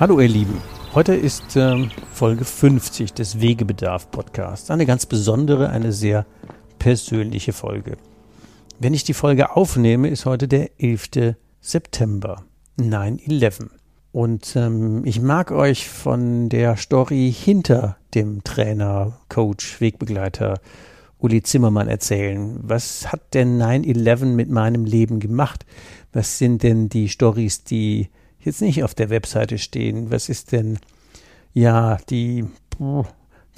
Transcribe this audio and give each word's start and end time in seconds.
Hallo 0.00 0.20
ihr 0.20 0.28
Lieben, 0.28 0.62
heute 0.94 1.12
ist 1.16 1.56
ähm, 1.56 1.90
Folge 2.12 2.44
50 2.44 3.14
des 3.14 3.40
Wegebedarf 3.40 4.12
Podcasts. 4.12 4.70
Eine 4.70 4.86
ganz 4.86 5.06
besondere, 5.06 5.70
eine 5.70 5.90
sehr 5.90 6.24
persönliche 6.78 7.52
Folge. 7.52 7.96
Wenn 8.78 8.94
ich 8.94 9.02
die 9.02 9.12
Folge 9.12 9.56
aufnehme, 9.56 10.06
ist 10.06 10.24
heute 10.24 10.46
der 10.46 10.80
11. 10.80 11.34
September, 11.60 12.44
9-11. 12.78 13.70
Und 14.12 14.54
ähm, 14.54 15.04
ich 15.04 15.20
mag 15.20 15.50
euch 15.50 15.88
von 15.88 16.48
der 16.48 16.76
Story 16.76 17.34
hinter 17.36 17.96
dem 18.14 18.44
Trainer, 18.44 19.18
Coach, 19.28 19.80
Wegbegleiter 19.80 20.60
Uli 21.18 21.42
Zimmermann 21.42 21.88
erzählen. 21.88 22.60
Was 22.62 23.10
hat 23.10 23.34
denn 23.34 23.60
9-11 23.60 24.26
mit 24.26 24.48
meinem 24.48 24.84
Leben 24.84 25.18
gemacht? 25.18 25.66
Was 26.12 26.38
sind 26.38 26.62
denn 26.62 26.88
die 26.88 27.08
Stories, 27.08 27.64
die 27.64 28.10
jetzt 28.48 28.62
nicht 28.62 28.82
auf 28.82 28.94
der 28.94 29.10
Webseite 29.10 29.58
stehen? 29.58 30.10
Was 30.10 30.28
ist 30.28 30.52
denn, 30.52 30.78
ja, 31.54 31.98
die 32.10 32.44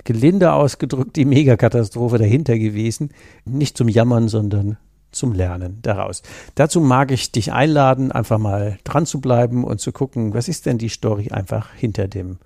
gelinde 0.05 0.53
ausgedrückt, 0.53 1.17
die 1.17 1.25
Megakatastrophe 1.25 2.19
dahinter 2.19 2.59
gewesen? 2.59 3.11
Nicht 3.45 3.77
zum 3.77 3.89
Jammern, 3.89 4.29
sondern 4.29 4.77
zum 5.13 5.33
Lernen 5.33 5.79
daraus. 5.83 6.23
Dazu 6.55 6.81
mag 6.81 7.11
ich 7.11 7.33
dich 7.33 7.53
einladen, 7.53 8.13
einfach 8.13 8.39
mal 8.39 8.79
dran 8.85 9.07
zu 9.07 9.21
bleiben 9.21 9.65
und 9.65 9.81
zu 9.81 9.93
gucken, 9.93 10.35
was 10.35 10.49
ist 10.49 10.67
denn 10.67 10.79
die 10.79 10.89
Story 10.89 11.31
einfach 11.31 11.73
hinter 11.75 12.07
dem 12.07 12.39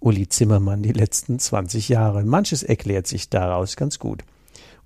Uli 0.00 0.28
Zimmermann 0.28 0.82
die 0.82 0.92
letzten 0.92 1.38
20 1.38 1.88
Jahre. 1.88 2.24
Manches 2.24 2.62
erklärt 2.62 3.06
sich 3.06 3.28
daraus 3.28 3.76
ganz 3.76 3.98
gut. 3.98 4.22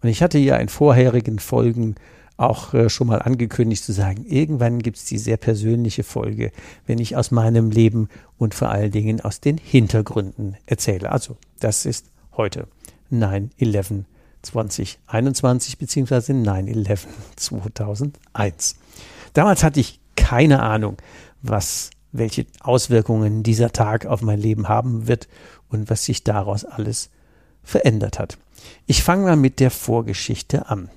Und 0.03 0.09
ich 0.09 0.23
hatte 0.23 0.39
ja 0.39 0.57
in 0.57 0.69
vorherigen 0.69 1.39
Folgen 1.39 1.95
auch 2.43 2.75
äh, 2.75 2.89
schon 2.89 3.07
mal 3.07 3.23
angekündigt 3.23 3.85
zu 3.85 3.93
sagen, 3.93 4.25
irgendwann 4.27 4.81
gibt 4.81 4.99
es 4.99 5.05
die 5.05 5.19
sehr 5.19 5.37
persönliche 5.37 6.03
Folge, 6.03 6.53
wenn 6.87 6.99
ich 6.99 7.17
aus 7.17 7.31
meinem 7.31 7.71
Leben 7.71 8.09
und 8.39 8.55
vor 8.55 8.71
allen 8.71 8.91
Dingen 8.91 9.21
aus 9.21 9.41
den 9.41 9.59
Hintergründen 9.59 10.57
erzähle. 10.67 11.11
Also, 11.11 11.37
das 11.61 11.87
ist 11.87 12.07
heute 12.37 12.67
9-11 13.13 14.05
2021 14.43 15.79
beziehungsweise 15.79 16.33
9-11 16.33 17.07
2001. 17.37 18.77
Damals 19.35 19.63
hatte 19.63 19.81
ich 19.81 20.01
keine 20.17 20.63
Ahnung, 20.63 20.97
was, 21.43 21.91
welche 22.13 22.47
Auswirkungen 22.61 23.43
dieser 23.43 23.73
Tag 23.73 24.07
auf 24.07 24.23
mein 24.23 24.41
Leben 24.41 24.69
haben 24.69 25.07
wird 25.07 25.29
und 25.69 25.91
was 25.91 26.05
sich 26.05 26.25
daraus 26.25 26.65
alles 26.65 27.11
verändert 27.63 28.19
hat. 28.19 28.39
Ich 28.87 29.03
fange 29.03 29.25
mal 29.25 29.37
mit 29.37 29.61
der 29.61 29.71
Vorgeschichte 29.71 30.69
an. 30.69 30.91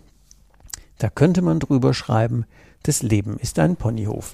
Da 0.97 1.09
könnte 1.09 1.41
man 1.41 1.59
drüber 1.59 1.93
schreiben, 1.93 2.45
das 2.83 3.01
Leben 3.01 3.37
ist 3.37 3.59
ein 3.59 3.75
Ponyhof. 3.75 4.33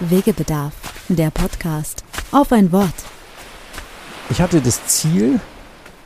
Wegebedarf, 0.00 0.74
der 1.08 1.30
Podcast. 1.30 2.04
Auf 2.30 2.52
ein 2.52 2.72
Wort. 2.72 2.94
Ich 4.30 4.40
hatte 4.40 4.60
das 4.60 4.86
Ziel, 4.86 5.40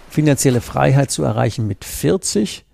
finanzielle 0.09 0.61
Freiheit 0.61 1.11
zu 1.11 1.23
erreichen 1.23 1.67
mit 1.67 1.85
40. 1.85 2.65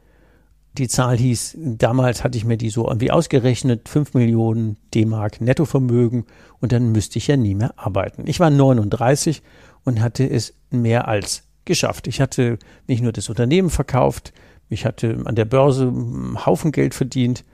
Die 0.78 0.88
Zahl 0.88 1.18
hieß, 1.18 1.56
damals 1.58 2.24
hatte 2.24 2.38
ich 2.38 2.44
mir 2.44 2.56
die 2.56 2.70
so 2.70 2.86
irgendwie 2.86 3.10
ausgerechnet, 3.10 3.88
5 3.88 4.14
Millionen 4.14 4.78
D-Mark 4.94 5.40
Nettovermögen 5.40 6.24
und 6.60 6.72
dann 6.72 6.92
müsste 6.92 7.18
ich 7.18 7.26
ja 7.26 7.36
nie 7.36 7.54
mehr 7.54 7.74
arbeiten. 7.76 8.24
Ich 8.26 8.40
war 8.40 8.48
39 8.48 9.42
und 9.84 10.00
hatte 10.00 10.28
es 10.28 10.54
mehr 10.70 11.08
als 11.08 11.42
geschafft. 11.64 12.06
Ich 12.06 12.20
hatte 12.20 12.58
nicht 12.86 13.02
nur 13.02 13.12
das 13.12 13.28
Unternehmen 13.28 13.70
verkauft, 13.70 14.32
ich 14.72 14.84
hatte 14.84 15.22
an 15.24 15.34
der 15.34 15.44
Börse 15.44 15.88
einen 15.88 16.44
Haufen 16.44 16.72
Geld 16.72 16.94
verdient, 16.94 17.44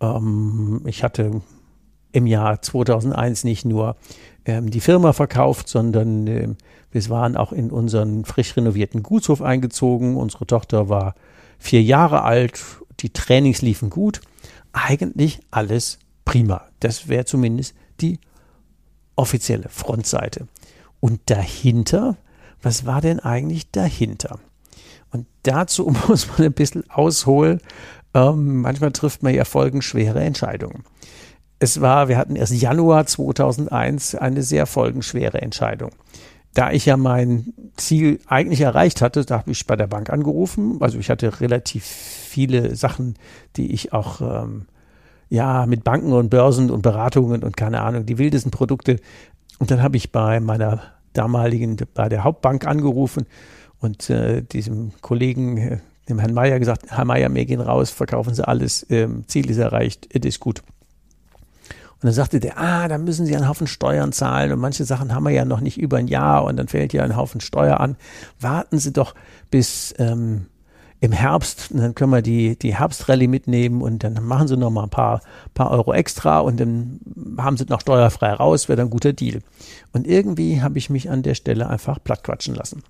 ähm, 0.00 0.82
ich 0.86 1.02
hatte 1.02 1.42
im 2.12 2.26
Jahr 2.26 2.62
2001 2.62 3.44
nicht 3.44 3.64
nur 3.64 3.96
ähm, 4.44 4.70
die 4.70 4.80
Firma 4.80 5.12
verkauft, 5.12 5.68
sondern 5.68 6.26
äh, 6.26 6.48
wir 6.90 7.08
waren 7.10 7.36
auch 7.36 7.52
in 7.52 7.70
unseren 7.70 8.24
frisch 8.24 8.56
renovierten 8.56 9.02
Gutshof 9.02 9.42
eingezogen. 9.42 10.16
Unsere 10.16 10.46
Tochter 10.46 10.88
war 10.88 11.14
vier 11.58 11.82
Jahre 11.82 12.22
alt. 12.22 12.62
Die 13.00 13.10
Trainings 13.10 13.60
liefen 13.60 13.90
gut. 13.90 14.22
Eigentlich 14.72 15.40
alles 15.50 15.98
prima. 16.24 16.62
Das 16.80 17.08
wäre 17.08 17.26
zumindest 17.26 17.74
die 18.00 18.18
offizielle 19.14 19.68
Frontseite. 19.68 20.46
Und 21.00 21.20
dahinter, 21.26 22.16
was 22.62 22.86
war 22.86 23.00
denn 23.00 23.20
eigentlich 23.20 23.70
dahinter? 23.70 24.38
Und 25.16 25.26
dazu 25.42 25.86
muss 26.08 26.28
man 26.28 26.46
ein 26.46 26.52
bisschen 26.52 26.88
ausholen. 26.90 27.60
Ähm, 28.14 28.62
manchmal 28.62 28.92
trifft 28.92 29.22
man 29.22 29.34
ja 29.34 29.44
folgenschwere 29.44 30.20
Entscheidungen. 30.20 30.84
Es 31.58 31.80
war, 31.80 32.08
wir 32.08 32.18
hatten 32.18 32.36
erst 32.36 32.52
Januar 32.52 33.06
2001 33.06 34.14
eine 34.14 34.42
sehr 34.42 34.66
folgenschwere 34.66 35.40
Entscheidung. 35.40 35.90
Da 36.52 36.70
ich 36.70 36.86
ja 36.86 36.96
mein 36.96 37.52
Ziel 37.76 38.20
eigentlich 38.26 38.60
erreicht 38.60 39.02
hatte, 39.02 39.24
da 39.24 39.38
habe 39.38 39.50
ich 39.50 39.66
bei 39.66 39.76
der 39.76 39.86
Bank 39.86 40.10
angerufen. 40.10 40.78
Also 40.80 40.98
ich 40.98 41.10
hatte 41.10 41.40
relativ 41.40 41.84
viele 41.84 42.76
Sachen, 42.76 43.14
die 43.56 43.72
ich 43.72 43.92
auch 43.92 44.20
ähm, 44.20 44.66
ja 45.28 45.66
mit 45.66 45.84
Banken 45.84 46.12
und 46.12 46.30
Börsen 46.30 46.70
und 46.70 46.82
Beratungen 46.82 47.42
und 47.42 47.56
keine 47.56 47.82
Ahnung, 47.82 48.06
die 48.06 48.18
wildesten 48.18 48.50
Produkte. 48.50 48.96
Und 49.58 49.70
dann 49.70 49.82
habe 49.82 49.96
ich 49.96 50.12
bei 50.12 50.40
meiner 50.40 50.82
damaligen, 51.16 51.76
bei 51.94 52.08
der 52.08 52.24
Hauptbank 52.24 52.66
angerufen 52.66 53.26
und 53.80 54.10
äh, 54.10 54.42
diesem 54.42 54.92
Kollegen, 55.00 55.56
äh, 55.56 55.78
dem 56.08 56.18
Herrn 56.18 56.34
Meier 56.34 56.58
gesagt, 56.58 56.90
Herr 56.90 57.04
Meier, 57.04 57.32
wir 57.34 57.44
gehen 57.44 57.60
raus, 57.60 57.90
verkaufen 57.90 58.34
Sie 58.34 58.46
alles, 58.46 58.86
ähm, 58.90 59.24
Ziel 59.26 59.50
ist 59.50 59.58
erreicht, 59.58 60.08
es 60.12 60.24
ist 60.24 60.40
gut. 60.40 60.62
Und 61.96 62.04
dann 62.04 62.12
sagte 62.12 62.40
der, 62.40 62.58
ah, 62.58 62.88
da 62.88 62.98
müssen 62.98 63.24
Sie 63.24 63.34
einen 63.34 63.48
Haufen 63.48 63.66
Steuern 63.66 64.12
zahlen 64.12 64.52
und 64.52 64.60
manche 64.60 64.84
Sachen 64.84 65.14
haben 65.14 65.24
wir 65.24 65.30
ja 65.30 65.46
noch 65.46 65.60
nicht 65.60 65.78
über 65.78 65.96
ein 65.96 66.08
Jahr 66.08 66.44
und 66.44 66.56
dann 66.58 66.68
fällt 66.68 66.92
ja 66.92 67.02
ein 67.02 67.16
Haufen 67.16 67.40
Steuer 67.40 67.80
an. 67.80 67.96
Warten 68.38 68.78
Sie 68.78 68.92
doch 68.92 69.14
bis 69.50 69.94
ähm, 69.98 70.46
im 71.06 71.12
Herbst 71.12 71.68
dann 71.70 71.94
können 71.94 72.10
wir 72.10 72.20
die, 72.20 72.58
die 72.58 72.74
Herbstrallye 72.74 73.28
mitnehmen 73.28 73.80
und 73.80 74.02
dann 74.02 74.22
machen 74.24 74.48
Sie 74.48 74.56
noch 74.56 74.70
mal 74.70 74.82
ein 74.82 74.90
paar, 74.90 75.20
paar 75.54 75.70
Euro 75.70 75.92
extra 75.94 76.40
und 76.40 76.58
dann 76.58 76.98
haben 77.38 77.56
Sie 77.56 77.64
noch 77.68 77.80
steuerfrei 77.80 78.32
raus, 78.32 78.68
wäre 78.68 78.76
dann 78.76 78.88
ein 78.88 78.90
guter 78.90 79.12
Deal. 79.12 79.40
Und 79.92 80.06
irgendwie 80.06 80.60
habe 80.60 80.78
ich 80.78 80.90
mich 80.90 81.08
an 81.08 81.22
der 81.22 81.34
Stelle 81.34 81.68
einfach 81.68 82.02
plattquatschen 82.02 82.56
lassen 82.56 82.82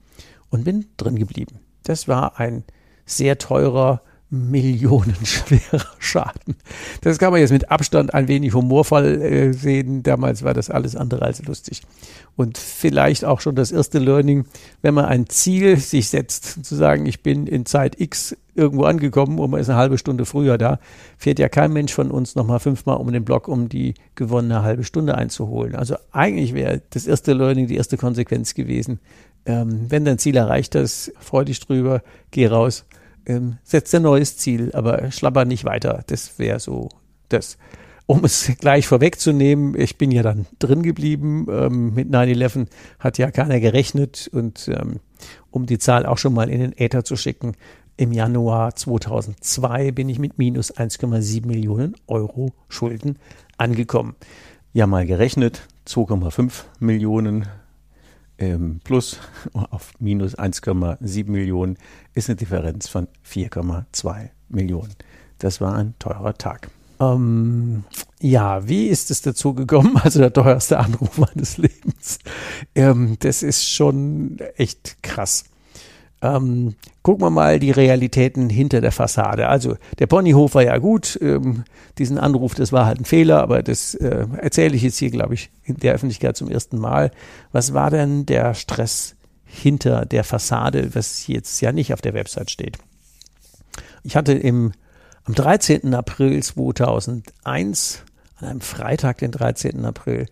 und 0.49 0.65
bin 0.65 0.87
drin 0.97 1.17
geblieben. 1.17 1.61
Das 1.83 2.09
war 2.09 2.41
ein 2.41 2.65
sehr 3.05 3.37
teurer 3.37 4.01
millionenschwerer 4.31 5.87
Schaden. 5.99 6.57
Das 7.03 7.19
kann 7.19 7.31
man 7.31 7.41
jetzt 7.41 7.53
mit 7.53 7.71
Abstand 7.71 8.13
ein 8.13 8.27
wenig 8.27 8.55
humorvoll 8.55 9.23
äh, 9.23 9.53
sehen. 9.53 10.03
Damals 10.03 10.43
war 10.43 10.53
das 10.53 10.69
alles 10.69 10.97
andere 10.97 11.23
als 11.23 11.45
lustig. 11.45 11.83
Und 12.35 12.59
vielleicht 12.59 13.25
auch 13.25 13.41
schon 13.41 13.55
das 13.55 13.71
erste 13.71 13.99
Learning, 13.99 14.45
wenn 14.83 14.95
man 14.95 15.05
ein 15.05 15.29
Ziel 15.29 15.77
sich 15.77 16.09
setzt, 16.09 16.65
zu 16.65 16.75
sagen, 16.75 17.07
ich 17.07 17.23
bin 17.23 17.47
in 17.47 17.67
Zeit 17.67 18.01
X 18.01 18.37
irgendwo 18.57 18.85
angekommen 18.85 19.39
und 19.39 19.51
man 19.51 19.61
ist 19.61 19.69
eine 19.69 19.79
halbe 19.79 19.99
Stunde 19.99 20.25
früher 20.25 20.59
da, 20.59 20.81
fährt 21.19 21.39
ja 21.39 21.49
kein 21.49 21.73
Mensch 21.73 21.93
von 21.93 22.11
uns 22.11 22.35
nochmal 22.35 22.59
fünfmal 22.59 22.97
um 22.97 23.13
den 23.13 23.25
Block, 23.25 23.49
um 23.49 23.69
die 23.69 23.95
gewonnene 24.17 24.63
halbe 24.63 24.83
Stunde 24.83 25.15
einzuholen. 25.15 25.77
Also 25.77 25.97
eigentlich 26.11 26.53
wäre 26.53 26.83
das 26.91 27.07
erste 27.07 27.33
Learning 27.33 27.69
die 27.69 27.77
erste 27.77 27.97
Konsequenz 27.97 28.55
gewesen. 28.55 28.99
Ähm, 29.45 29.87
wenn 29.89 30.05
dein 30.05 30.19
Ziel 30.19 30.37
erreicht 30.37 30.75
ist, 30.75 31.13
freu 31.21 31.45
dich 31.45 31.61
drüber, 31.61 32.03
geh 32.33 32.49
raus 32.49 32.85
ähm, 33.27 33.59
setzt 33.65 33.95
ein 33.95 34.03
neues 34.03 34.37
Ziel, 34.37 34.71
aber 34.73 35.11
schlapper 35.11 35.45
nicht 35.45 35.65
weiter. 35.65 36.03
Das 36.07 36.39
wäre 36.39 36.61
so 36.61 36.89
das. 37.29 37.59
um 38.07 38.25
es 38.25 38.53
gleich 38.61 38.87
vorwegzunehmen, 38.87 39.79
ich 39.79 39.99
bin 39.99 40.13
ja 40.13 40.23
dann 40.23 40.47
drin 40.59 40.83
geblieben. 40.83 41.47
Ähm, 41.51 41.95
mit 41.95 42.09
9-11 42.09 42.67
hat 42.99 43.19
ja 43.19 43.31
keiner 43.31 43.61
gerechnet 43.61 44.31
und 44.33 44.69
ähm, 44.69 45.01
um 45.51 45.67
die 45.67 45.79
Zahl 45.79 46.07
auch 46.07 46.19
schon 46.19 46.35
mal 46.35 46.49
in 46.49 46.61
den 46.61 46.73
Äther 46.79 47.05
zu 47.05 47.17
schicken, 47.17 47.57
im 47.97 48.13
Januar 48.13 48.77
2002 48.77 49.91
bin 49.93 50.09
ich 50.09 50.19
mit 50.19 50.39
minus 50.39 50.75
1,7 50.75 51.47
Millionen 51.47 51.97
Euro 52.07 52.53
Schulden 52.69 53.19
angekommen. 53.57 54.17
Ja, 54.75 54.87
mal 54.87 55.07
gerechnet, 55.07 55.67
2,5 55.89 56.65
Millionen 56.79 57.47
ähm, 58.39 58.81
plus 58.85 59.19
auf 59.53 59.93
minus 59.99 60.39
1,7 60.39 61.31
Millionen 61.31 61.77
ist 62.15 62.29
eine 62.29 62.37
Differenz 62.37 62.89
von 62.89 63.09
4,2 63.29 64.31
Millionen. 64.49 64.95
Das 65.39 65.61
war 65.61 65.75
ein 65.75 65.95
teurer 65.99 66.35
Tag. 66.35 66.71
Ähm, 66.99 67.85
ja, 68.21 68.67
wie 68.67 68.87
ist 68.87 69.11
es 69.11 69.23
dazu 69.23 69.55
gekommen? 69.55 70.01
Also 70.03 70.21
der 70.21 70.33
teuerste 70.33 70.79
Anruf 70.79 71.19
meines 71.19 71.59
Lebens. 71.59 72.19
Ähm, 72.75 73.17
das 73.21 73.43
ist 73.43 73.69
schon 73.69 74.39
echt 74.57 75.03
krass. 75.03 75.45
Ähm, 76.35 76.75
gucken 77.03 77.25
wir 77.25 77.31
mal 77.31 77.59
die 77.59 77.71
Realitäten 77.71 78.49
hinter 78.49 78.81
der 78.81 78.93
Fassade. 78.93 79.49
Also 79.49 79.77
der 79.99 80.07
Ponyhof 80.07 80.55
war 80.55 80.63
ja 80.63 80.79
gut. 80.79 81.19
Ähm, 81.21 81.65
diesen 81.99 82.19
Anruf, 82.19 82.55
das 82.55 82.73
war 82.73 82.87
halt 82.87 83.01
ein 83.01 83.05
Fehler, 83.05 83.43
aber 83.43 83.63
das 83.63 83.95
äh, 83.95 84.27
erzähle 84.39 84.77
ich 84.77 84.83
jetzt 84.83 84.99
hier, 84.99 85.11
glaube 85.11 85.35
ich, 85.35 85.51
in 85.65 85.77
der 85.77 85.95
Öffentlichkeit 85.95 86.37
zum 86.37 86.51
ersten 86.51 86.79
Mal. 86.79 87.11
Was 87.53 87.75
war 87.75 87.91
denn 87.91 88.27
der 88.27 88.55
Stress 88.55 89.15
hinter 89.45 90.05
der 90.05 90.25
Fassade, 90.25 90.95
was 90.95 91.27
jetzt 91.27 91.61
ja 91.61 91.73
nicht 91.73 91.93
auf 91.93 92.01
der 92.01 92.15
Website 92.15 92.51
steht? 92.51 92.79
Ich 94.03 94.17
hatte 94.17 94.33
im 94.33 94.73
am 95.25 95.35
13. 95.35 95.93
April 95.93 96.41
2001, 96.41 98.05
an 98.37 98.49
einem 98.49 98.61
Freitag, 98.61 99.19
den 99.19 99.33
13. 99.33 99.85
April, 99.85 100.27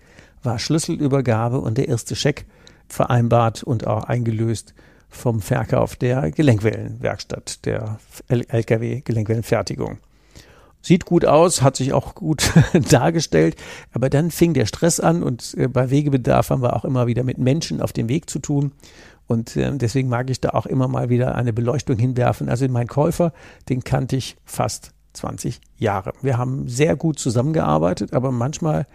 war 0.44 0.61
Schlüsselübergabe 0.61 1.58
und 1.61 1.79
der 1.79 1.88
erste 1.88 2.14
Scheck 2.14 2.46
vereinbart 2.87 3.64
und 3.64 3.88
auch 3.88 4.05
eingelöst 4.05 4.73
vom 5.14 5.40
Verkauf 5.40 5.96
der 5.96 6.31
Gelenkwellenwerkstatt, 6.31 7.64
der 7.64 7.99
Lkw-Gelenkwellenfertigung. 8.28 9.99
Sieht 10.82 11.06
gut 11.06 11.25
aus, 11.25 11.62
hat 11.62 11.76
sich 11.76 11.94
auch 11.94 12.14
gut 12.14 12.52
dargestellt, 12.90 13.56
aber 13.93 14.11
dann 14.11 14.31
fing 14.31 14.52
der 14.52 14.66
Stress 14.66 15.00
an 15.00 15.22
und 15.22 15.55
äh, 15.56 15.66
bei 15.66 15.88
Wegebedarf 15.88 16.50
haben 16.50 16.62
wir 16.62 16.76
auch 16.76 16.84
immer 16.84 17.06
wieder 17.06 17.25
mit 17.25 17.38
Menschen 17.38 17.81
auf 17.81 17.94
dem 17.94 18.11
Weg 18.11 18.28
zu 18.28 18.38
tun. 18.38 18.72
Und 19.26 19.56
äh, 19.56 19.75
deswegen 19.76 20.11
mag 20.11 20.28
ich 20.28 20.43
da 20.43 20.50
auch 20.50 20.66
immer 20.66 20.87
mal 20.87 21.08
wieder 21.08 21.37
eine 21.37 21.55
Beleuchtung 21.55 21.96
hinwerfen. 21.96 22.50
Also 22.50 22.69
mein 22.69 22.87
Käufer, 22.87 23.32
den 23.70 23.82
kannte 23.82 24.17
ich 24.17 24.37
fast 24.44 24.93
20 25.14 25.60
Jahre. 25.78 26.12
Wir 26.20 26.37
haben 26.37 26.69
sehr 26.69 26.96
gut 26.96 27.19
zusammengearbeitet, 27.19 28.12
aber 28.12 28.31
manchmal 28.31 28.87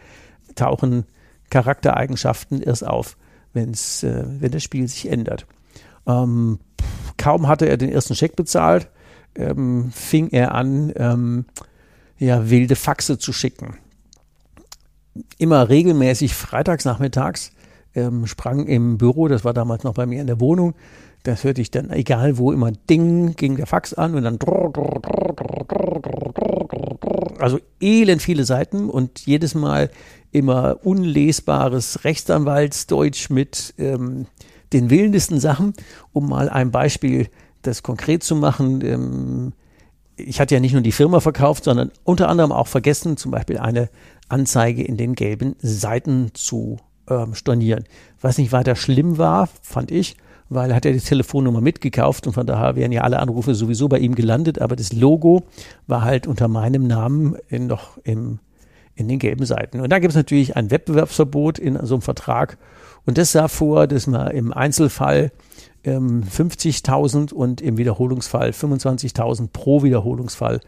tauchen 0.53 1.05
Charaktereigenschaften 1.49 2.61
erst 2.61 2.85
auf, 2.85 3.17
wenn's, 3.53 4.03
äh, 4.03 4.25
wenn 4.27 4.51
das 4.51 4.61
Spiel 4.61 4.87
sich 4.87 5.09
ändert. 5.09 5.47
Ähm, 6.09 6.59
kaum 7.17 7.47
hatte 7.47 7.67
er 7.67 7.77
den 7.77 7.91
ersten 7.91 8.15
Scheck 8.15 8.35
bezahlt, 8.35 8.89
ähm, 9.35 9.91
fing 9.93 10.29
er 10.31 10.55
an, 10.55 10.91
ähm, 10.95 11.45
ja, 12.17 12.49
wilde 12.49 12.75
Faxe 12.75 13.17
zu 13.19 13.31
schicken. 13.31 13.77
Immer 15.37 15.69
regelmäßig 15.69 16.33
freitags 16.33 16.85
nachmittags 16.85 17.51
ähm, 17.95 18.27
sprang 18.27 18.65
im 18.67 18.97
Büro, 18.97 19.27
das 19.27 19.43
war 19.43 19.53
damals 19.53 19.83
noch 19.83 19.93
bei 19.93 20.05
mir 20.05 20.21
in 20.21 20.27
der 20.27 20.39
Wohnung, 20.39 20.73
das 21.23 21.43
hörte 21.43 21.61
ich 21.61 21.71
dann, 21.71 21.89
egal 21.91 22.37
wo, 22.37 22.51
immer 22.51 22.71
Ding, 22.71 23.35
ging 23.35 23.57
der 23.57 23.67
Fax 23.67 23.93
an 23.93 24.15
und 24.15 24.23
dann 24.23 24.39
also 27.39 27.59
elend 27.81 28.21
viele 28.21 28.43
Seiten 28.43 28.89
und 28.89 29.25
jedes 29.25 29.55
Mal 29.55 29.89
immer 30.31 30.77
unlesbares 30.83 32.03
Rechtsanwaltsdeutsch 32.03 33.29
mit 33.29 33.73
ähm, 33.77 34.27
den 34.73 34.89
wildesten 34.89 35.39
Sachen, 35.39 35.73
um 36.13 36.29
mal 36.29 36.49
ein 36.49 36.71
Beispiel, 36.71 37.27
das 37.61 37.83
konkret 37.83 38.23
zu 38.23 38.35
machen. 38.35 38.81
Ähm, 38.83 39.53
ich 40.15 40.39
hatte 40.39 40.55
ja 40.55 40.61
nicht 40.61 40.73
nur 40.73 40.81
die 40.81 40.91
Firma 40.91 41.19
verkauft, 41.19 41.63
sondern 41.63 41.91
unter 42.03 42.29
anderem 42.29 42.51
auch 42.51 42.67
vergessen, 42.67 43.17
zum 43.17 43.31
Beispiel 43.31 43.57
eine 43.57 43.89
Anzeige 44.27 44.83
in 44.83 44.97
den 44.97 45.15
gelben 45.15 45.55
Seiten 45.59 46.31
zu 46.33 46.77
ähm, 47.09 47.33
stornieren. 47.33 47.85
Was 48.21 48.37
nicht 48.37 48.51
weiter 48.51 48.75
schlimm 48.75 49.17
war, 49.17 49.47
fand 49.61 49.91
ich, 49.91 50.17
weil 50.49 50.71
er 50.71 50.75
hat 50.75 50.85
ja 50.85 50.91
die 50.91 50.99
Telefonnummer 50.99 51.61
mitgekauft 51.61 52.27
und 52.27 52.33
von 52.33 52.45
daher 52.45 52.75
wären 52.75 52.91
ja 52.91 53.01
alle 53.01 53.19
Anrufe 53.19 53.55
sowieso 53.55 53.87
bei 53.87 53.99
ihm 53.99 54.15
gelandet, 54.15 54.59
aber 54.59 54.75
das 54.75 54.93
Logo 54.93 55.43
war 55.87 56.03
halt 56.03 56.27
unter 56.27 56.47
meinem 56.47 56.87
Namen 56.87 57.35
in, 57.47 57.67
noch 57.67 57.97
im, 58.03 58.39
in 58.95 59.07
den 59.07 59.19
gelben 59.19 59.45
Seiten. 59.45 59.79
Und 59.79 59.89
da 59.89 59.99
gibt 59.99 60.11
es 60.11 60.17
natürlich 60.17 60.55
ein 60.55 60.71
Wettbewerbsverbot 60.71 61.59
in 61.59 61.77
so 61.85 61.95
einem 61.95 62.01
Vertrag 62.01 62.57
und 63.05 63.17
das 63.17 63.31
sah 63.31 63.47
vor, 63.47 63.87
dass 63.87 64.07
man 64.07 64.31
im 64.31 64.53
Einzelfall 64.53 65.31
ähm, 65.83 66.23
50.000 66.23 67.33
und 67.33 67.61
im 67.61 67.77
Wiederholungsfall 67.77 68.49
25.000 68.51 69.49
pro 69.51 69.83
Wiederholungsfall 69.83 70.61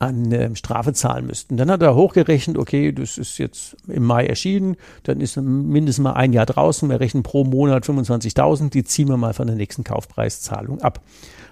an 0.00 0.32
äh, 0.32 0.56
Strafe 0.56 0.94
zahlen 0.94 1.26
müssten. 1.26 1.56
Dann 1.58 1.70
hat 1.70 1.82
er 1.82 1.94
hochgerechnet, 1.94 2.56
okay, 2.56 2.90
das 2.90 3.18
ist 3.18 3.38
jetzt 3.38 3.76
im 3.86 4.04
Mai 4.04 4.26
erschienen, 4.26 4.76
dann 5.02 5.20
ist 5.20 5.36
mindestens 5.36 6.02
mal 6.02 6.14
ein 6.14 6.32
Jahr 6.32 6.46
draußen, 6.46 6.88
wir 6.88 7.00
rechnen 7.00 7.22
pro 7.22 7.44
Monat 7.44 7.84
25.000, 7.84 8.70
die 8.70 8.82
ziehen 8.82 9.08
wir 9.08 9.18
mal 9.18 9.34
von 9.34 9.46
der 9.46 9.56
nächsten 9.56 9.84
Kaufpreiszahlung 9.84 10.80
ab. 10.80 11.00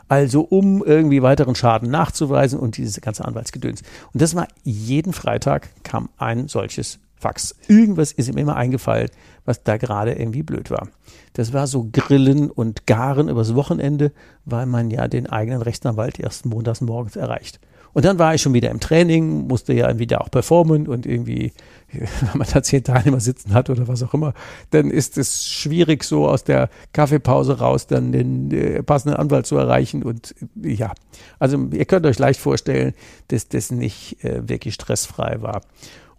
Also 0.09 0.41
um 0.41 0.83
irgendwie 0.83 1.23
weiteren 1.23 1.55
Schaden 1.55 1.91
nachzuweisen 1.91 2.59
und 2.59 2.79
dieses 2.79 2.99
ganze 3.03 3.27
Anwaltsgedöns. 3.27 3.83
Und 4.15 4.23
das 4.23 4.35
war 4.35 4.49
jeden 4.65 5.13
Freitag 5.13 5.69
kam 5.83 6.09
ein 6.17 6.49
solches 6.49 6.99
Fax. 7.19 7.55
Irgendwas 7.67 8.13
ist 8.13 8.29
ihm 8.29 8.39
immer 8.39 8.57
eingefallen, 8.57 9.11
was 9.45 9.63
da 9.63 9.77
gerade 9.77 10.13
irgendwie 10.13 10.43
blöd 10.43 10.71
war. 10.71 10.89
Das 11.33 11.53
war 11.53 11.67
so 11.67 11.89
Grillen 11.93 12.51
und 12.51 12.87
Garen 12.87 13.29
übers 13.29 13.55
Wochenende, 13.55 14.13
weil 14.45 14.67
man 14.67 14.91
ja 14.91 15.09
den 15.09 15.27
eigenen 15.27 15.63
Rechtsanwalt 15.63 16.21
erst 16.21 16.47
montags 16.47 16.81
morgens 16.81 17.17
erreicht. 17.17 17.61
Und 17.95 18.05
dann 18.05 18.19
war 18.19 18.35
ich 18.35 18.43
schon 18.43 18.55
wieder 18.55 18.71
im 18.71 18.81
Training, 18.81 19.47
musste 19.49 19.73
ja 19.73 19.99
wieder 19.99 20.21
auch 20.21 20.31
performen 20.31 20.87
und 20.87 21.07
irgendwie, 21.07 21.53
wenn 21.93 22.39
man 22.39 22.47
da 22.53 22.63
zehn 22.63 22.85
Teilnehmer 22.85 23.21
sitzen 23.21 23.55
hat 23.55 23.71
oder 23.71 23.89
was 23.89 24.03
auch 24.03 24.15
immer, 24.15 24.35
dann 24.71 24.91
ist 24.91 25.19
es 25.19 25.49
schwierig, 25.49 26.05
so 26.05 26.29
aus 26.29 26.45
der 26.45 26.69
Kaffeepause 26.93 27.59
raus 27.59 27.87
dann 27.87 28.13
den 28.13 28.51
äh, 28.53 28.83
passenden 28.83 29.17
Anwalt 29.17 29.47
zu 29.47 29.57
erreichen. 29.57 30.03
Und 30.03 30.35
äh, 30.63 30.75
ja, 30.75 30.93
also 31.39 31.59
ihr 31.73 31.85
könnt 31.87 32.07
euch 32.07 32.19
leicht 32.19 32.41
vorstellen, 32.41 32.95
dass 33.29 33.49
das 33.49 33.71
nicht 33.71 34.23
äh, 34.25 34.49
wirklich 34.49 34.75
stressfrei 34.75 35.41
war. 35.41 35.63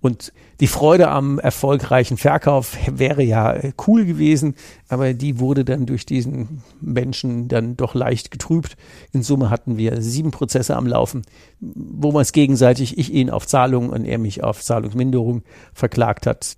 Und 0.02 0.32
die 0.62 0.68
Freude 0.68 1.10
am 1.10 1.40
erfolgreichen 1.40 2.18
Verkauf 2.18 2.78
wäre 2.90 3.24
ja 3.24 3.56
cool 3.88 4.06
gewesen, 4.06 4.56
aber 4.88 5.14
die 5.14 5.40
wurde 5.40 5.66
dann 5.66 5.86
durch 5.86 6.06
diesen 6.06 6.64
Menschen 6.80 7.48
dann 7.48 7.76
doch 7.76 7.96
leicht 7.96 8.32
getrübt. 8.32 8.78
In 9.12 9.24
Summe 9.24 9.50
hatten 9.50 9.78
wir 9.78 10.02
sieben 10.02 10.32
Prozesse 10.32 10.76
am 10.76 10.88
Laufen, 10.88 11.24
wo 11.60 12.12
man 12.12 12.22
es 12.22 12.32
gegenseitig, 12.32 12.98
ich 12.98 13.14
ihn 13.14 13.30
auf 13.30 13.46
Zahlung 13.46 13.90
und 13.90 14.06
er 14.06 14.18
mich 14.18 14.44
auf 14.44 14.62
Zahlungsminderung 14.64 15.44
verklagt 15.74 16.26
hat 16.26 16.56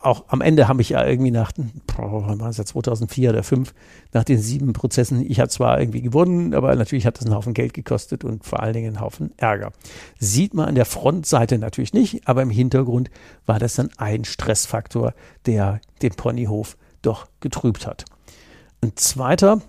auch 0.00 0.24
am 0.28 0.40
Ende 0.40 0.68
habe 0.68 0.82
ich 0.82 0.90
ja 0.90 1.04
irgendwie 1.06 1.30
nach, 1.30 1.52
boah, 1.96 2.38
war 2.38 2.48
es 2.48 2.56
ja 2.56 2.64
2004 2.64 3.30
oder 3.30 3.42
2005, 3.42 3.74
nach 4.12 4.24
den 4.24 4.38
sieben 4.38 4.72
Prozessen, 4.72 5.24
ich 5.28 5.40
habe 5.40 5.48
zwar 5.48 5.80
irgendwie 5.80 6.02
gewonnen, 6.02 6.54
aber 6.54 6.74
natürlich 6.74 7.06
hat 7.06 7.18
das 7.18 7.26
einen 7.26 7.34
Haufen 7.34 7.54
Geld 7.54 7.74
gekostet 7.74 8.24
und 8.24 8.44
vor 8.44 8.60
allen 8.60 8.74
Dingen 8.74 8.88
einen 8.88 9.00
Haufen 9.00 9.32
Ärger. 9.36 9.72
Sieht 10.18 10.54
man 10.54 10.68
an 10.68 10.74
der 10.74 10.84
Frontseite 10.84 11.58
natürlich 11.58 11.92
nicht, 11.92 12.28
aber 12.28 12.42
im 12.42 12.50
Hintergrund 12.50 13.10
war 13.46 13.58
das 13.58 13.74
dann 13.74 13.90
ein 13.96 14.24
Stressfaktor, 14.24 15.14
der 15.46 15.80
den 16.02 16.14
Ponyhof 16.14 16.76
doch 17.02 17.26
getrübt 17.40 17.86
hat. 17.86 18.04
Ein 18.80 18.92
zweiter, 18.96 19.60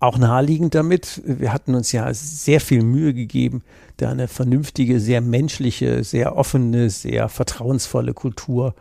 auch 0.00 0.18
naheliegend 0.18 0.74
damit, 0.74 1.22
wir 1.24 1.52
hatten 1.52 1.74
uns 1.74 1.92
ja 1.92 2.12
sehr 2.12 2.60
viel 2.60 2.82
Mühe 2.82 3.14
gegeben, 3.14 3.62
da 3.98 4.10
eine 4.10 4.28
vernünftige, 4.28 5.00
sehr 5.00 5.20
menschliche, 5.20 6.02
sehr 6.02 6.36
offene, 6.36 6.90
sehr 6.90 7.28
vertrauensvolle 7.28 8.12
Kultur 8.12 8.74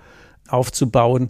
aufzubauen. 0.53 1.29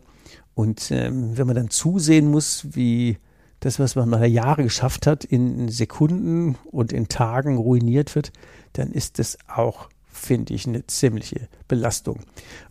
Und 0.53 0.91
ähm, 0.91 1.37
wenn 1.37 1.47
man 1.47 1.55
dann 1.55 1.69
zusehen 1.69 2.29
muss, 2.29 2.67
wie 2.71 3.17
das, 3.61 3.79
was 3.79 3.95
man 3.95 4.09
mal 4.09 4.25
Jahre 4.25 4.63
geschafft 4.63 5.07
hat, 5.07 5.23
in 5.23 5.69
Sekunden 5.69 6.55
und 6.71 6.91
in 6.91 7.07
Tagen 7.07 7.57
ruiniert 7.57 8.15
wird, 8.15 8.31
dann 8.73 8.91
ist 8.91 9.19
das 9.19 9.37
auch, 9.47 9.89
finde 10.11 10.53
ich, 10.53 10.67
eine 10.67 10.85
ziemliche 10.87 11.47
Belastung. 11.67 12.19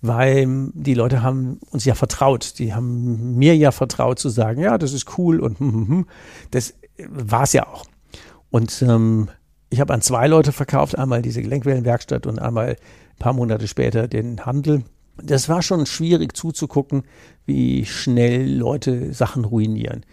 Weil 0.02 0.70
die 0.74 0.94
Leute 0.94 1.22
haben 1.22 1.60
uns 1.70 1.84
ja 1.84 1.94
vertraut. 1.94 2.58
Die 2.58 2.74
haben 2.74 3.36
mir 3.36 3.56
ja 3.56 3.70
vertraut 3.70 4.18
zu 4.18 4.28
sagen, 4.28 4.60
ja, 4.60 4.78
das 4.78 4.92
ist 4.92 5.16
cool 5.16 5.40
und 5.40 5.60
hm, 5.60 5.72
hm, 5.72 5.88
hm. 5.88 6.06
das 6.50 6.74
war 7.08 7.44
es 7.44 7.52
ja 7.52 7.66
auch. 7.66 7.84
Und 8.50 8.82
ähm, 8.82 9.28
ich 9.70 9.80
habe 9.80 9.94
an 9.94 10.02
zwei 10.02 10.26
Leute 10.26 10.50
verkauft, 10.50 10.98
einmal 10.98 11.22
diese 11.22 11.40
Gelenkwellenwerkstatt 11.40 12.26
und 12.26 12.40
einmal 12.40 12.70
ein 12.70 13.18
paar 13.20 13.32
Monate 13.32 13.68
später 13.68 14.08
den 14.08 14.44
Handel 14.44 14.82
das 15.16 15.48
war 15.48 15.62
schon 15.62 15.86
schwierig 15.86 16.36
zuzugucken, 16.36 17.02
wie 17.46 17.84
schnell 17.84 18.50
Leute 18.50 19.12
Sachen 19.12 19.44
ruinieren. 19.44 20.04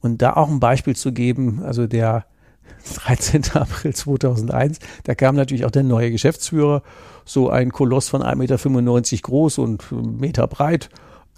Und 0.00 0.22
da 0.22 0.34
auch 0.34 0.48
ein 0.48 0.60
Beispiel 0.60 0.96
zu 0.96 1.12
geben, 1.12 1.62
also 1.62 1.86
der 1.86 2.26
13. 2.94 3.42
April 3.54 3.94
2001, 3.94 4.78
da 5.04 5.14
kam 5.14 5.36
natürlich 5.36 5.64
auch 5.64 5.70
der 5.70 5.82
neue 5.82 6.10
Geschäftsführer, 6.10 6.82
so 7.24 7.48
ein 7.48 7.72
Koloss 7.72 8.08
von 8.08 8.22
1,95 8.22 8.36
Meter 8.36 9.22
groß 9.22 9.58
und 9.58 9.92
Meter 10.20 10.46
breit, 10.46 10.90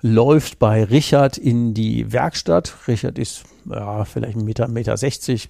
läuft 0.02 0.58
bei 0.58 0.84
Richard 0.84 1.38
in 1.38 1.74
die 1.74 2.12
Werkstatt. 2.12 2.74
Richard 2.86 3.18
ist 3.18 3.44
ja, 3.68 4.04
vielleicht 4.04 4.36
1,60 4.36 4.44
Meter, 4.44 4.68
Meter 4.68 4.96
60, 4.96 5.48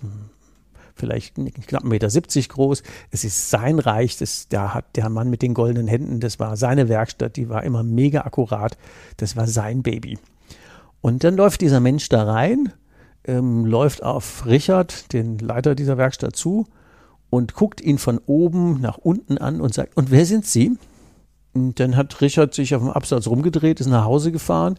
vielleicht 0.97 1.37
knapp 1.37 1.85
1,70 1.85 1.87
Meter 1.89 2.55
groß. 2.55 2.83
Es 3.11 3.25
ist 3.25 3.51
sein 3.51 3.79
Reich, 3.79 4.17
das, 4.17 4.49
da 4.49 4.75
hat 4.75 4.97
der 4.97 5.09
Mann 5.09 5.31
mit 5.31 5.43
den 5.43 5.55
goldenen 5.55 5.87
Händen, 5.87 6.21
das 6.21 6.41
war 6.41 6.57
seine 6.57 6.89
Werkstatt, 6.89 7.37
die 7.37 7.49
war 7.49 7.63
immer 7.63 7.83
mega 7.83 8.23
akkurat, 8.23 8.77
das 9.19 9.37
war 9.37 9.47
sein 9.47 9.83
Baby. 9.83 10.19
Und 11.01 11.23
dann 11.23 11.37
läuft 11.37 11.61
dieser 11.61 11.81
Mensch 11.81 12.09
da 12.09 12.25
rein, 12.25 12.73
ähm, 13.25 13.67
läuft 13.67 14.03
auf 14.03 14.47
Richard, 14.47 15.13
den 15.13 15.39
Leiter 15.39 15.75
dieser 15.75 15.99
Werkstatt, 15.99 16.35
zu 16.35 16.67
und 17.31 17.55
guckt 17.55 17.81
ihn 17.81 17.99
von 17.99 18.19
oben 18.27 18.81
nach 18.81 18.99
unten 18.99 19.39
an 19.39 19.61
und 19.61 19.75
sagt, 19.75 19.97
und 19.97 20.11
wer 20.11 20.25
sind 20.25 20.47
Sie? 20.47 20.77
Und 21.53 21.81
dann 21.81 21.97
hat 21.97 22.21
Richard 22.21 22.55
sich 22.55 22.75
auf 22.75 22.83
dem 22.83 22.91
Absatz 22.91 23.27
rumgedreht, 23.27 23.81
ist 23.81 23.87
nach 23.87 24.05
Hause 24.05 24.33
gefahren. 24.33 24.79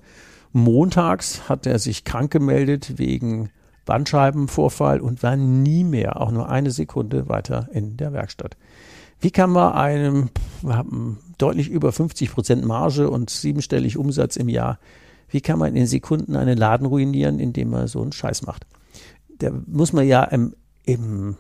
Montags 0.54 1.50
hat 1.50 1.66
er 1.66 1.80
sich 1.80 2.04
krank 2.04 2.32
gemeldet 2.32 2.98
wegen 2.98 3.50
Bandscheibenvorfall 3.88 5.00
und 5.00 5.24
war 5.24 5.36
nie 5.36 5.84
mehr, 5.84 6.22
auch 6.22 6.30
nur 6.30 6.50
eine 6.50 6.70
Sekunde 6.70 7.28
weiter 7.28 7.70
in 7.72 7.98
der 7.98 8.14
Werkstatt. 8.14 8.56
Wie 9.20 9.32
kann 9.32 9.50
man 9.50 9.74
einem, 9.74 10.30
wir 10.62 10.78
haben 10.78 11.18
deutlich 11.40 11.70
über 11.70 11.92
50 11.92 12.32
Prozent 12.32 12.66
Marge 12.66 13.10
und 13.10 13.32
siebenstellig 13.32 13.98
Umsatz 13.98 14.36
im 14.36 14.50
Jahr, 14.50 14.78
wie 15.30 15.42
kann 15.42 15.58
man 15.58 15.76
in 15.76 15.88
Sekunden 15.88 16.36
einen 16.36 16.58
Laden 16.58 16.86
ruinieren, 16.86 17.40
indem 17.40 17.72
man 17.72 17.88
so 17.88 18.02
einen 18.02 18.12
Scheiß 18.12 18.46
macht? 18.46 18.68
Da 19.40 19.50
muss 19.66 19.94
man 19.94 20.06
ja 20.06 20.24
im, 20.26 20.54
im 20.88 21.36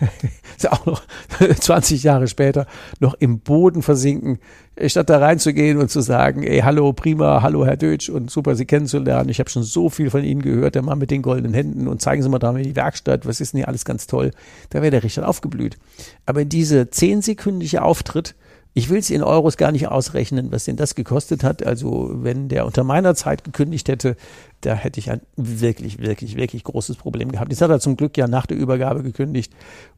auch 0.70 0.86
noch 0.86 1.02
20 1.60 2.02
Jahre 2.02 2.28
später, 2.28 2.66
noch 3.00 3.14
im 3.14 3.40
Boden 3.40 3.82
versinken, 3.82 4.38
statt 4.86 5.10
da 5.10 5.18
reinzugehen 5.18 5.78
und 5.78 5.90
zu 5.90 6.00
sagen, 6.00 6.42
ey, 6.42 6.60
hallo, 6.60 6.92
prima, 6.92 7.42
hallo, 7.42 7.64
Herr 7.64 7.76
Deutsch 7.76 8.08
und 8.08 8.30
super, 8.30 8.54
Sie 8.54 8.64
kennenzulernen. 8.64 9.28
Ich 9.28 9.40
habe 9.40 9.50
schon 9.50 9.62
so 9.62 9.88
viel 9.88 10.10
von 10.10 10.24
Ihnen 10.24 10.42
gehört, 10.42 10.74
der 10.74 10.82
Mann 10.82 10.98
mit 10.98 11.10
den 11.10 11.22
goldenen 11.22 11.54
Händen 11.54 11.88
und 11.88 12.02
zeigen 12.02 12.22
Sie 12.22 12.28
mal 12.28 12.38
da 12.38 12.52
mal 12.52 12.62
die 12.62 12.76
Werkstatt, 12.76 13.26
was 13.26 13.40
ist 13.40 13.52
denn 13.52 13.58
hier 13.58 13.68
alles 13.68 13.84
ganz 13.84 14.06
toll. 14.06 14.30
Da 14.70 14.82
wäre 14.82 14.90
der 14.90 15.02
Richard 15.02 15.26
aufgeblüht. 15.26 15.78
Aber 16.26 16.44
diese 16.44 16.90
zehnsekündige 16.90 17.82
Auftritt, 17.82 18.34
ich 18.78 18.90
will 18.90 18.98
es 18.98 19.10
in 19.10 19.24
Euros 19.24 19.56
gar 19.56 19.72
nicht 19.72 19.88
ausrechnen, 19.88 20.52
was 20.52 20.66
denn 20.66 20.76
das 20.76 20.94
gekostet 20.94 21.42
hat. 21.42 21.66
Also 21.66 22.10
wenn 22.12 22.48
der 22.48 22.64
unter 22.64 22.84
meiner 22.84 23.16
Zeit 23.16 23.42
gekündigt 23.42 23.88
hätte, 23.88 24.14
da 24.60 24.74
hätte 24.74 25.00
ich 25.00 25.10
ein 25.10 25.20
wirklich, 25.34 25.98
wirklich, 25.98 26.36
wirklich 26.36 26.62
großes 26.62 26.94
Problem 26.96 27.32
gehabt. 27.32 27.50
Jetzt 27.50 27.60
hat 27.60 27.70
er 27.70 27.80
zum 27.80 27.96
Glück 27.96 28.16
ja 28.16 28.28
nach 28.28 28.46
der 28.46 28.56
Übergabe 28.56 29.02
gekündigt 29.02 29.52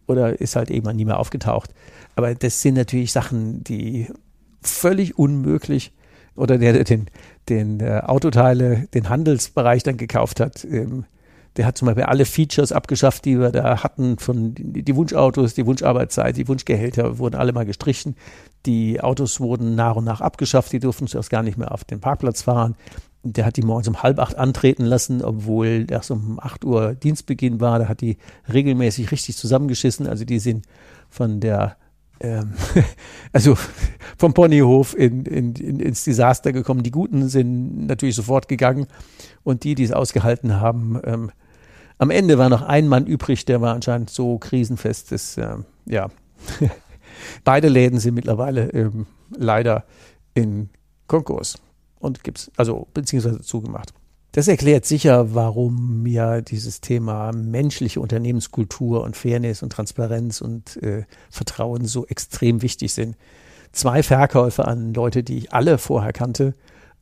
oder 0.07 0.41
ist 0.41 0.57
halt 0.57 0.71
irgendwann 0.71 0.97
nie 0.97 1.05
mehr 1.05 1.19
aufgetaucht. 1.19 1.75
Aber 2.17 2.35
das 2.35 2.63
sind 2.63 2.73
natürlich 2.73 3.13
Sachen, 3.13 3.63
die 3.65 4.07
völlig 4.63 5.19
unmöglich 5.19 5.93
oder 6.35 6.57
der, 6.57 6.73
der 6.73 6.85
den, 6.85 7.09
den 7.51 7.81
äh, 7.81 8.01
Autoteile, 8.07 8.89
den 8.95 9.11
Handelsbereich 9.11 9.83
dann 9.83 9.99
gekauft 9.99 10.41
hat, 10.41 10.65
ähm, 10.65 11.05
der 11.57 11.66
hat 11.66 11.76
zum 11.76 11.87
Beispiel 11.87 12.04
alle 12.04 12.25
Features 12.25 12.73
abgeschafft, 12.73 13.25
die 13.25 13.38
wir 13.38 13.50
da 13.50 13.83
hatten, 13.83 14.19
von 14.19 14.54
die 14.57 14.95
Wunschautos, 14.95 15.54
die 15.54 15.66
Wunscharbeitszeit, 15.66 16.37
die 16.37 16.47
Wunschgehälter 16.47 17.19
wurden 17.19 17.37
alle 17.37 17.52
mal 17.52 17.66
gestrichen. 17.66 18.16
Die 18.66 19.00
Autos 19.00 19.40
wurden 19.40 19.75
nach 19.75 19.97
und 19.97 20.04
nach 20.04 20.21
abgeschafft, 20.21 20.73
die 20.73 20.78
durften 20.78 21.07
zuerst 21.07 21.30
gar 21.30 21.42
nicht 21.42 21.59
mehr 21.59 21.73
auf 21.73 21.85
den 21.85 22.00
Parkplatz 22.00 22.42
fahren. 22.42 22.76
Der 23.23 23.45
hat 23.45 23.57
die 23.57 23.62
morgens 23.62 23.88
um 23.88 24.02
halb 24.02 24.19
acht 24.19 24.37
antreten 24.38 24.85
lassen, 24.85 25.23
obwohl 25.23 25.87
erst 25.90 26.11
um 26.11 26.38
acht 26.40 26.64
Uhr 26.64 26.95
Dienstbeginn 26.95 27.61
war. 27.61 27.78
Da 27.78 27.88
hat 27.88 28.00
die 28.00 28.16
regelmäßig 28.50 29.11
richtig 29.11 29.37
zusammengeschissen. 29.37 30.07
Also 30.07 30.25
die 30.25 30.38
sind 30.38 30.66
von 31.11 31.40
der 31.40 31.76
ähm, 32.21 32.53
also 33.33 33.57
vom 34.17 34.35
Ponyhof 34.35 34.95
in, 34.97 35.25
in, 35.25 35.55
in, 35.55 35.81
ins 35.81 36.05
Desaster 36.05 36.53
gekommen. 36.53 36.83
Die 36.83 36.91
Guten 36.91 37.29
sind 37.29 37.87
natürlich 37.87 38.15
sofort 38.15 38.49
gegangen 38.49 38.87
und 39.43 39.65
die, 39.65 39.75
die 39.75 39.85
es 39.85 39.93
ausgehalten 39.93 40.61
haben, 40.61 41.00
ähm, 41.05 41.31
am 42.00 42.11
Ende 42.11 42.39
war 42.39 42.49
noch 42.49 42.62
ein 42.62 42.89
Mann 42.89 43.05
übrig, 43.05 43.45
der 43.45 43.61
war 43.61 43.75
anscheinend 43.75 44.09
so 44.09 44.39
krisenfest, 44.39 45.12
dass, 45.12 45.37
ähm, 45.37 45.67
ja, 45.85 46.09
beide 47.45 47.69
Läden 47.69 47.99
sind 47.99 48.15
mittlerweile 48.15 48.71
ähm, 48.71 49.07
leider 49.37 49.85
in 50.33 50.71
Konkurs 51.09 51.59
und 51.99 52.25
gibt's, 52.25 52.50
also 52.57 52.89
beziehungsweise 52.95 53.43
zugemacht. 53.43 53.93
Das 54.33 54.47
erklärt 54.47 54.87
sicher, 54.87 55.35
warum 55.35 56.03
mir 56.03 56.41
dieses 56.41 56.81
Thema 56.81 57.33
menschliche 57.33 58.01
Unternehmenskultur 58.01 59.03
und 59.03 59.17
Fairness 59.17 59.63
und 59.63 59.73
Transparenz 59.73 60.41
und 60.41 60.81
äh, 60.83 61.05
Vertrauen 61.31 61.85
so 61.85 62.07
extrem 62.07 62.63
wichtig 62.63 62.93
sind. 62.95 63.17
Zwei 63.73 64.03
Verkäufe 64.03 64.67
an 64.67 64.95
Leute, 64.95 65.25
die 65.25 65.39
ich 65.39 65.53
alle 65.53 65.79
vorher 65.79 66.13
kannte 66.13 66.55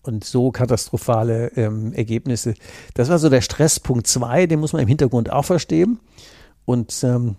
und 0.02 0.24
so 0.24 0.50
katastrophale 0.50 1.52
ähm, 1.56 1.92
Ergebnisse. 1.92 2.54
Das 2.94 3.10
war 3.10 3.18
so 3.18 3.28
der 3.28 3.42
Stresspunkt 3.42 4.06
zwei, 4.06 4.46
den 4.46 4.60
muss 4.60 4.72
man 4.72 4.82
im 4.82 4.88
Hintergrund 4.88 5.30
auch 5.30 5.44
verstehen. 5.44 6.00
Und 6.64 7.02
ähm, 7.04 7.36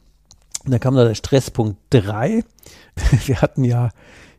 dann 0.66 0.80
kam 0.80 0.96
da 0.96 1.04
der 1.04 1.16
Stresspunkt 1.16 1.78
drei. 1.90 2.44
Wir 3.26 3.42
hatten 3.42 3.64
ja 3.64 3.90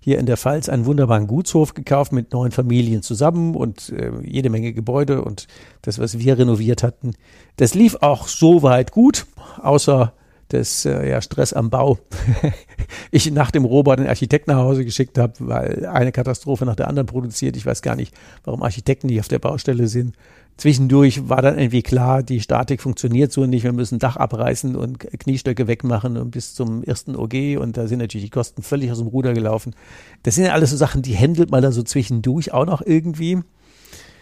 hier 0.01 0.19
in 0.19 0.27
der 0.27 0.37
Pfalz 0.37 0.69
einen 0.69 0.87
wunderbaren 0.87 1.27
Gutshof 1.27 1.75
gekauft 1.75 2.13
mit 2.13 2.33
neun 2.33 2.51
Familien 2.51 3.03
zusammen 3.03 3.55
und 3.55 3.91
äh, 3.91 4.11
jede 4.23 4.51
Menge 4.51 4.73
Gebäude 4.73 5.23
und 5.23 5.47
das, 5.83 5.99
was 5.99 6.19
wir 6.19 6.39
renoviert 6.39 6.83
hatten, 6.83 7.13
das 7.57 7.75
lief 7.75 7.97
auch 8.01 8.27
so 8.27 8.63
weit 8.63 8.93
gut, 8.93 9.27
außer 9.63 10.15
des 10.53 10.85
äh, 10.85 11.09
ja, 11.09 11.21
Stress 11.23 11.53
am 11.53 11.71
Bau. 11.71 11.99
ich 13.11 13.31
nach 13.31 13.51
dem 13.51 13.65
Robot 13.65 13.99
den 13.99 14.07
Architekten 14.07 14.51
nach 14.51 14.59
Hause 14.59 14.85
geschickt 14.85 15.19
habe, 15.19 15.35
weil 15.39 15.87
eine 15.87 16.13
Katastrophe 16.13 16.67
nach 16.67 16.77
der 16.77 16.89
anderen 16.89 17.07
produziert. 17.07 17.57
Ich 17.57 17.67
weiß 17.67 17.83
gar 17.83 17.97
nicht, 17.97 18.15
warum 18.45 18.63
Architekten 18.63 19.07
nicht 19.07 19.21
auf 19.21 19.29
der 19.29 19.39
Baustelle 19.39 19.89
sind. 19.89 20.15
Zwischendurch 20.57 21.27
war 21.29 21.41
dann 21.41 21.59
irgendwie 21.59 21.83
klar, 21.83 22.23
die 22.23 22.41
Statik 22.41 22.83
funktioniert 22.83 23.33
so 23.33 23.47
nicht. 23.47 23.65
Wir 23.65 23.73
müssen 23.73 23.99
Dach 23.99 24.17
abreißen 24.17 24.77
und 24.77 24.99
Kniestöcke 24.99 25.67
wegmachen 25.67 26.19
und 26.19 26.33
bis 26.33 26.55
zum 26.55 26.85
ersten 26.85 27.17
OG. 27.17 27.59
Und 27.59 27.79
da 27.79 27.87
sind 27.89 28.01
natürlich 28.01 28.27
die 28.27 28.31
Kosten 28.31 28.63
völlig 28.63 28.93
aus 28.93 28.99
dem 28.99 29.07
Ruder 29.07 29.33
gelaufen. 29.33 29.75
Das 30.23 30.35
sind 30.35 30.45
ja 30.45 30.53
alles 30.53 30.71
so 30.71 30.77
Sachen, 30.77 31.01
die 31.01 31.15
händelt 31.15 31.51
man 31.51 31.63
dann 31.63 31.73
so 31.73 31.83
zwischendurch 31.83 32.53
auch 32.53 32.67
noch 32.67 32.83
irgendwie. 32.85 33.39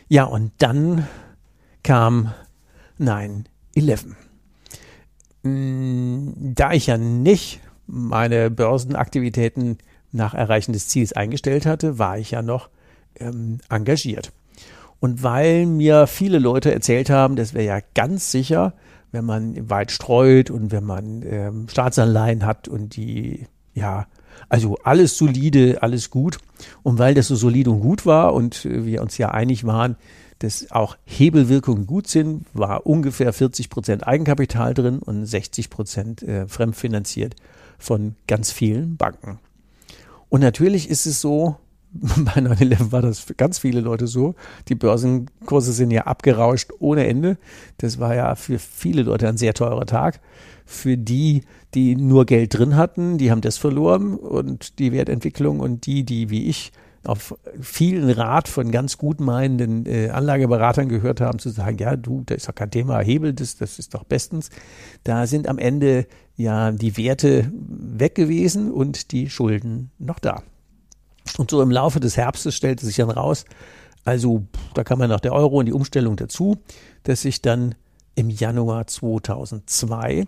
Ja, 0.09 0.25
und 0.25 0.53
dann 0.59 1.09
kam 1.83 2.33
9-11. 3.01 4.15
Da 6.55 6.73
ich 6.73 6.87
ja 6.87 6.99
nicht 6.99 7.61
meine 7.87 8.51
Börsenaktivitäten 8.51 9.79
nach 10.13 10.35
Erreichen 10.35 10.73
des 10.73 10.89
Ziels 10.89 11.13
eingestellt 11.13 11.67
hatte, 11.67 11.99
war 11.99 12.19
ich 12.19 12.31
ja 12.31 12.43
noch 12.43 12.69
ähm, 13.19 13.59
engagiert. 13.69 14.33
Und 15.01 15.23
weil 15.23 15.67
mir 15.67 16.07
viele 16.07 16.39
Leute 16.39 16.73
erzählt 16.73 17.11
haben, 17.11 17.37
das 17.37 17.55
wäre 17.55 17.65
ja 17.65 17.79
ganz 17.95 18.33
sicher, 18.33 18.75
wenn 19.13 19.25
man 19.25 19.71
weit 19.71 19.91
streut 19.91 20.51
und 20.51 20.73
wenn 20.73 20.85
man 20.85 21.23
ähm, 21.25 21.69
Staatsanleihen 21.69 22.45
hat 22.45 22.69
und 22.69 22.97
die, 22.97 23.47
ja, 23.75 24.07
also 24.49 24.77
alles 24.83 25.17
solide, 25.17 25.83
alles 25.83 26.11
gut. 26.11 26.39
Und 26.83 26.99
weil 26.99 27.15
das 27.15 27.29
so 27.29 27.37
solide 27.37 27.71
und 27.71 27.81
gut 27.81 28.07
war 28.07 28.35
und 28.35 28.65
wir 28.65 29.03
uns 29.03 29.19
ja 29.19 29.31
einig 29.31 29.65
waren, 29.65 29.97
dass 30.39 30.71
auch 30.71 30.97
Hebelwirkungen 31.05 31.87
gut 31.87 32.09
sind, 32.09 32.47
war 32.53 32.87
ungefähr 32.87 33.33
40 33.33 33.71
Prozent 33.71 34.07
Eigenkapital 34.07 34.75
drin 34.75 35.01
und 35.01 35.27
60 35.27 35.71
Prozent 35.71 36.23
äh, 36.23 36.47
fremdfinanziert 36.47 37.35
von 37.79 38.15
ganz 38.27 38.53
vielen 38.53 38.97
Banken. 38.97 39.39
Und 40.29 40.41
natürlich 40.41 40.91
ist 40.91 41.07
es 41.07 41.21
so, 41.21 41.57
bei 41.93 42.41
9-11 42.41 42.93
war 42.93 43.03
das 43.03 43.19
für 43.19 43.35
ganz 43.35 43.59
viele 43.59 43.81
Leute 43.81 44.07
so. 44.07 44.35
Die 44.69 44.75
Börsenkurse 44.75 45.73
sind 45.73 45.91
ja 45.91 46.03
abgerauscht 46.03 46.71
ohne 46.79 47.07
Ende. 47.07 47.39
Das 47.79 47.99
war 47.99 48.15
ja 48.15 48.35
für 48.35 48.59
viele 48.59 49.03
Leute 49.03 49.29
ein 49.29 49.39
sehr 49.39 49.55
teurer 49.55 49.87
Tag. 49.87 50.21
Für 50.67 50.99
die, 50.99 51.43
die 51.75 51.97
nur 51.97 52.27
Geld 52.27 52.59
drin 52.59 52.77
hatten, 52.77 53.17
die 53.17 53.31
haben 53.31 53.41
das 53.41 53.57
verloren 53.57 54.17
und 54.17 54.79
die 54.79 54.93
Wertentwicklung 54.93 55.61
und 55.61 55.87
die, 55.87 56.05
die 56.05 56.29
wie 56.29 56.47
ich 56.47 56.73
auf 57.05 57.37
vielen 57.61 58.11
Rat 58.11 58.49
von 58.49 58.71
ganz 58.71 58.99
gut 58.99 59.21
meinenden 59.21 59.87
äh, 59.87 60.11
Anlageberatern 60.11 60.89
gehört 60.89 61.21
haben, 61.21 61.39
zu 61.39 61.51
sagen, 61.51 61.79
ja, 61.79 61.97
du, 61.97 62.23
da 62.27 62.35
ist 62.35 62.49
doch 62.49 62.55
kein 62.55 62.71
Thema, 62.71 63.01
Hebel, 63.01 63.33
das, 63.33 63.57
das 63.57 63.79
ist 63.79 63.95
doch 63.95 64.05
bestens. 64.05 64.51
Da 65.05 65.27
sind 65.27 65.49
am 65.49 65.59
Ende 65.59 66.07
ja 66.37 66.73
die 66.73 66.97
Werte 66.97 67.51
weg 67.53 68.15
gewesen 68.15 68.71
und 68.73 69.13
die 69.13 69.31
Schulden 69.31 69.91
noch 69.99 70.19
da. 70.19 70.43
Und 71.37 71.51
so 71.51 71.63
im 71.63 71.71
Laufe 71.71 72.01
des 72.01 72.17
Herbstes 72.17 72.55
stellte 72.55 72.85
sich 72.85 72.97
dann 72.97 73.11
raus, 73.11 73.45
also 74.05 74.45
da 74.75 74.85
kam 74.85 75.01
ja 75.01 75.09
noch 75.09 75.21
der 75.21 75.35
Euro 75.35 75.59
und 75.59 75.67
die 75.67 75.73
Umstellung 75.73 76.17
dazu, 76.17 76.57
dass 77.03 77.23
sich 77.23 77.43
dann 77.43 77.75
im 78.15 78.31
Januar 78.31 78.87
2002 78.87 80.25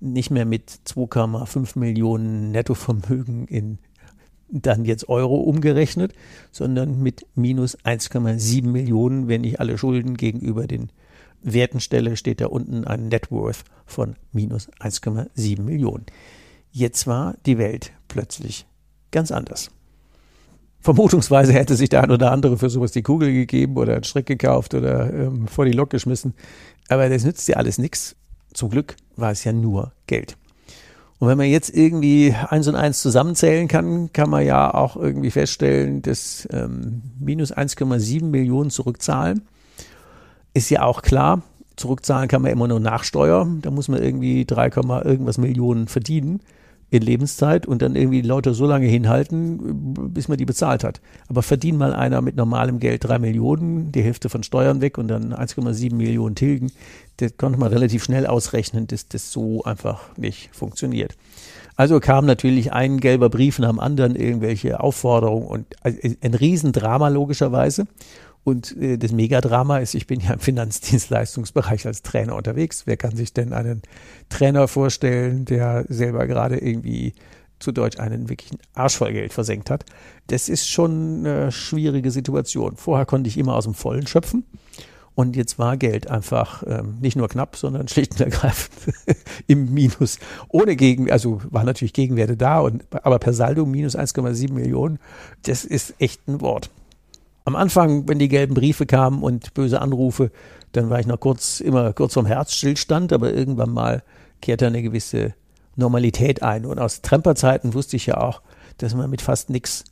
nicht 0.00 0.30
mehr 0.30 0.44
mit 0.44 0.70
2,5 0.86 1.78
Millionen 1.78 2.50
Nettovermögen 2.50 3.48
in 3.48 3.78
dann 4.48 4.84
jetzt 4.84 5.08
Euro 5.08 5.36
umgerechnet, 5.36 6.12
sondern 6.52 7.02
mit 7.02 7.26
minus 7.34 7.78
1,7 7.78 8.66
Millionen, 8.66 9.28
wenn 9.28 9.44
ich 9.44 9.60
alle 9.60 9.78
Schulden 9.78 10.16
gegenüber 10.16 10.66
den 10.66 10.90
Werten 11.42 11.80
stelle, 11.80 12.16
steht 12.16 12.40
da 12.40 12.46
unten 12.46 12.84
ein 12.84 13.08
Net 13.08 13.30
Worth 13.30 13.64
von 13.84 14.16
minus 14.32 14.68
1,7 14.80 15.62
Millionen. 15.62 16.06
Jetzt 16.70 17.06
war 17.06 17.36
die 17.46 17.58
Welt 17.58 17.92
plötzlich 18.08 18.66
ganz 19.10 19.30
anders. 19.30 19.70
Vermutungsweise 20.80 21.52
hätte 21.52 21.74
sich 21.74 21.88
der 21.88 22.04
ein 22.04 22.10
oder 22.10 22.30
andere 22.30 22.58
für 22.58 22.70
sowas 22.70 22.92
die 22.92 23.02
Kugel 23.02 23.32
gegeben 23.32 23.76
oder 23.76 23.94
einen 23.94 24.04
Strick 24.04 24.26
gekauft 24.26 24.74
oder 24.74 25.12
ähm, 25.12 25.48
vor 25.48 25.64
die 25.64 25.72
Lok 25.72 25.90
geschmissen. 25.90 26.34
Aber 26.88 27.08
das 27.08 27.24
nützt 27.24 27.48
ja 27.48 27.56
alles 27.56 27.78
nichts. 27.78 28.14
Zum 28.52 28.70
Glück 28.70 28.96
war 29.16 29.32
es 29.32 29.42
ja 29.42 29.52
nur 29.52 29.92
Geld. 30.06 30.36
Und 31.18 31.28
wenn 31.28 31.38
man 31.38 31.46
jetzt 31.46 31.74
irgendwie 31.74 32.34
eins 32.48 32.68
und 32.68 32.74
eins 32.74 33.00
zusammenzählen 33.00 33.68
kann, 33.68 34.12
kann 34.12 34.28
man 34.28 34.44
ja 34.44 34.72
auch 34.74 34.96
irgendwie 34.96 35.30
feststellen, 35.30 36.02
dass 36.02 36.46
ähm, 36.52 37.02
minus 37.18 37.54
1,7 37.54 38.24
Millionen 38.24 38.70
zurückzahlen. 38.70 39.42
Ist 40.52 40.68
ja 40.70 40.82
auch 40.82 41.02
klar, 41.02 41.42
zurückzahlen 41.76 42.28
kann 42.28 42.42
man 42.42 42.50
immer 42.50 42.68
nur 42.68 42.80
nach 42.80 43.04
Steuer. 43.04 43.46
Da 43.62 43.70
muss 43.70 43.88
man 43.88 44.02
irgendwie 44.02 44.44
3, 44.44 44.66
irgendwas 45.04 45.38
Millionen 45.38 45.88
verdienen 45.88 46.40
in 46.88 47.02
Lebenszeit 47.02 47.66
und 47.66 47.82
dann 47.82 47.96
irgendwie 47.96 48.22
die 48.22 48.28
Leute 48.28 48.54
so 48.54 48.66
lange 48.66 48.86
hinhalten, 48.86 50.12
bis 50.12 50.28
man 50.28 50.38
die 50.38 50.44
bezahlt 50.44 50.84
hat. 50.84 51.00
Aber 51.28 51.42
verdient 51.42 51.78
mal 51.78 51.92
einer 51.92 52.22
mit 52.22 52.36
normalem 52.36 52.78
Geld 52.78 53.04
drei 53.04 53.18
Millionen, 53.18 53.90
die 53.90 54.02
Hälfte 54.02 54.28
von 54.28 54.42
Steuern 54.44 54.80
weg 54.80 54.96
und 54.96 55.08
dann 55.08 55.34
1,7 55.34 55.94
Millionen 55.94 56.36
tilgen, 56.36 56.70
das 57.16 57.36
konnte 57.36 57.58
man 57.58 57.72
relativ 57.72 58.04
schnell 58.04 58.26
ausrechnen, 58.26 58.86
dass 58.86 59.08
das 59.08 59.32
so 59.32 59.64
einfach 59.64 60.16
nicht 60.16 60.50
funktioniert. 60.52 61.16
Also 61.74 62.00
kam 62.00 62.24
natürlich 62.24 62.72
ein 62.72 63.00
gelber 63.00 63.28
Brief 63.28 63.58
nach 63.58 63.68
dem 63.68 63.80
anderen, 63.80 64.16
irgendwelche 64.16 64.80
Aufforderungen 64.80 65.46
und 65.46 65.66
ein 65.82 66.34
Riesendrama 66.34 67.08
logischerweise. 67.08 67.86
Und 68.46 68.76
äh, 68.80 68.96
das 68.96 69.10
Megadrama 69.10 69.78
ist, 69.78 69.94
ich 69.94 70.06
bin 70.06 70.20
ja 70.20 70.34
im 70.34 70.38
Finanzdienstleistungsbereich 70.38 71.84
als 71.84 72.02
Trainer 72.02 72.36
unterwegs. 72.36 72.86
Wer 72.86 72.96
kann 72.96 73.16
sich 73.16 73.32
denn 73.32 73.52
einen 73.52 73.82
Trainer 74.28 74.68
vorstellen, 74.68 75.44
der 75.44 75.84
selber 75.88 76.28
gerade 76.28 76.56
irgendwie 76.56 77.14
zu 77.58 77.72
Deutsch 77.72 77.98
einen 77.98 78.28
wirklichen 78.28 78.58
Arsch 78.72 78.98
voll 78.98 79.12
Geld 79.12 79.32
versenkt 79.32 79.68
hat? 79.68 79.84
Das 80.28 80.48
ist 80.48 80.68
schon 80.68 81.26
eine 81.26 81.50
schwierige 81.50 82.12
Situation. 82.12 82.76
Vorher 82.76 83.04
konnte 83.04 83.26
ich 83.26 83.36
immer 83.36 83.56
aus 83.56 83.64
dem 83.64 83.74
Vollen 83.74 84.06
schöpfen. 84.06 84.44
Und 85.16 85.34
jetzt 85.34 85.58
war 85.58 85.76
Geld 85.76 86.08
einfach 86.08 86.62
ähm, 86.68 86.98
nicht 87.00 87.16
nur 87.16 87.26
knapp, 87.26 87.56
sondern 87.56 87.88
schlicht 87.88 88.12
und 88.12 88.20
ergreifend 88.20 88.94
im 89.48 89.74
Minus. 89.74 90.20
Ohne 90.46 90.76
Gegen, 90.76 91.10
also 91.10 91.40
war 91.50 91.64
natürlich 91.64 91.94
Gegenwerte 91.94 92.36
da, 92.36 92.60
und, 92.60 92.84
aber 92.92 93.18
per 93.18 93.32
Saldo 93.32 93.66
minus 93.66 93.96
1,7 93.96 94.52
Millionen. 94.52 95.00
Das 95.42 95.64
ist 95.64 95.94
echt 95.98 96.28
ein 96.28 96.40
Wort. 96.40 96.70
Am 97.46 97.54
Anfang, 97.54 98.08
wenn 98.08 98.18
die 98.18 98.26
gelben 98.26 98.54
Briefe 98.54 98.86
kamen 98.86 99.22
und 99.22 99.54
böse 99.54 99.80
Anrufe, 99.80 100.32
dann 100.72 100.90
war 100.90 100.98
ich 100.98 101.06
noch 101.06 101.20
kurz, 101.20 101.60
immer 101.60 101.92
kurz 101.92 102.14
vom 102.14 102.26
Herzstillstand, 102.26 103.12
aber 103.12 103.32
irgendwann 103.32 103.70
mal 103.70 104.02
kehrte 104.40 104.66
eine 104.66 104.82
gewisse 104.82 105.32
Normalität 105.76 106.42
ein. 106.42 106.66
Und 106.66 106.80
aus 106.80 107.02
Tremperzeiten 107.02 107.72
wusste 107.72 107.94
ich 107.94 108.06
ja 108.06 108.16
auch, 108.16 108.42
dass 108.78 108.96
man 108.96 109.08
mit 109.08 109.22
fast 109.22 109.48
nichts 109.48 109.84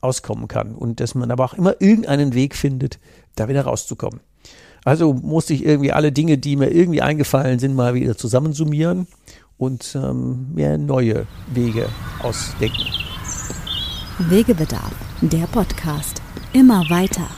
auskommen 0.00 0.48
kann 0.48 0.74
und 0.74 1.00
dass 1.00 1.14
man 1.14 1.30
aber 1.30 1.44
auch 1.44 1.52
immer 1.52 1.78
irgendeinen 1.78 2.32
Weg 2.32 2.56
findet, 2.56 2.98
da 3.36 3.48
wieder 3.48 3.64
rauszukommen. 3.64 4.20
Also 4.82 5.12
musste 5.12 5.52
ich 5.52 5.66
irgendwie 5.66 5.92
alle 5.92 6.10
Dinge, 6.10 6.38
die 6.38 6.56
mir 6.56 6.70
irgendwie 6.70 7.02
eingefallen 7.02 7.58
sind, 7.58 7.74
mal 7.74 7.92
wieder 7.92 8.16
zusammensummieren 8.16 9.08
und 9.58 9.94
ähm, 9.94 10.54
mir 10.54 10.78
neue 10.78 11.26
Wege 11.52 11.86
ausdenken. 12.22 12.86
Wegebedarf, 14.30 14.94
der 15.20 15.46
Podcast. 15.48 16.22
Immer 16.52 16.88
weiter. 16.88 17.28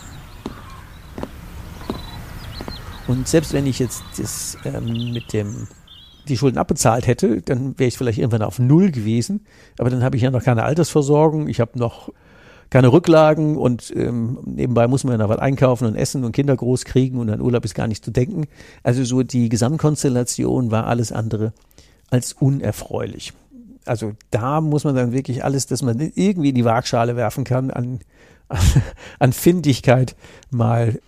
Und 3.08 3.26
selbst 3.26 3.52
wenn 3.52 3.66
ich 3.66 3.80
jetzt 3.80 4.02
das 4.16 4.56
ähm, 4.64 5.12
mit 5.12 5.32
dem 5.32 5.66
die 6.28 6.36
Schulden 6.36 6.58
abbezahlt 6.58 7.06
hätte, 7.06 7.42
dann 7.42 7.78
wäre 7.78 7.88
ich 7.88 7.98
vielleicht 7.98 8.18
irgendwann 8.18 8.42
auf 8.42 8.58
Null 8.58 8.92
gewesen. 8.92 9.46
Aber 9.78 9.90
dann 9.90 10.04
habe 10.04 10.16
ich 10.16 10.22
ja 10.22 10.30
noch 10.30 10.44
keine 10.44 10.62
Altersversorgung, 10.62 11.48
ich 11.48 11.60
habe 11.60 11.78
noch 11.78 12.10
keine 12.70 12.92
Rücklagen 12.92 13.56
und 13.56 13.92
ähm, 13.96 14.38
nebenbei 14.44 14.86
muss 14.86 15.02
man 15.02 15.14
ja 15.14 15.18
noch 15.18 15.28
was 15.28 15.40
einkaufen 15.40 15.86
und 15.86 15.96
essen 15.96 16.22
und 16.22 16.30
Kinder 16.30 16.56
groß 16.56 16.84
kriegen 16.84 17.18
und 17.18 17.28
an 17.28 17.40
Urlaub 17.40 17.64
ist 17.64 17.74
gar 17.74 17.88
nicht 17.88 18.04
zu 18.04 18.12
denken. 18.12 18.46
Also 18.84 19.02
so 19.02 19.24
die 19.24 19.48
Gesamtkonstellation 19.48 20.70
war 20.70 20.86
alles 20.86 21.10
andere 21.10 21.52
als 22.10 22.32
unerfreulich. 22.34 23.32
Also 23.86 24.12
da 24.30 24.60
muss 24.60 24.84
man 24.84 24.94
dann 24.94 25.12
wirklich 25.12 25.42
alles, 25.42 25.66
dass 25.66 25.82
man 25.82 25.98
irgendwie 26.14 26.50
in 26.50 26.54
die 26.54 26.64
Waagschale 26.64 27.16
werfen 27.16 27.42
kann, 27.42 27.72
an 27.72 28.00
an 29.18 29.32
Findigkeit 29.32 30.16
mal 30.50 31.00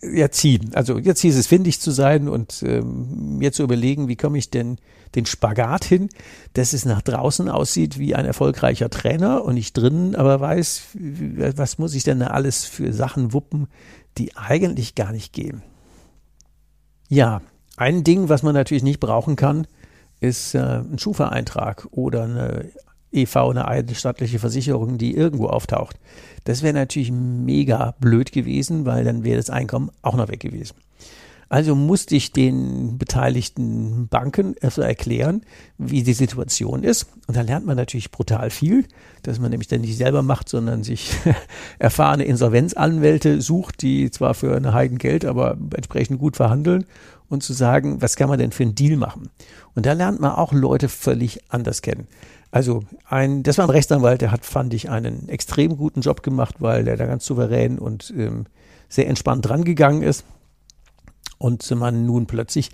ja, 0.00 0.30
ziehen. 0.30 0.70
Also 0.74 0.98
jetzt 0.98 1.20
hieß 1.20 1.36
es 1.36 1.46
findig 1.46 1.80
zu 1.80 1.90
sein 1.90 2.28
und 2.28 2.62
ähm, 2.62 3.38
mir 3.38 3.52
zu 3.52 3.62
überlegen, 3.62 4.08
wie 4.08 4.16
komme 4.16 4.38
ich 4.38 4.50
denn 4.50 4.78
den 5.14 5.26
Spagat 5.26 5.84
hin, 5.84 6.08
dass 6.52 6.72
es 6.72 6.84
nach 6.84 7.02
draußen 7.02 7.48
aussieht 7.48 7.98
wie 7.98 8.14
ein 8.14 8.26
erfolgreicher 8.26 8.90
Trainer 8.90 9.44
und 9.44 9.56
ich 9.56 9.72
drinnen 9.72 10.14
aber 10.14 10.38
weiß, 10.40 10.82
was 10.94 11.78
muss 11.78 11.94
ich 11.94 12.04
denn 12.04 12.20
da 12.20 12.28
alles 12.28 12.64
für 12.64 12.92
Sachen 12.92 13.32
wuppen, 13.32 13.68
die 14.18 14.36
eigentlich 14.36 14.94
gar 14.94 15.12
nicht 15.12 15.32
gehen. 15.32 15.62
Ja, 17.08 17.40
ein 17.76 18.04
Ding, 18.04 18.28
was 18.28 18.42
man 18.42 18.54
natürlich 18.54 18.82
nicht 18.82 19.00
brauchen 19.00 19.36
kann, 19.36 19.66
ist 20.20 20.54
äh, 20.54 20.58
ein 20.58 20.98
Schufa-Eintrag 20.98 21.88
oder 21.92 22.24
eine 22.24 22.70
EV, 23.12 23.36
eine 23.50 23.68
eigenstaatliche 23.68 24.38
Versicherung, 24.38 24.98
die 24.98 25.14
irgendwo 25.14 25.46
auftaucht. 25.46 25.96
Das 26.44 26.62
wäre 26.62 26.74
natürlich 26.74 27.10
mega 27.12 27.94
blöd 28.00 28.32
gewesen, 28.32 28.86
weil 28.86 29.04
dann 29.04 29.24
wäre 29.24 29.36
das 29.36 29.50
Einkommen 29.50 29.90
auch 30.02 30.16
noch 30.16 30.28
weg 30.28 30.40
gewesen. 30.40 30.74
Also 31.50 31.74
musste 31.74 32.14
ich 32.14 32.32
den 32.32 32.98
beteiligten 32.98 34.08
Banken 34.08 34.54
erklären, 34.58 35.42
wie 35.78 36.02
die 36.02 36.12
Situation 36.12 36.84
ist. 36.84 37.06
Und 37.26 37.36
da 37.36 37.40
lernt 37.40 37.64
man 37.64 37.76
natürlich 37.76 38.10
brutal 38.10 38.50
viel, 38.50 38.84
dass 39.22 39.38
man 39.38 39.50
nämlich 39.50 39.68
dann 39.68 39.80
nicht 39.80 39.96
selber 39.96 40.22
macht, 40.22 40.50
sondern 40.50 40.82
sich 40.82 41.10
erfahrene 41.78 42.24
Insolvenzanwälte 42.24 43.40
sucht, 43.40 43.80
die 43.80 44.10
zwar 44.10 44.34
für 44.34 44.54
eine 44.54 44.74
Heigen 44.74 44.98
Geld, 44.98 45.24
aber 45.24 45.56
entsprechend 45.74 46.18
gut 46.18 46.36
verhandeln 46.36 46.84
und 47.30 47.42
zu 47.42 47.54
sagen, 47.54 48.02
was 48.02 48.16
kann 48.16 48.28
man 48.28 48.38
denn 48.38 48.52
für 48.52 48.64
einen 48.64 48.74
Deal 48.74 48.98
machen? 48.98 49.30
Und 49.74 49.86
da 49.86 49.94
lernt 49.94 50.20
man 50.20 50.32
auch 50.32 50.52
Leute 50.52 50.90
völlig 50.90 51.40
anders 51.48 51.80
kennen. 51.80 52.08
Also 52.50 52.82
ein, 53.04 53.42
das 53.42 53.58
war 53.58 53.66
ein 53.66 53.70
Rechtsanwalt, 53.70 54.22
der 54.22 54.32
hat, 54.32 54.44
fand 54.44 54.72
ich, 54.72 54.88
einen 54.88 55.28
extrem 55.28 55.76
guten 55.76 56.00
Job 56.00 56.22
gemacht, 56.22 56.56
weil 56.60 56.84
der 56.84 56.96
da 56.96 57.06
ganz 57.06 57.26
souverän 57.26 57.78
und 57.78 58.12
ähm, 58.16 58.46
sehr 58.88 59.06
entspannt 59.06 59.46
drangegangen 59.46 60.02
ist 60.02 60.24
und 61.36 61.70
man 61.72 62.06
nun 62.06 62.26
plötzlich 62.26 62.70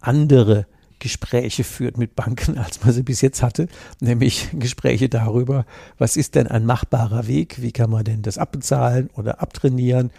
andere 0.00 0.66
Gespräche 1.00 1.64
führt 1.64 1.98
mit 1.98 2.14
Banken, 2.14 2.58
als 2.58 2.84
man 2.84 2.92
sie 2.92 3.02
bis 3.02 3.20
jetzt 3.20 3.42
hatte, 3.42 3.68
nämlich 4.00 4.48
Gespräche 4.52 5.08
darüber, 5.08 5.66
was 5.98 6.16
ist 6.16 6.34
denn 6.34 6.46
ein 6.46 6.64
machbarer 6.64 7.26
Weg, 7.26 7.60
wie 7.60 7.72
kann 7.72 7.90
man 7.90 8.04
denn 8.04 8.22
das 8.22 8.38
abbezahlen 8.38 9.10
oder 9.16 9.42
abtrainieren 9.42 10.10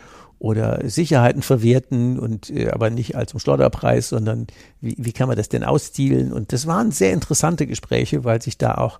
oder 0.41 0.89
Sicherheiten 0.89 1.43
verwerten 1.43 2.17
und 2.17 2.49
äh, 2.49 2.71
aber 2.71 2.89
nicht 2.89 3.15
als 3.15 3.32
um 3.32 3.39
Schlotterpreis, 3.39 4.10
sondern 4.10 4.47
wie, 4.82 4.95
wie 4.97 5.13
kann 5.13 5.27
man 5.27 5.38
das 5.38 5.49
denn 5.49 5.63
ausstielen? 5.63 6.34
Und 6.34 6.51
das 6.51 6.65
waren 6.65 6.89
sehr 6.89 7.13
interessante 7.13 7.67
Gespräche, 7.67 8.23
weil 8.23 8.41
sich 8.41 8.58
da 8.58 8.73
auch 8.73 8.99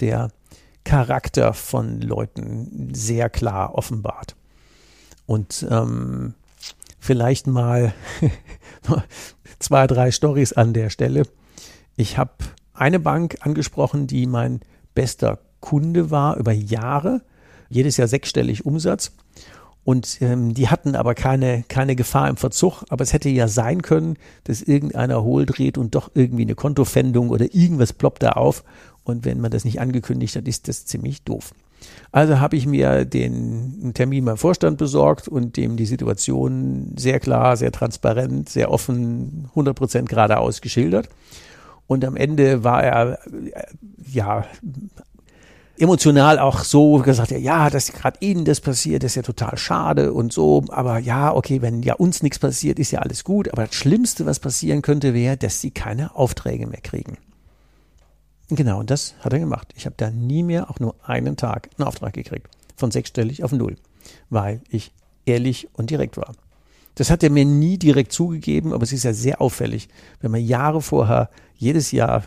der 0.00 0.30
Charakter 0.84 1.52
von 1.52 2.00
Leuten 2.00 2.88
sehr 2.94 3.28
klar 3.28 3.74
offenbart. 3.74 4.34
Und 5.26 5.66
ähm, 5.68 6.32
vielleicht 6.98 7.46
mal 7.46 7.92
zwei, 9.58 9.86
drei 9.86 10.10
Stories 10.10 10.54
an 10.54 10.72
der 10.72 10.88
Stelle. 10.88 11.24
Ich 11.96 12.16
habe 12.16 12.32
eine 12.72 12.98
Bank 12.98 13.36
angesprochen, 13.40 14.06
die 14.06 14.24
mein 14.26 14.60
bester 14.94 15.38
Kunde 15.60 16.10
war 16.10 16.38
über 16.38 16.52
Jahre, 16.52 17.20
jedes 17.68 17.98
Jahr 17.98 18.08
sechsstellig 18.08 18.64
Umsatz. 18.64 19.12
Und 19.88 20.20
ähm, 20.20 20.52
die 20.52 20.68
hatten 20.68 20.94
aber 20.94 21.14
keine, 21.14 21.64
keine 21.66 21.96
Gefahr 21.96 22.28
im 22.28 22.36
Verzug. 22.36 22.84
Aber 22.90 23.02
es 23.02 23.14
hätte 23.14 23.30
ja 23.30 23.48
sein 23.48 23.80
können, 23.80 24.18
dass 24.44 24.60
irgendeiner 24.60 25.22
hohl 25.22 25.46
dreht 25.46 25.78
und 25.78 25.94
doch 25.94 26.10
irgendwie 26.12 26.42
eine 26.42 26.54
Kontofendung 26.54 27.30
oder 27.30 27.54
irgendwas 27.54 27.94
ploppt 27.94 28.22
da 28.22 28.32
auf. 28.32 28.64
Und 29.04 29.24
wenn 29.24 29.40
man 29.40 29.50
das 29.50 29.64
nicht 29.64 29.80
angekündigt 29.80 30.36
hat, 30.36 30.46
ist 30.46 30.68
das 30.68 30.84
ziemlich 30.84 31.22
doof. 31.22 31.54
Also 32.12 32.38
habe 32.38 32.56
ich 32.56 32.66
mir 32.66 33.06
den 33.06 33.92
Termin 33.94 34.26
beim 34.26 34.36
Vorstand 34.36 34.76
besorgt 34.76 35.26
und 35.26 35.56
dem 35.56 35.78
die 35.78 35.86
Situation 35.86 36.92
sehr 36.98 37.18
klar, 37.18 37.56
sehr 37.56 37.72
transparent, 37.72 38.50
sehr 38.50 38.70
offen, 38.70 39.46
100 39.52 39.74
Prozent 39.74 40.10
geradeaus 40.10 40.60
geschildert. 40.60 41.08
Und 41.86 42.04
am 42.04 42.14
Ende 42.14 42.62
war 42.62 42.84
er, 42.84 43.20
äh, 43.24 43.62
ja, 44.06 44.44
emotional 45.78 46.38
auch 46.38 46.64
so 46.64 46.98
gesagt, 46.98 47.30
ja, 47.30 47.38
ja, 47.38 47.70
dass 47.70 47.92
gerade 47.92 48.18
Ihnen 48.20 48.44
das 48.44 48.60
passiert, 48.60 49.04
ist 49.04 49.14
ja 49.14 49.22
total 49.22 49.56
schade 49.56 50.12
und 50.12 50.32
so. 50.32 50.64
Aber 50.68 50.98
ja, 50.98 51.34
okay, 51.34 51.62
wenn 51.62 51.82
ja 51.82 51.94
uns 51.94 52.22
nichts 52.22 52.38
passiert, 52.38 52.78
ist 52.78 52.90
ja 52.90 53.00
alles 53.00 53.24
gut. 53.24 53.52
Aber 53.52 53.66
das 53.66 53.74
Schlimmste, 53.74 54.26
was 54.26 54.40
passieren 54.40 54.82
könnte, 54.82 55.14
wäre, 55.14 55.36
dass 55.36 55.60
Sie 55.60 55.70
keine 55.70 56.14
Aufträge 56.16 56.66
mehr 56.66 56.80
kriegen. 56.80 57.18
Genau, 58.50 58.80
und 58.80 58.90
das 58.90 59.14
hat 59.20 59.32
er 59.32 59.38
gemacht. 59.38 59.72
Ich 59.76 59.84
habe 59.84 59.94
da 59.96 60.10
nie 60.10 60.42
mehr 60.42 60.70
auch 60.70 60.80
nur 60.80 60.94
einen 61.04 61.36
Tag 61.36 61.68
einen 61.76 61.86
Auftrag 61.86 62.14
gekriegt. 62.14 62.48
Von 62.76 62.90
sechsstellig 62.90 63.44
auf 63.44 63.52
null. 63.52 63.76
Weil 64.30 64.62
ich 64.70 64.92
ehrlich 65.26 65.68
und 65.74 65.90
direkt 65.90 66.16
war. 66.16 66.32
Das 66.94 67.10
hat 67.10 67.22
er 67.22 67.30
mir 67.30 67.44
nie 67.44 67.78
direkt 67.78 68.10
zugegeben, 68.10 68.72
aber 68.72 68.82
es 68.82 68.92
ist 68.92 69.04
ja 69.04 69.12
sehr 69.12 69.40
auffällig, 69.40 69.88
wenn 70.20 70.32
man 70.32 70.44
Jahre 70.44 70.82
vorher 70.82 71.30
jedes 71.56 71.92
Jahr 71.92 72.24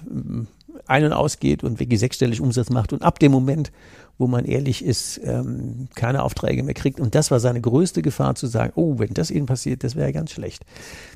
ein- 0.88 1.06
und 1.06 1.14
ausgeht 1.14 1.64
und 1.64 1.80
wirklich 1.80 2.00
sechsstellig 2.00 2.42
Umsatz 2.42 2.70
macht 2.70 2.94
und 2.94 3.02
ab 3.02 3.20
dem 3.20 3.32
Moment, 3.32 3.72
wo 4.18 4.28
man 4.28 4.46
ehrlich 4.46 4.84
ist, 4.86 5.20
ähm, 5.24 5.88
keine 5.96 6.24
Aufträge 6.24 6.64
mehr 6.64 6.74
kriegt. 6.74 7.00
Und 7.00 7.16
das 7.16 7.32
war 7.32 7.40
seine 7.40 7.62
größte 7.62 8.02
Gefahr 8.02 8.36
zu 8.36 8.48
sagen, 8.48 8.74
oh, 8.76 9.00
wenn 9.00 9.14
das 9.14 9.32
Ihnen 9.32 9.46
passiert, 9.46 9.84
das 9.84 9.96
wäre 9.96 10.14
ganz 10.14 10.32
schlecht. 10.32 10.66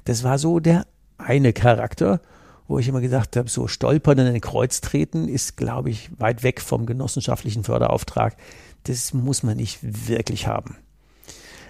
Das 0.06 0.24
war 0.24 0.40
so 0.40 0.60
der 0.60 0.86
eine 1.18 1.54
Charakter, 1.54 2.22
wo 2.68 2.80
ich 2.80 2.88
immer 2.88 3.02
gesagt 3.02 3.36
habe, 3.36 3.50
so 3.50 3.68
stolpern 3.68 4.18
in 4.18 4.28
ein 4.28 4.42
Kreuz 4.42 4.82
treten 4.82 5.28
ist, 5.28 5.56
glaube 5.56 5.92
ich, 5.92 6.10
weit 6.20 6.44
weg 6.44 6.62
vom 6.62 6.86
genossenschaftlichen 6.86 7.64
Förderauftrag. 7.64 8.36
Das 8.84 9.14
muss 9.14 9.44
man 9.44 9.58
nicht 9.58 9.80
wirklich 9.82 10.48
haben. 10.48 10.78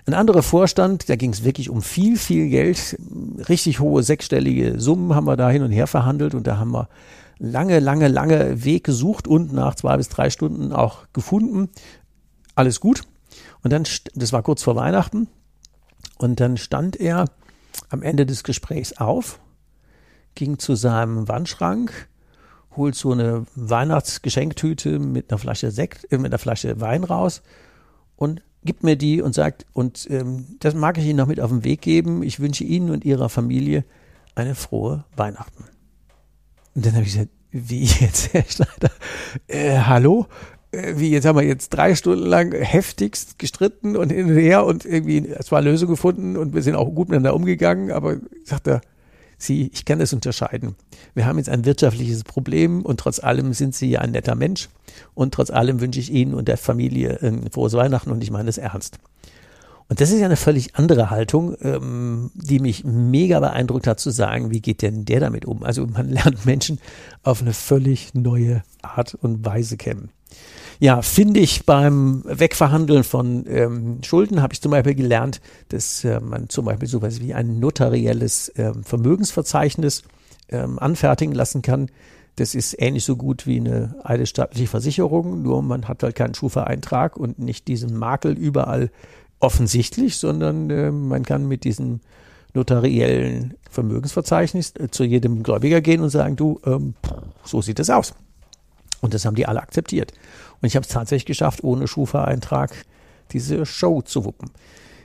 Ein 0.07 0.13
anderer 0.13 0.43
Vorstand, 0.43 1.09
da 1.09 1.15
ging 1.15 1.31
es 1.31 1.43
wirklich 1.43 1.69
um 1.69 1.81
viel, 1.81 2.17
viel 2.17 2.49
Geld. 2.49 2.97
Richtig 3.49 3.79
hohe 3.79 4.03
sechsstellige 4.03 4.79
Summen 4.79 5.15
haben 5.15 5.25
wir 5.25 5.35
da 5.35 5.49
hin 5.49 5.63
und 5.63 5.71
her 5.71 5.87
verhandelt 5.87 6.35
und 6.35 6.45
da 6.45 6.57
haben 6.57 6.71
wir 6.71 6.89
lange, 7.39 7.79
lange, 7.79 8.07
lange 8.07 8.63
Weg 8.63 8.83
gesucht 8.83 9.27
und 9.27 9.51
nach 9.51 9.75
zwei 9.75 9.97
bis 9.97 10.09
drei 10.09 10.29
Stunden 10.29 10.73
auch 10.73 11.07
gefunden. 11.13 11.69
Alles 12.53 12.79
gut. 12.79 13.01
Und 13.63 13.73
dann, 13.73 13.83
das 14.13 14.31
war 14.31 14.43
kurz 14.43 14.61
vor 14.61 14.75
Weihnachten, 14.75 15.27
und 16.17 16.39
dann 16.39 16.57
stand 16.57 16.95
er 16.95 17.25
am 17.89 18.01
Ende 18.01 18.25
des 18.25 18.43
Gesprächs 18.43 18.93
auf, 18.93 19.39
ging 20.33 20.59
zu 20.59 20.75
seinem 20.75 21.27
Wandschrank, 21.27 22.09
holt 22.75 22.95
so 22.95 23.11
eine 23.11 23.45
Weihnachtsgeschenktüte 23.55 24.99
mit 24.99 25.31
einer 25.31 25.39
Flasche 25.39 25.71
Sekt, 25.71 26.11
äh, 26.11 26.17
mit 26.17 26.31
einer 26.31 26.39
Flasche 26.39 26.79
Wein 26.81 27.03
raus 27.03 27.41
und 28.15 28.41
gibt 28.65 28.83
mir 28.83 28.95
die 28.95 29.21
und 29.21 29.33
sagt, 29.33 29.65
und 29.73 30.07
ähm, 30.09 30.57
das 30.59 30.73
mag 30.73 30.97
ich 30.97 31.05
Ihnen 31.05 31.17
noch 31.17 31.27
mit 31.27 31.39
auf 31.39 31.51
den 31.51 31.63
Weg 31.63 31.81
geben. 31.81 32.23
Ich 32.23 32.39
wünsche 32.39 32.63
Ihnen 32.63 32.89
und 32.89 33.05
Ihrer 33.05 33.29
Familie 33.29 33.85
eine 34.33 34.55
frohe 34.55 35.05
Weihnachten. 35.15 35.65
Und 36.73 36.85
dann 36.85 36.93
habe 36.93 37.03
ich 37.03 37.13
gesagt, 37.13 37.29
wie 37.51 37.83
jetzt, 37.83 38.33
Herr 38.33 38.43
Schneider? 38.43 38.91
Äh, 39.47 39.77
hallo? 39.77 40.27
Äh, 40.71 40.95
wie 40.97 41.09
jetzt 41.09 41.25
haben 41.25 41.37
wir 41.37 41.45
jetzt 41.45 41.69
drei 41.69 41.95
Stunden 41.95 42.25
lang 42.25 42.51
heftigst 42.53 43.39
gestritten 43.39 43.95
und 43.95 44.11
hin 44.11 44.27
und 44.27 44.37
her 44.37 44.65
und 44.65 44.85
irgendwie 44.85 45.33
zwar 45.41 45.61
Lösung 45.61 45.89
gefunden 45.89 46.35
und 46.35 46.53
wir 46.53 46.61
sind 46.61 46.75
auch 46.75 46.93
gut 46.93 47.09
miteinander 47.09 47.35
umgegangen, 47.35 47.91
aber 47.91 48.17
sagt 48.43 48.67
er, 48.67 48.81
Sie, 49.45 49.71
ich 49.73 49.85
kann 49.85 49.99
das 49.99 50.13
unterscheiden. 50.13 50.75
Wir 51.13 51.25
haben 51.25 51.37
jetzt 51.37 51.49
ein 51.49 51.65
wirtschaftliches 51.65 52.23
Problem 52.23 52.81
und 52.83 52.99
trotz 52.99 53.19
allem 53.19 53.53
sind 53.53 53.75
Sie 53.75 53.89
ja 53.89 54.01
ein 54.01 54.11
netter 54.11 54.35
Mensch 54.35 54.69
und 55.13 55.33
trotz 55.33 55.49
allem 55.49 55.79
wünsche 55.79 55.99
ich 55.99 56.11
Ihnen 56.11 56.33
und 56.33 56.47
der 56.47 56.57
Familie 56.57 57.19
ein 57.21 57.49
frohes 57.51 57.73
Weihnachten 57.73 58.11
und 58.11 58.23
ich 58.23 58.31
meine 58.31 58.49
es 58.49 58.57
ernst. 58.57 58.99
Und 59.87 60.01
das 60.01 60.09
ist 60.09 60.19
ja 60.19 60.25
eine 60.25 60.35
völlig 60.35 60.75
andere 60.75 61.11
Haltung, 61.11 61.55
ähm, 61.61 62.31
die 62.33 62.59
mich 62.59 62.83
mega 62.83 63.39
beeindruckt 63.39 63.85
hat, 63.85 63.99
zu 63.99 64.09
sagen, 64.09 64.49
wie 64.51 64.61
geht 64.61 64.81
denn 64.81 65.05
der 65.05 65.19
damit 65.19 65.45
um? 65.45 65.63
Also 65.63 65.85
man 65.85 66.09
lernt 66.11 66.45
Menschen 66.45 66.79
auf 67.23 67.41
eine 67.41 67.53
völlig 67.53 68.13
neue 68.15 68.63
Art 68.81 69.13
und 69.13 69.45
Weise 69.45 69.77
kennen. 69.77 70.09
Ja, 70.79 71.01
finde 71.01 71.39
ich 71.39 71.65
beim 71.65 72.23
Wegverhandeln 72.25 73.03
von 73.03 73.45
ähm, 73.47 73.99
Schulden 74.03 74.41
habe 74.41 74.53
ich 74.53 74.61
zum 74.61 74.71
Beispiel 74.71 74.95
gelernt, 74.95 75.39
dass 75.69 76.03
äh, 76.03 76.19
man 76.19 76.49
zum 76.49 76.65
Beispiel 76.65 76.87
sowas 76.87 77.21
wie 77.21 77.33
ein 77.33 77.59
notarielles 77.59 78.51
ähm, 78.57 78.83
Vermögensverzeichnis 78.83 80.03
ähm, 80.49 80.77
anfertigen 80.79 81.33
lassen 81.33 81.61
kann. 81.61 81.89
Das 82.35 82.55
ist 82.55 82.75
ähnlich 82.79 83.05
so 83.05 83.15
gut 83.15 83.47
wie 83.47 83.57
eine 83.57 83.95
eidesstattliche 84.03 84.67
Versicherung, 84.67 85.41
nur 85.41 85.61
man 85.61 85.87
hat 85.87 86.03
halt 86.03 86.15
keinen 86.15 86.33
Schufa-Eintrag 86.33 87.15
und 87.15 87.39
nicht 87.39 87.69
diesen 87.69 87.97
Makel 87.97 88.37
überall 88.37 88.91
offensichtlich, 89.39 90.17
sondern 90.17 90.69
äh, 90.69 90.91
man 90.91 91.23
kann 91.23 91.47
mit 91.47 91.63
diesem 91.63 92.01
notariellen 92.53 93.53
Vermögensverzeichnis 93.69 94.73
äh, 94.77 94.89
zu 94.89 95.05
jedem 95.05 95.43
Gläubiger 95.43 95.79
gehen 95.79 96.01
und 96.01 96.09
sagen, 96.09 96.35
du, 96.35 96.59
ähm, 96.65 96.95
so 97.45 97.61
sieht 97.61 97.79
es 97.79 97.89
aus. 97.89 98.13
Und 99.05 99.13
das 99.13 99.23
haben 99.23 99.35
die 99.35 99.45
alle 99.45 99.61
akzeptiert. 99.61 100.11
Und 100.61 100.67
ich 100.67 100.75
habe 100.75 100.83
es 100.83 100.89
tatsächlich 100.89 101.25
geschafft, 101.25 101.63
ohne 101.63 101.87
Schufa-Eintrag 101.87 102.73
diese 103.31 103.65
Show 103.65 104.01
zu 104.01 104.25
wuppen. 104.25 104.49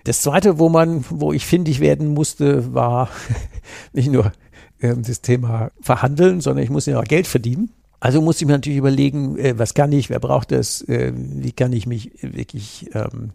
Das 0.04 0.22
zweite, 0.22 0.58
wo 0.58 0.68
man, 0.68 1.04
wo 1.10 1.32
ich 1.32 1.46
findig 1.46 1.80
werden 1.80 2.08
musste, 2.08 2.74
war 2.74 3.10
nicht 3.92 4.10
nur 4.10 4.32
das 4.80 5.20
Thema 5.20 5.70
Verhandeln, 5.82 6.40
sondern 6.40 6.64
ich 6.64 6.70
musste 6.70 6.92
ja 6.92 7.00
auch 7.00 7.04
Geld 7.04 7.26
verdienen. 7.26 7.70
Also 8.00 8.22
musste 8.22 8.44
ich 8.44 8.46
mir 8.46 8.54
natürlich 8.54 8.78
überlegen, 8.78 9.38
äh, 9.38 9.58
was 9.58 9.74
kann 9.74 9.92
ich, 9.92 10.08
wer 10.08 10.18
braucht 10.20 10.52
das, 10.52 10.80
äh, 10.88 11.12
wie 11.14 11.52
kann 11.52 11.74
ich 11.74 11.86
mich 11.86 12.12
wirklich 12.22 12.88
ähm, 12.94 13.32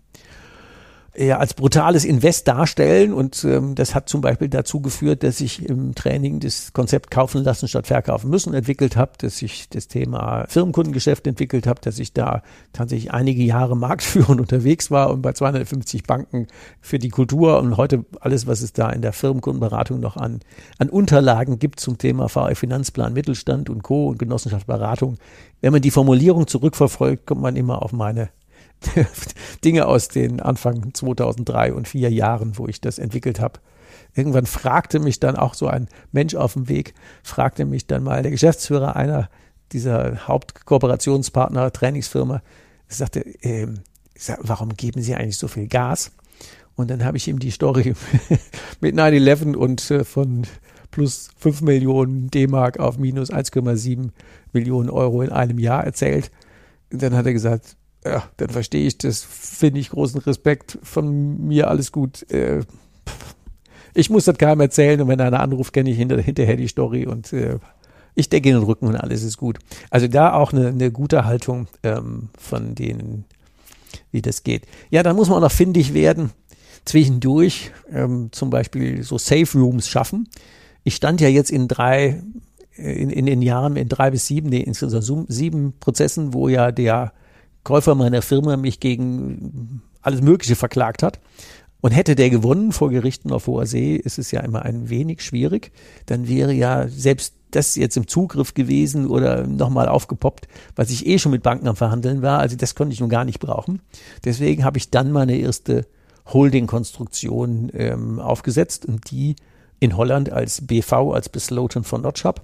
eher 1.15 1.39
als 1.39 1.53
brutales 1.53 2.05
Invest 2.05 2.47
darstellen. 2.47 3.13
Und 3.13 3.43
ähm, 3.43 3.75
das 3.75 3.95
hat 3.95 4.09
zum 4.09 4.21
Beispiel 4.21 4.49
dazu 4.49 4.81
geführt, 4.81 5.23
dass 5.23 5.41
ich 5.41 5.67
im 5.67 5.95
Training 5.95 6.39
das 6.39 6.73
Konzept 6.73 7.11
kaufen 7.11 7.43
lassen 7.43 7.67
statt 7.67 7.87
verkaufen 7.87 8.29
müssen 8.29 8.53
entwickelt 8.53 8.95
habe, 8.95 9.13
dass 9.17 9.41
ich 9.41 9.69
das 9.69 9.87
Thema 9.87 10.45
Firmenkundengeschäft 10.47 11.25
entwickelt 11.27 11.67
habe, 11.67 11.81
dass 11.81 11.99
ich 11.99 12.13
da 12.13 12.43
tatsächlich 12.73 13.11
einige 13.11 13.43
Jahre 13.43 13.75
marktführend 13.75 14.41
unterwegs 14.45 14.91
war 14.91 15.11
und 15.11 15.21
bei 15.21 15.33
250 15.33 16.03
Banken 16.03 16.47
für 16.81 16.99
die 16.99 17.09
Kultur 17.09 17.59
und 17.59 17.77
heute 17.77 18.05
alles, 18.19 18.47
was 18.47 18.61
es 18.61 18.73
da 18.73 18.89
in 18.89 19.01
der 19.01 19.13
Firmenkundenberatung 19.13 19.99
noch 19.99 20.17
an, 20.17 20.39
an 20.77 20.89
Unterlagen 20.89 21.59
gibt 21.59 21.79
zum 21.79 21.97
Thema 21.97 22.29
VR 22.29 22.55
Finanzplan 22.55 23.13
Mittelstand 23.13 23.69
und 23.69 23.83
Co. 23.83 24.07
und 24.07 24.19
Genossenschaftsberatung. 24.19 25.17
Wenn 25.61 25.71
man 25.71 25.81
die 25.81 25.91
Formulierung 25.91 26.47
zurückverfolgt, 26.47 27.25
kommt 27.25 27.41
man 27.41 27.55
immer 27.55 27.81
auf 27.81 27.91
meine 27.91 28.29
Dinge 29.63 29.87
aus 29.87 30.07
den 30.07 30.39
Anfang 30.39 30.93
2003 30.93 31.73
und 31.73 31.87
vier 31.87 32.11
Jahren, 32.11 32.57
wo 32.57 32.67
ich 32.67 32.81
das 32.81 32.99
entwickelt 32.99 33.39
habe. 33.39 33.59
Irgendwann 34.13 34.45
fragte 34.45 34.99
mich 34.99 35.19
dann 35.19 35.35
auch 35.35 35.53
so 35.53 35.67
ein 35.67 35.87
Mensch 36.11 36.35
auf 36.35 36.53
dem 36.53 36.69
Weg, 36.69 36.93
fragte 37.23 37.65
mich 37.65 37.87
dann 37.87 38.03
mal 38.03 38.21
der 38.21 38.31
Geschäftsführer 38.31 38.95
einer 38.95 39.29
dieser 39.71 40.27
Hauptkooperationspartner, 40.27 41.71
Trainingsfirma, 41.71 42.41
sagte, 42.87 43.21
äh, 43.43 43.67
warum 44.39 44.69
geben 44.69 45.01
Sie 45.01 45.15
eigentlich 45.15 45.37
so 45.37 45.47
viel 45.47 45.67
Gas? 45.67 46.11
Und 46.75 46.91
dann 46.91 47.03
habe 47.03 47.17
ich 47.17 47.27
ihm 47.27 47.39
die 47.39 47.51
Story 47.51 47.93
mit 48.81 48.95
9-11 48.95 49.55
und 49.55 49.91
äh, 49.91 50.03
von 50.03 50.43
plus 50.91 51.29
5 51.37 51.61
Millionen 51.61 52.29
D-Mark 52.29 52.79
auf 52.79 52.97
minus 52.97 53.31
1,7 53.31 54.11
Millionen 54.53 54.89
Euro 54.89 55.21
in 55.21 55.29
einem 55.31 55.59
Jahr 55.59 55.83
erzählt. 55.83 56.31
Und 56.91 57.01
dann 57.01 57.15
hat 57.15 57.25
er 57.25 57.33
gesagt, 57.33 57.75
ja, 58.05 58.23
dann 58.37 58.49
verstehe 58.49 58.85
ich 58.85 58.97
das, 58.97 59.23
finde 59.23 59.79
ich 59.79 59.89
großen 59.89 60.21
Respekt 60.21 60.77
von 60.83 61.47
mir, 61.47 61.69
alles 61.69 61.91
gut. 61.91 62.29
Äh, 62.31 62.61
ich 63.93 64.09
muss 64.09 64.25
das 64.25 64.37
keinem 64.37 64.61
erzählen 64.61 65.01
und 65.01 65.07
wenn 65.07 65.21
einer 65.21 65.39
anruft, 65.39 65.73
kenne 65.73 65.89
ich 65.89 65.97
hinter, 65.97 66.21
hinterher 66.21 66.57
die 66.57 66.67
Story 66.67 67.07
und 67.07 67.33
äh, 67.33 67.57
ich 68.13 68.29
decke 68.29 68.49
den 68.49 68.61
Rücken 68.61 68.87
und 68.87 68.95
alles 68.95 69.23
ist 69.23 69.37
gut. 69.37 69.57
Also 69.89 70.07
da 70.07 70.33
auch 70.33 70.53
eine, 70.53 70.67
eine 70.67 70.91
gute 70.91 71.25
Haltung 71.25 71.67
ähm, 71.83 72.29
von 72.37 72.75
denen, 72.75 73.25
wie 74.11 74.21
das 74.21 74.43
geht. 74.43 74.67
Ja, 74.89 75.01
dann 75.01 75.15
muss 75.15 75.29
man 75.29 75.39
auch 75.39 75.41
noch 75.41 75.51
findig 75.51 75.93
werden, 75.93 76.31
zwischendurch 76.85 77.71
ähm, 77.91 78.29
zum 78.31 78.49
Beispiel 78.49 79.03
so 79.03 79.17
Safe 79.17 79.57
Rooms 79.57 79.87
schaffen. 79.89 80.29
Ich 80.83 80.95
stand 80.95 81.19
ja 81.19 81.27
jetzt 81.27 81.49
in 81.49 81.67
drei, 81.67 82.21
in, 82.75 83.09
in 83.09 83.25
den 83.25 83.41
Jahren, 83.41 83.75
in 83.75 83.89
drei 83.89 84.11
bis 84.11 84.27
sieben, 84.27 84.49
nee, 84.49 84.61
insgesamt 84.61 85.25
sieben 85.29 85.73
Prozessen, 85.79 86.33
wo 86.33 86.47
ja 86.47 86.71
der 86.71 87.13
Käufer 87.65 87.95
meiner 87.95 88.21
Firma 88.21 88.55
mich 88.55 88.79
gegen 88.79 89.81
alles 90.01 90.21
Mögliche 90.21 90.55
verklagt 90.55 91.03
hat. 91.03 91.19
Und 91.81 91.91
hätte 91.91 92.15
der 92.15 92.29
gewonnen 92.29 92.71
vor 92.71 92.89
Gerichten 92.89 93.31
auf 93.31 93.45
hoher 93.45 93.67
See, 93.67 93.95
ist 93.95 94.17
es 94.17 94.31
ja 94.31 94.39
immer 94.39 94.63
ein 94.63 94.89
wenig 94.89 95.21
schwierig. 95.21 95.71
Dann 96.07 96.27
wäre 96.27 96.53
ja 96.53 96.87
selbst 96.87 97.35
das 97.51 97.75
jetzt 97.75 97.95
im 97.95 98.07
Zugriff 98.07 98.53
gewesen 98.53 99.07
oder 99.07 99.45
nochmal 99.45 99.87
aufgepoppt, 99.87 100.47
was 100.75 100.89
ich 100.89 101.05
eh 101.05 101.19
schon 101.19 101.31
mit 101.31 101.43
Banken 101.43 101.67
am 101.67 101.75
Verhandeln 101.75 102.21
war. 102.21 102.39
Also 102.39 102.55
das 102.55 102.75
konnte 102.75 102.93
ich 102.93 103.01
nun 103.01 103.09
gar 103.09 103.25
nicht 103.25 103.39
brauchen. 103.39 103.81
Deswegen 104.23 104.63
habe 104.63 104.77
ich 104.77 104.89
dann 104.89 105.11
meine 105.11 105.37
erste 105.37 105.85
Holding-Konstruktion 106.33 107.69
ähm, 107.73 108.19
aufgesetzt 108.19 108.85
und 108.85 109.11
die 109.11 109.35
in 109.79 109.95
Holland 109.95 110.31
als 110.31 110.65
BV, 110.65 111.13
als 111.13 111.29
Besloten 111.29 111.83
von 111.83 112.01
Notch 112.01 112.23
habe 112.23 112.41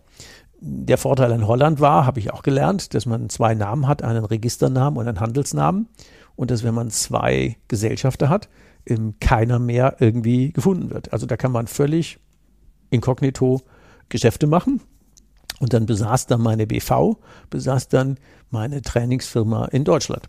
der 0.62 0.98
Vorteil 0.98 1.32
in 1.32 1.48
Holland 1.48 1.80
war, 1.80 2.06
habe 2.06 2.20
ich 2.20 2.32
auch 2.32 2.44
gelernt, 2.44 2.94
dass 2.94 3.06
man 3.06 3.30
zwei 3.30 3.56
Namen 3.56 3.88
hat, 3.88 4.04
einen 4.04 4.24
Registernamen 4.24 4.98
und 5.00 5.08
einen 5.08 5.20
Handelsnamen 5.20 5.90
und 6.36 6.52
dass 6.52 6.64
wenn 6.64 6.76
man 6.76 6.92
zwei 6.92 7.58
Gesellschafter 7.68 8.30
hat, 8.30 8.48
keiner 9.20 9.60
mehr 9.60 9.98
irgendwie 10.00 10.52
gefunden 10.52 10.90
wird. 10.92 11.14
Also 11.14 11.26
da 11.26 11.38
kann 11.38 11.52
man 11.52 11.68
völlig 11.68 12.20
inkognito 12.90 13.62
Geschäfte 14.10 14.48
machen. 14.48 14.82
Und 15.60 15.74
dann 15.74 15.86
besaß 15.86 16.26
dann 16.26 16.42
meine 16.42 16.66
BV, 16.66 17.18
besaß 17.52 17.88
dann 17.90 18.18
meine 18.50 18.82
Trainingsfirma 18.82 19.66
in 19.66 19.84
Deutschland. 19.84 20.28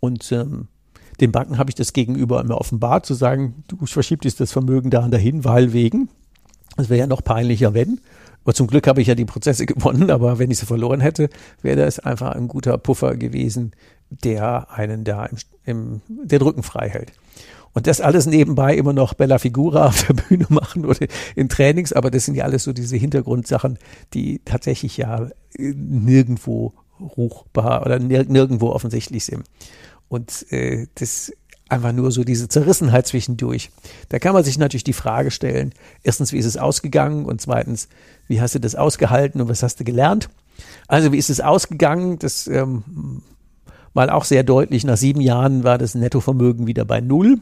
Und 0.00 0.32
ähm, 0.32 0.66
den 1.20 1.30
Banken 1.30 1.56
habe 1.56 1.70
ich 1.70 1.76
das 1.76 1.92
gegenüber 1.92 2.40
immer 2.40 2.58
offenbart, 2.58 3.06
zu 3.06 3.14
sagen, 3.14 3.62
du 3.68 3.86
verschiebst 3.86 4.40
das 4.40 4.52
Vermögen 4.52 4.90
da 4.90 5.04
und 5.04 5.12
dahin, 5.12 5.44
weil 5.44 5.72
wegen. 5.72 6.08
Es 6.76 6.88
wäre 6.88 7.00
ja 7.00 7.06
noch 7.06 7.22
peinlicher, 7.22 7.74
wenn. 7.74 8.00
Aber 8.46 8.54
zum 8.54 8.68
Glück 8.68 8.86
habe 8.86 9.02
ich 9.02 9.08
ja 9.08 9.16
die 9.16 9.24
Prozesse 9.24 9.66
gewonnen, 9.66 10.08
aber 10.08 10.38
wenn 10.38 10.52
ich 10.52 10.58
sie 10.58 10.66
verloren 10.66 11.00
hätte, 11.00 11.28
wäre 11.62 11.84
das 11.84 11.98
einfach 11.98 12.30
ein 12.36 12.46
guter 12.46 12.78
Puffer 12.78 13.16
gewesen, 13.16 13.72
der 14.08 14.70
einen 14.70 15.02
da 15.02 15.26
im, 15.26 15.38
im 15.64 16.00
den 16.06 16.42
Rücken 16.42 16.62
frei 16.62 16.88
hält. 16.88 17.12
Und 17.72 17.88
das 17.88 18.00
alles 18.00 18.26
nebenbei 18.26 18.76
immer 18.76 18.92
noch 18.92 19.14
Bella 19.14 19.38
Figura 19.38 19.86
auf 19.88 20.06
der 20.06 20.14
Bühne 20.14 20.46
machen 20.48 20.86
oder 20.86 21.08
in 21.34 21.48
Trainings, 21.48 21.92
aber 21.92 22.12
das 22.12 22.24
sind 22.24 22.36
ja 22.36 22.44
alles 22.44 22.62
so 22.62 22.72
diese 22.72 22.96
Hintergrundsachen, 22.96 23.80
die 24.14 24.40
tatsächlich 24.44 24.96
ja 24.96 25.28
nirgendwo 25.58 26.72
ruchbar 27.00 27.84
oder 27.84 27.98
nirgendwo 27.98 28.68
offensichtlich 28.68 29.24
sind. 29.24 29.42
Und 30.08 30.46
äh, 30.52 30.86
das 30.94 31.32
einfach 31.68 31.92
nur 31.92 32.12
so 32.12 32.24
diese 32.24 32.48
Zerrissenheit 32.48 33.06
zwischendurch. 33.06 33.70
Da 34.08 34.18
kann 34.18 34.34
man 34.34 34.44
sich 34.44 34.58
natürlich 34.58 34.84
die 34.84 34.92
Frage 34.92 35.30
stellen, 35.30 35.72
erstens, 36.02 36.32
wie 36.32 36.38
ist 36.38 36.46
es 36.46 36.56
ausgegangen 36.56 37.24
und 37.24 37.40
zweitens, 37.40 37.88
wie 38.28 38.40
hast 38.40 38.54
du 38.54 38.60
das 38.60 38.74
ausgehalten 38.74 39.40
und 39.40 39.48
was 39.48 39.62
hast 39.62 39.80
du 39.80 39.84
gelernt? 39.84 40.28
Also 40.86 41.12
wie 41.12 41.18
ist 41.18 41.30
es 41.30 41.40
ausgegangen? 41.40 42.18
Das 42.18 42.46
ähm, 42.46 43.22
mal 43.94 44.10
auch 44.10 44.24
sehr 44.24 44.44
deutlich, 44.44 44.84
nach 44.84 44.96
sieben 44.96 45.20
Jahren 45.20 45.64
war 45.64 45.78
das 45.78 45.94
Nettovermögen 45.94 46.66
wieder 46.66 46.84
bei 46.84 47.00
Null. 47.00 47.38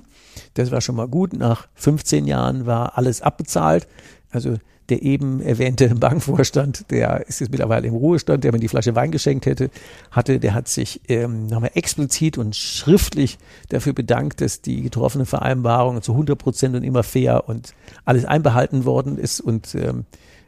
Das 0.55 0.71
war 0.71 0.81
schon 0.81 0.97
mal 0.97 1.09
gut. 1.09 1.33
Nach 1.33 1.69
15 1.75 2.27
Jahren 2.27 2.67
war 2.67 2.99
alles 2.99 3.23
abbezahlt. 3.23 3.87
Also 4.35 4.57
der 4.89 5.03
eben 5.03 5.41
erwähnte 5.41 5.89
Bankvorstand, 5.95 6.91
der 6.91 7.27
ist 7.27 7.41
jetzt 7.41 7.51
mittlerweile 7.51 7.89
im 7.89 7.95
Ruhestand, 7.95 8.45
der 8.45 8.53
mir 8.53 8.59
die 8.59 8.69
Flasche 8.69 8.95
Wein 8.95 9.11
geschenkt 9.11 9.47
hätte, 9.47 9.71
hatte, 10.11 10.39
der 10.39 10.55
hat 10.55 10.69
sich 10.69 11.01
ähm, 11.09 11.47
nochmal 11.47 11.71
explizit 11.75 12.39
und 12.39 12.55
schriftlich 12.57 13.39
dafür 13.71 13.93
bedankt, 13.93 14.41
dass 14.41 14.61
die 14.61 14.83
getroffene 14.83 15.27
Vereinbarung 15.27 16.03
zu 16.03 16.13
100 16.13 16.39
Prozent 16.39 16.77
und 16.77 16.83
immer 16.83 17.03
fair 17.03 17.49
und 17.49 17.75
alles 18.05 18.25
einbehalten 18.25 18.85
worden 18.85 19.19
ist 19.19 19.41
und 19.41 19.75
ähm, 19.75 20.05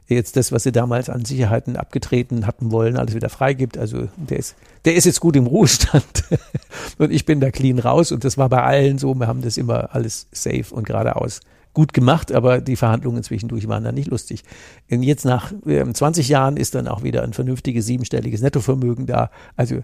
jetzt 0.09 0.37
das, 0.37 0.53
was 0.53 0.63
sie 0.63 0.73
damals 0.73 1.09
an 1.11 1.25
Sicherheiten 1.25 1.77
abgetreten 1.77 2.47
hatten 2.47 2.71
wollen, 2.71 2.97
alles 2.97 3.15
wieder 3.15 3.29
freigibt. 3.29 3.77
Also 3.77 4.09
der 4.17 4.39
ist, 4.39 4.55
der 4.85 4.95
ist 4.95 5.05
jetzt 5.05 5.21
gut 5.21 5.35
im 5.35 5.47
Ruhestand 5.47 6.25
und 6.99 7.11
ich 7.11 7.25
bin 7.25 7.41
da 7.41 7.51
clean 7.51 7.79
raus 7.79 8.13
und 8.13 8.23
das 8.25 8.39
war 8.39 8.49
bei 8.49 8.63
allen 8.63 8.99
so. 8.99 9.15
Wir 9.15 9.27
haben 9.27 9.43
das 9.43 9.57
immer 9.57 9.95
alles 9.95 10.29
safe 10.31 10.67
und 10.73 10.87
geradeaus 10.87 11.41
gut 11.77 11.93
gemacht, 11.93 12.33
aber 12.33 12.63
die 12.63 12.75
Verhandlungen 12.75 13.23
zwischendurch 13.23 13.69
waren 13.69 13.85
dann 13.85 13.95
nicht 13.95 14.09
lustig. 14.09 14.45
Und 14.91 15.03
jetzt 15.03 15.27
nach 15.27 15.53
äh, 15.67 15.85
20 15.85 16.27
Jahren 16.27 16.57
ist 16.57 16.75
dann 16.75 16.89
auch 16.89 17.03
wieder 17.03 17.23
ein 17.23 17.35
vernünftiges 17.35 17.85
siebenstelliges 17.85 18.41
Nettovermögen 18.41 19.05
da. 19.05 19.31
Also 19.57 19.83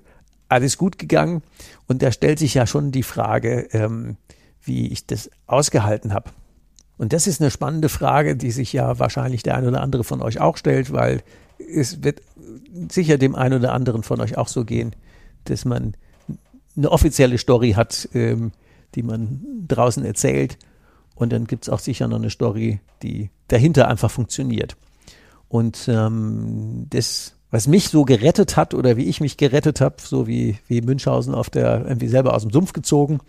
alles 0.48 0.78
gut 0.78 0.98
gegangen 0.98 1.42
und 1.88 2.00
da 2.00 2.10
stellt 2.10 2.38
sich 2.38 2.54
ja 2.54 2.66
schon 2.66 2.92
die 2.92 3.02
Frage, 3.02 3.68
ähm, 3.72 4.16
wie 4.62 4.88
ich 4.88 5.06
das 5.06 5.30
ausgehalten 5.46 6.14
habe. 6.14 6.30
Und 6.96 7.12
das 7.12 7.26
ist 7.26 7.42
eine 7.42 7.50
spannende 7.50 7.90
Frage, 7.90 8.36
die 8.36 8.52
sich 8.52 8.72
ja 8.72 8.98
wahrscheinlich 8.98 9.42
der 9.42 9.56
ein 9.56 9.66
oder 9.66 9.82
andere 9.82 10.02
von 10.02 10.22
euch 10.22 10.40
auch 10.40 10.56
stellt, 10.56 10.94
weil 10.94 11.20
es 11.58 12.02
wird 12.02 12.22
sicher 12.90 13.18
dem 13.18 13.34
einen 13.34 13.58
oder 13.58 13.74
anderen 13.74 14.02
von 14.02 14.18
euch 14.22 14.38
auch 14.38 14.48
so 14.48 14.64
gehen, 14.64 14.96
dass 15.44 15.66
man 15.66 15.92
eine 16.74 16.90
offizielle 16.90 17.36
Story 17.36 17.72
hat, 17.72 18.08
ähm, 18.14 18.52
die 18.94 19.02
man 19.02 19.42
draußen 19.68 20.06
erzählt. 20.06 20.56
Und 21.22 21.32
dann 21.32 21.46
gibt 21.46 21.64
es 21.64 21.68
auch 21.68 21.78
sicher 21.78 22.08
noch 22.08 22.18
eine 22.18 22.30
Story, 22.30 22.80
die 23.02 23.30
dahinter 23.48 23.88
einfach 23.88 24.10
funktioniert. 24.10 24.76
Und 25.48 25.88
ähm, 25.88 26.86
das, 26.90 27.36
was 27.50 27.68
mich 27.68 27.88
so 27.88 28.04
gerettet 28.04 28.56
hat 28.56 28.74
oder 28.74 28.96
wie 28.96 29.04
ich 29.04 29.20
mich 29.20 29.36
gerettet 29.36 29.80
habe, 29.80 29.96
so 29.98 30.26
wie, 30.26 30.58
wie 30.66 30.80
Münchhausen 30.80 31.34
auf 31.34 31.50
der, 31.50 31.84
irgendwie 31.86 32.08
selber 32.08 32.34
aus 32.34 32.42
dem 32.42 32.50
Sumpf 32.50 32.72
gezogen, 32.72 33.20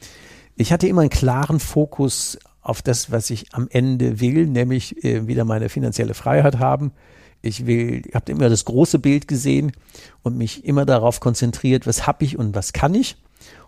ich 0.56 0.72
hatte 0.72 0.88
immer 0.88 1.02
einen 1.02 1.10
klaren 1.10 1.60
Fokus 1.60 2.38
auf 2.62 2.82
das, 2.82 3.12
was 3.12 3.30
ich 3.30 3.54
am 3.54 3.68
Ende 3.70 4.20
will, 4.20 4.48
nämlich 4.48 5.04
äh, 5.04 5.28
wieder 5.28 5.46
meine 5.46 5.70
finanzielle 5.70 6.14
Freiheit 6.14 6.60
haben. 6.60 6.94
Ich 7.42 7.66
will, 7.66 8.04
ich 8.08 8.16
habe 8.16 8.32
immer 8.32 8.50
das 8.50 8.64
große 8.66 9.00
Bild 9.00 9.28
gesehen 9.28 9.74
und 10.22 10.38
mich 10.38 10.64
immer 10.64 10.86
darauf 10.86 11.20
konzentriert, 11.20 11.86
was 11.86 12.08
habe 12.08 12.24
ich 12.24 12.40
und 12.40 12.56
was 12.56 12.72
kann 12.72 12.96
ich. 12.96 13.18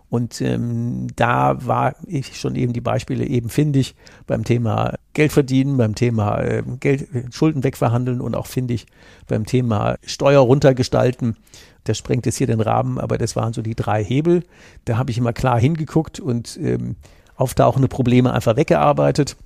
Und 0.08 0.40
ähm, 0.40 1.08
da 1.16 1.66
war 1.66 1.96
ich 2.06 2.38
schon 2.38 2.54
eben 2.54 2.72
die 2.72 2.80
Beispiele 2.80 3.24
eben 3.26 3.48
finde 3.48 3.80
ich 3.80 3.96
beim 4.26 4.44
Thema 4.44 4.94
Geld 5.14 5.32
verdienen, 5.32 5.76
beim 5.76 5.94
Thema 5.94 6.40
äh, 6.40 6.62
Geld, 6.78 7.08
Schulden 7.30 7.64
wegverhandeln 7.64 8.20
und 8.20 8.36
auch 8.36 8.46
finde 8.46 8.74
ich 8.74 8.86
beim 9.26 9.46
Thema 9.46 9.96
Steuer 10.04 10.40
runtergestalten. 10.40 11.36
Das 11.84 11.98
sprengt 11.98 12.26
jetzt 12.26 12.36
hier 12.36 12.46
den 12.46 12.60
Rahmen, 12.60 12.98
aber 12.98 13.18
das 13.18 13.34
waren 13.34 13.52
so 13.52 13.62
die 13.62 13.74
drei 13.74 14.04
Hebel. 14.04 14.44
Da 14.84 14.96
habe 14.96 15.10
ich 15.10 15.18
immer 15.18 15.32
klar 15.32 15.58
hingeguckt 15.58 16.20
und 16.20 16.58
ähm, 16.62 16.96
auftauchende 17.36 17.88
Probleme 17.88 18.32
einfach 18.32 18.56
weggearbeitet. 18.56 19.36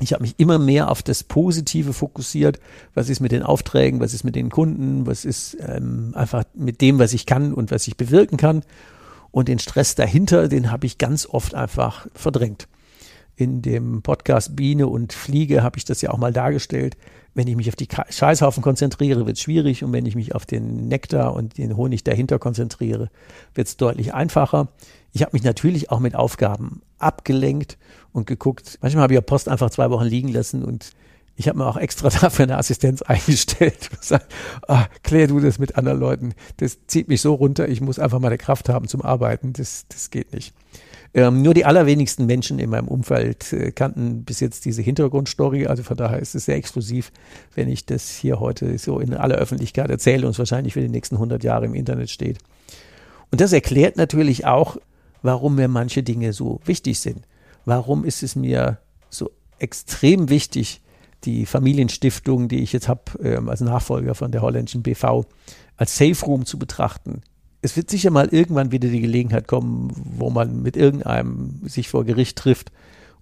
Ich 0.00 0.12
habe 0.12 0.22
mich 0.22 0.34
immer 0.36 0.58
mehr 0.58 0.90
auf 0.90 1.02
das 1.02 1.24
Positive 1.24 1.94
fokussiert. 1.94 2.60
Was 2.94 3.08
ist 3.08 3.20
mit 3.20 3.32
den 3.32 3.42
Aufträgen, 3.42 4.00
was 4.00 4.12
ist 4.12 4.24
mit 4.24 4.36
den 4.36 4.50
Kunden, 4.50 5.06
was 5.06 5.24
ist 5.24 5.56
ähm, 5.60 6.12
einfach 6.14 6.44
mit 6.54 6.82
dem, 6.82 6.98
was 6.98 7.14
ich 7.14 7.24
kann 7.24 7.54
und 7.54 7.70
was 7.70 7.88
ich 7.88 7.96
bewirken 7.96 8.36
kann. 8.36 8.62
Und 9.36 9.48
den 9.48 9.58
Stress 9.58 9.94
dahinter, 9.94 10.48
den 10.48 10.70
habe 10.70 10.86
ich 10.86 10.96
ganz 10.96 11.26
oft 11.26 11.54
einfach 11.54 12.06
verdrängt. 12.14 12.68
In 13.34 13.60
dem 13.60 14.00
Podcast 14.00 14.56
Biene 14.56 14.86
und 14.86 15.12
Fliege 15.12 15.62
habe 15.62 15.76
ich 15.76 15.84
das 15.84 16.00
ja 16.00 16.08
auch 16.08 16.16
mal 16.16 16.32
dargestellt. 16.32 16.96
Wenn 17.34 17.46
ich 17.46 17.54
mich 17.54 17.68
auf 17.68 17.76
die 17.76 17.86
Scheißhaufen 18.08 18.62
konzentriere, 18.62 19.26
wird 19.26 19.36
es 19.36 19.42
schwierig. 19.42 19.84
Und 19.84 19.92
wenn 19.92 20.06
ich 20.06 20.14
mich 20.14 20.34
auf 20.34 20.46
den 20.46 20.88
Nektar 20.88 21.34
und 21.34 21.58
den 21.58 21.76
Honig 21.76 22.02
dahinter 22.02 22.38
konzentriere, 22.38 23.10
wird 23.52 23.68
es 23.68 23.76
deutlich 23.76 24.14
einfacher. 24.14 24.68
Ich 25.12 25.20
habe 25.20 25.32
mich 25.34 25.42
natürlich 25.42 25.90
auch 25.90 26.00
mit 26.00 26.14
Aufgaben 26.14 26.80
abgelenkt 26.98 27.76
und 28.12 28.26
geguckt. 28.26 28.78
Manchmal 28.80 29.02
habe 29.02 29.12
ich 29.12 29.16
ja 29.16 29.20
Post 29.20 29.50
einfach 29.50 29.68
zwei 29.68 29.90
Wochen 29.90 30.06
liegen 30.06 30.28
lassen 30.28 30.64
und 30.64 30.92
ich 31.36 31.48
habe 31.48 31.58
mir 31.58 31.66
auch 31.66 31.76
extra 31.76 32.08
dafür 32.20 32.44
eine 32.44 32.58
Assistenz 32.58 33.02
eingestellt. 33.02 33.90
Sagt, 34.00 34.32
ah, 34.66 34.86
klär 35.02 35.28
du 35.28 35.40
das 35.40 35.58
mit 35.58 35.76
anderen 35.76 36.00
Leuten. 36.00 36.34
Das 36.56 36.86
zieht 36.86 37.08
mich 37.08 37.20
so 37.20 37.34
runter. 37.34 37.68
Ich 37.68 37.80
muss 37.80 37.98
einfach 37.98 38.18
meine 38.18 38.38
Kraft 38.38 38.68
haben 38.68 38.88
zum 38.88 39.02
Arbeiten. 39.02 39.52
Das, 39.52 39.86
das 39.88 40.10
geht 40.10 40.32
nicht. 40.32 40.54
Ähm, 41.14 41.42
nur 41.42 41.54
die 41.54 41.64
allerwenigsten 41.64 42.26
Menschen 42.26 42.58
in 42.58 42.70
meinem 42.70 42.88
Umfeld 42.88 43.52
äh, 43.52 43.70
kannten 43.70 44.24
bis 44.24 44.40
jetzt 44.40 44.64
diese 44.64 44.82
Hintergrundstory. 44.82 45.66
Also 45.66 45.82
von 45.82 45.96
daher 45.96 46.18
ist 46.18 46.34
es 46.34 46.46
sehr 46.46 46.56
exklusiv, 46.56 47.12
wenn 47.54 47.68
ich 47.68 47.86
das 47.86 48.10
hier 48.10 48.40
heute 48.40 48.76
so 48.78 48.98
in 48.98 49.14
aller 49.14 49.36
Öffentlichkeit 49.36 49.90
erzähle 49.90 50.26
und 50.26 50.32
es 50.32 50.38
wahrscheinlich 50.38 50.74
für 50.74 50.80
die 50.80 50.88
nächsten 50.88 51.16
100 51.16 51.44
Jahre 51.44 51.66
im 51.66 51.74
Internet 51.74 52.10
steht. 52.10 52.38
Und 53.30 53.40
das 53.40 53.52
erklärt 53.52 53.96
natürlich 53.96 54.46
auch, 54.46 54.76
warum 55.22 55.56
mir 55.56 55.68
manche 55.68 56.02
Dinge 56.02 56.32
so 56.32 56.60
wichtig 56.64 57.00
sind. 57.00 57.22
Warum 57.64 58.04
ist 58.04 58.22
es 58.22 58.36
mir 58.36 58.78
so 59.10 59.30
extrem 59.58 60.28
wichtig, 60.28 60.82
die 61.26 61.44
Familienstiftung, 61.44 62.48
die 62.48 62.62
ich 62.62 62.72
jetzt 62.72 62.88
habe 62.88 63.02
ähm, 63.22 63.48
als 63.48 63.60
Nachfolger 63.60 64.14
von 64.14 64.32
der 64.32 64.42
holländischen 64.42 64.82
BV, 64.82 65.26
als 65.76 65.96
Safe 65.96 66.24
Room 66.24 66.46
zu 66.46 66.58
betrachten. 66.58 67.22
Es 67.60 67.76
wird 67.76 67.90
sicher 67.90 68.10
mal 68.10 68.28
irgendwann 68.28 68.70
wieder 68.70 68.88
die 68.88 69.00
Gelegenheit 69.00 69.48
kommen, 69.48 69.90
wo 69.94 70.30
man 70.30 70.62
mit 70.62 70.76
irgendeinem 70.76 71.60
sich 71.64 71.88
vor 71.88 72.04
Gericht 72.04 72.38
trifft 72.38 72.70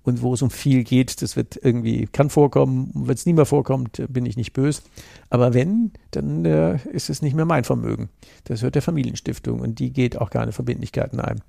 und 0.02 0.20
wo 0.20 0.34
es 0.34 0.42
um 0.42 0.50
viel 0.50 0.84
geht. 0.84 1.22
Das 1.22 1.34
wird 1.34 1.58
irgendwie, 1.62 2.06
kann 2.06 2.28
vorkommen. 2.28 2.90
Wenn 2.94 3.14
es 3.14 3.26
nie 3.26 3.32
mehr 3.32 3.46
vorkommt, 3.46 4.02
bin 4.08 4.26
ich 4.26 4.36
nicht 4.36 4.52
böse. 4.52 4.82
Aber 5.30 5.54
wenn, 5.54 5.92
dann 6.10 6.44
äh, 6.44 6.78
ist 6.92 7.08
es 7.08 7.22
nicht 7.22 7.34
mehr 7.34 7.46
mein 7.46 7.64
Vermögen. 7.64 8.10
Das 8.44 8.62
hört 8.62 8.74
der 8.74 8.82
Familienstiftung 8.82 9.60
und 9.60 9.78
die 9.78 9.92
geht 9.92 10.18
auch 10.18 10.30
keine 10.30 10.52
Verbindlichkeiten 10.52 11.20
ein. 11.20 11.40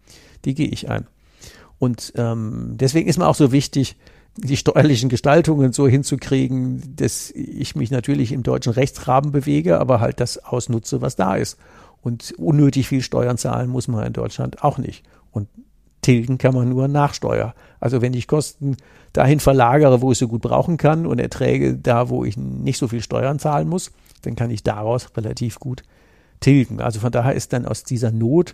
Die 0.45 0.53
gehe 0.53 0.69
ich 0.69 0.89
ein. 0.89 1.05
Und 1.77 2.13
ähm, 2.15 2.75
deswegen 2.75 3.09
ist 3.09 3.17
mir 3.17 3.27
auch 3.27 3.35
so 3.35 3.51
wichtig, 3.51 3.97
die 4.37 4.57
steuerlichen 4.57 5.09
Gestaltungen 5.09 5.71
so 5.71 5.87
hinzukriegen, 5.87 6.95
dass 6.95 7.31
ich 7.31 7.75
mich 7.75 7.91
natürlich 7.91 8.31
im 8.31 8.43
deutschen 8.43 8.73
Rechtsrahmen 8.73 9.31
bewege, 9.31 9.79
aber 9.79 10.01
halt 10.01 10.19
das 10.19 10.43
ausnutze, 10.43 11.01
was 11.01 11.15
da 11.15 11.35
ist. 11.35 11.57
Und 12.01 12.33
unnötig 12.37 12.87
viel 12.87 13.01
Steuern 13.01 13.37
zahlen 13.37 13.69
muss 13.69 13.87
man 13.87 14.05
in 14.05 14.13
Deutschland 14.13 14.63
auch 14.63 14.77
nicht. 14.77 15.03
Und 15.31 15.47
tilgen 16.01 16.37
kann 16.37 16.53
man 16.53 16.69
nur 16.69 16.87
nach 16.87 17.13
Steuer. 17.13 17.55
Also 17.79 18.01
wenn 18.01 18.13
ich 18.13 18.27
Kosten 18.27 18.77
dahin 19.13 19.39
verlagere, 19.39 20.01
wo 20.01 20.11
ich 20.11 20.19
sie 20.19 20.27
gut 20.27 20.41
brauchen 20.41 20.77
kann 20.77 21.07
und 21.07 21.19
Erträge 21.19 21.75
da, 21.75 22.09
wo 22.09 22.23
ich 22.25 22.37
nicht 22.37 22.77
so 22.77 22.87
viel 22.87 23.01
Steuern 23.01 23.39
zahlen 23.39 23.67
muss, 23.67 23.91
dann 24.21 24.35
kann 24.35 24.51
ich 24.51 24.61
daraus 24.61 25.15
relativ 25.17 25.59
gut 25.59 25.83
tilgen. 26.41 26.79
Also 26.81 26.99
von 26.99 27.11
daher 27.11 27.33
ist 27.33 27.53
dann 27.53 27.65
aus 27.65 27.83
dieser 27.83 28.11
Not 28.11 28.53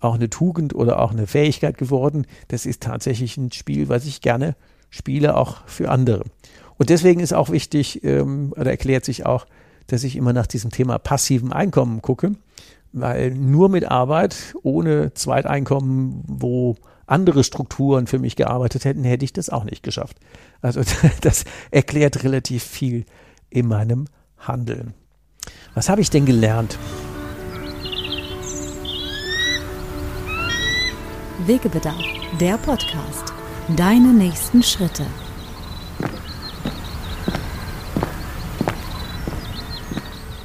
auch 0.00 0.14
eine 0.14 0.28
Tugend 0.28 0.74
oder 0.74 0.98
auch 1.00 1.12
eine 1.12 1.26
Fähigkeit 1.26 1.78
geworden. 1.78 2.26
Das 2.48 2.66
ist 2.66 2.82
tatsächlich 2.82 3.36
ein 3.36 3.52
Spiel, 3.52 3.88
was 3.88 4.06
ich 4.06 4.20
gerne 4.20 4.56
spiele, 4.90 5.36
auch 5.36 5.66
für 5.66 5.90
andere. 5.90 6.24
Und 6.76 6.90
deswegen 6.90 7.20
ist 7.20 7.32
auch 7.32 7.50
wichtig, 7.50 8.04
ähm, 8.04 8.52
oder 8.56 8.70
erklärt 8.70 9.04
sich 9.04 9.26
auch, 9.26 9.46
dass 9.86 10.04
ich 10.04 10.16
immer 10.16 10.32
nach 10.32 10.46
diesem 10.46 10.70
Thema 10.70 10.98
passiven 10.98 11.52
Einkommen 11.52 12.02
gucke, 12.02 12.32
weil 12.92 13.32
nur 13.32 13.68
mit 13.68 13.84
Arbeit, 13.84 14.54
ohne 14.62 15.14
Zweiteinkommen, 15.14 16.22
wo 16.26 16.76
andere 17.06 17.44
Strukturen 17.44 18.06
für 18.06 18.18
mich 18.18 18.36
gearbeitet 18.36 18.84
hätten, 18.84 19.04
hätte 19.04 19.24
ich 19.24 19.32
das 19.32 19.50
auch 19.50 19.64
nicht 19.64 19.82
geschafft. 19.82 20.16
Also 20.62 20.80
das 21.20 21.44
erklärt 21.70 22.22
relativ 22.22 22.62
viel 22.62 23.04
in 23.50 23.66
meinem 23.66 24.06
Handeln. 24.38 24.94
Was 25.74 25.88
habe 25.88 26.00
ich 26.00 26.10
denn 26.10 26.26
gelernt? 26.26 26.78
Wegebedarf, 31.46 32.04
der 32.38 32.58
Podcast. 32.58 33.32
Deine 33.76 34.12
nächsten 34.12 34.62
Schritte. 34.62 35.04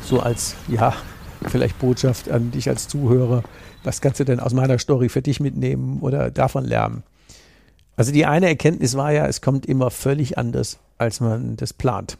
So 0.03 0.19
als, 0.19 0.55
ja, 0.67 0.93
vielleicht 1.47 1.79
Botschaft 1.79 2.29
an 2.29 2.51
dich 2.51 2.69
als 2.69 2.87
Zuhörer. 2.87 3.43
Was 3.83 4.01
kannst 4.01 4.19
du 4.19 4.25
denn 4.25 4.39
aus 4.39 4.53
meiner 4.53 4.77
Story 4.77 5.09
für 5.09 5.21
dich 5.21 5.39
mitnehmen 5.39 5.99
oder 6.01 6.29
davon 6.29 6.65
lernen? 6.65 7.03
Also 7.95 8.11
die 8.11 8.25
eine 8.25 8.47
Erkenntnis 8.47 8.95
war 8.95 9.11
ja, 9.11 9.25
es 9.25 9.41
kommt 9.41 9.65
immer 9.65 9.89
völlig 9.91 10.37
anders, 10.37 10.79
als 10.97 11.19
man 11.19 11.55
das 11.55 11.73
plant. 11.73 12.17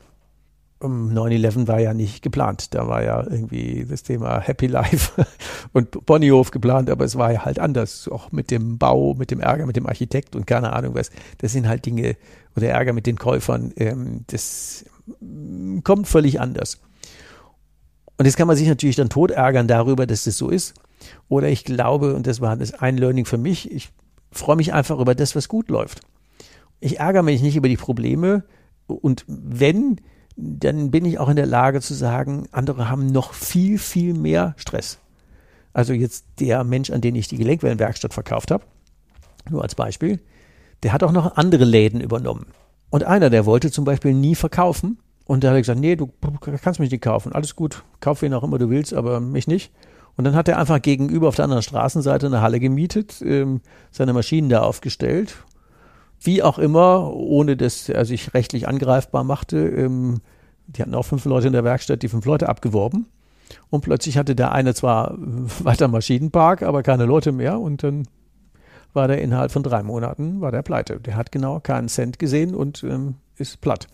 Um 0.80 1.10
9-11 1.12 1.68
war 1.68 1.80
ja 1.80 1.94
nicht 1.94 2.22
geplant. 2.22 2.74
Da 2.76 2.88
war 2.88 3.04
ja 3.04 3.24
irgendwie 3.24 3.86
das 3.90 4.04
Thema 4.04 4.40
Happy 4.40 4.68
Life 4.68 5.26
und 5.74 6.06
Bonnyhof 6.06 6.52
geplant, 6.52 6.90
aber 6.90 7.06
es 7.06 7.18
war 7.18 7.32
ja 7.32 7.46
halt 7.46 7.60
anders. 7.60 8.10
Auch 8.10 8.32
mit 8.32 8.52
dem 8.52 8.78
Bau, 8.78 9.14
mit 9.14 9.32
dem 9.32 9.40
Ärger 9.40 9.66
mit 9.66 9.78
dem 9.78 9.88
Architekt 9.88 10.36
und 10.36 10.46
keine 10.46 10.74
Ahnung 10.74 10.94
was. 10.96 11.12
Das 11.38 11.54
sind 11.54 11.68
halt 11.68 11.86
Dinge, 11.86 12.18
oder 12.56 12.70
Ärger 12.70 12.94
mit 12.94 13.06
den 13.06 13.18
Käufern, 13.18 13.74
ähm, 13.78 14.24
das 14.28 14.86
kommt 15.84 16.08
völlig 16.08 16.40
anders. 16.40 16.80
Und 18.18 18.26
jetzt 18.26 18.38
kann 18.38 18.48
man 18.48 18.56
sich 18.56 18.68
natürlich 18.68 18.96
dann 18.96 19.10
tot 19.10 19.32
ärgern 19.32 19.68
darüber, 19.68 20.08
dass 20.08 20.24
das 20.24 20.38
so 20.38 20.50
ist. 20.50 20.74
Oder 21.28 21.50
ich 21.50 21.66
glaube, 21.66 22.16
und 22.16 22.28
das 22.28 22.42
war 22.42 22.56
das 22.56 22.74
ein 22.74 22.98
Learning 22.98 23.26
für 23.26 23.38
mich, 23.38 23.70
ich 23.72 23.90
freue 24.32 24.56
mich 24.56 24.74
einfach 24.74 25.00
über 25.00 25.16
das, 25.16 25.36
was 25.36 25.48
gut 25.48 25.70
läuft. 25.70 26.02
Ich 26.80 27.00
ärgere 27.00 27.24
mich 27.24 27.42
nicht 27.42 27.56
über 27.56 27.68
die 27.68 27.78
Probleme 27.78 28.44
und 28.88 29.26
wenn, 29.28 30.00
dann 30.36 30.92
bin 30.92 31.06
ich 31.06 31.20
auch 31.20 31.30
in 31.30 31.36
der 31.36 31.46
Lage 31.46 31.82
zu 31.82 31.94
sagen, 31.94 32.48
andere 32.52 32.90
haben 32.90 33.08
noch 33.08 33.34
viel, 33.34 33.78
viel 33.78 34.14
mehr 34.14 34.54
Stress. 34.58 35.00
Also 35.74 35.94
jetzt 35.94 36.26
der 36.40 36.64
Mensch, 36.64 36.90
an 36.90 37.02
den 37.02 37.16
ich 37.16 37.28
die 37.28 37.38
Gelenkwellenwerkstatt 37.38 38.14
verkauft 38.14 38.52
habe, 38.52 38.64
nur 39.50 39.62
als 39.62 39.76
Beispiel, 39.76 40.20
der 40.84 40.94
hat 40.94 41.04
auch 41.04 41.12
noch 41.12 41.38
andere 41.38 41.66
Läden 41.66 42.02
übernommen. 42.02 42.48
Und 42.90 43.04
einer, 43.04 43.30
der 43.30 43.46
wollte 43.46 43.72
zum 43.72 43.86
Beispiel 43.86 44.14
nie 44.14 44.36
verkaufen. 44.36 45.00
Und 45.26 45.44
da 45.44 45.50
hat 45.50 45.56
er 45.56 45.62
gesagt, 45.62 45.80
nee, 45.80 45.96
du 45.96 46.12
kannst 46.64 46.80
mich 46.80 46.92
nicht 46.92 47.02
kaufen. 47.02 47.34
Alles 47.34 47.56
gut, 47.56 47.84
kauf 48.00 48.22
wen 48.22 48.34
auch 48.34 48.44
immer 48.44 48.58
du 48.58 48.70
willst, 48.70 48.94
aber 48.94 49.20
mich 49.20 49.48
nicht. 49.48 49.72
Und 50.16 50.24
dann 50.24 50.36
hat 50.36 50.48
er 50.48 50.60
einfach 50.60 50.82
gegenüber 50.82 51.28
auf 51.28 51.36
der 51.36 51.46
anderen 51.46 51.64
Straßenseite 51.64 52.28
eine 52.28 52.42
Halle 52.42 52.60
gemietet, 52.60 53.22
ähm, 53.22 53.62
seine 53.92 54.14
Maschinen 54.14 54.50
da 54.50 54.62
aufgestellt. 54.62 55.44
Wie 56.22 56.42
auch 56.42 56.58
immer, 56.58 57.14
ohne 57.14 57.58
dass 57.58 57.90
er 57.90 58.06
sich 58.06 58.34
rechtlich 58.34 58.68
angreifbar 58.68 59.24
machte. 59.24 59.58
Ähm, 59.58 60.22
die 60.68 60.82
hatten 60.82 60.96
auch 60.96 61.06
fünf 61.06 61.26
Leute 61.26 61.48
in 61.48 61.54
der 61.54 61.64
Werkstatt, 61.64 62.02
die 62.02 62.08
fünf 62.08 62.26
Leute 62.26 62.50
abgeworben. 62.50 63.08
Und 63.70 63.82
plötzlich 63.82 64.18
hatte 64.18 64.36
der 64.36 64.52
eine 64.52 64.74
zwar 64.74 65.16
weiter 65.64 65.88
Maschinenpark, 65.88 66.64
aber 66.64 66.84
keine 66.84 67.06
Leute 67.06 67.32
mehr. 67.32 67.60
Und 67.60 67.84
dann 67.84 68.08
war 68.94 69.08
der 69.08 69.22
innerhalb 69.22 69.52
von 69.52 69.62
drei 69.62 69.84
Monaten 69.84 70.42
war 70.42 70.52
der 70.52 70.62
pleite. 70.62 71.00
Der 71.00 71.16
hat 71.16 71.32
genau 71.32 71.60
keinen 71.60 71.90
Cent 71.90 72.18
gesehen 72.18 72.56
und 72.56 72.84
ähm, 72.84 73.16
ist 73.38 73.62
platt. 73.62 73.88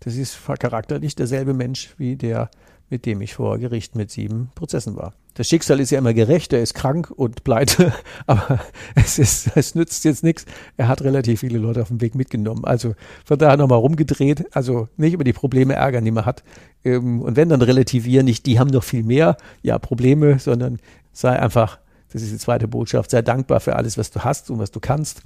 Das 0.00 0.16
ist 0.16 0.38
charakterlich 0.58 1.14
derselbe 1.14 1.54
Mensch 1.54 1.94
wie 1.98 2.16
der, 2.16 2.50
mit 2.88 3.04
dem 3.06 3.20
ich 3.20 3.34
vor 3.34 3.58
Gericht 3.58 3.94
mit 3.94 4.10
sieben 4.10 4.50
Prozessen 4.54 4.96
war. 4.96 5.12
Das 5.36 5.48
Schicksal 5.48 5.80
ist 5.80 5.90
ja 5.90 5.98
immer 5.98 6.14
gerecht, 6.14 6.52
er 6.52 6.62
ist 6.62 6.74
krank 6.74 7.10
und 7.14 7.44
pleite, 7.44 7.92
aber 8.26 8.60
es, 8.94 9.18
ist, 9.18 9.50
es 9.54 9.74
nützt 9.74 10.04
jetzt 10.04 10.24
nichts. 10.24 10.44
Er 10.76 10.88
hat 10.88 11.02
relativ 11.02 11.40
viele 11.40 11.58
Leute 11.58 11.82
auf 11.82 11.88
dem 11.88 12.00
Weg 12.00 12.14
mitgenommen. 12.14 12.64
Also 12.64 12.94
von 13.24 13.38
daher 13.38 13.56
nochmal 13.56 13.78
rumgedreht. 13.78 14.56
Also 14.56 14.88
nicht 14.96 15.12
über 15.12 15.24
die 15.24 15.32
Probleme 15.32 15.74
ärgern, 15.74 16.04
die 16.04 16.10
man 16.10 16.24
hat. 16.26 16.42
Ähm, 16.84 17.20
und 17.22 17.36
wenn 17.36 17.48
dann 17.48 17.62
relativieren, 17.62 18.24
nicht 18.24 18.46
die 18.46 18.58
haben 18.58 18.70
noch 18.70 18.84
viel 18.84 19.02
mehr, 19.02 19.36
ja, 19.62 19.78
Probleme, 19.78 20.38
sondern 20.38 20.78
sei 21.12 21.38
einfach 21.38 21.78
das 22.12 22.22
ist 22.22 22.32
die 22.32 22.38
zweite 22.38 22.66
Botschaft. 22.66 23.10
Sei 23.10 23.20
dankbar 23.20 23.60
für 23.60 23.76
alles, 23.76 23.98
was 23.98 24.10
du 24.10 24.24
hast 24.24 24.50
und 24.50 24.58
was 24.58 24.70
du 24.70 24.80
kannst. 24.80 25.22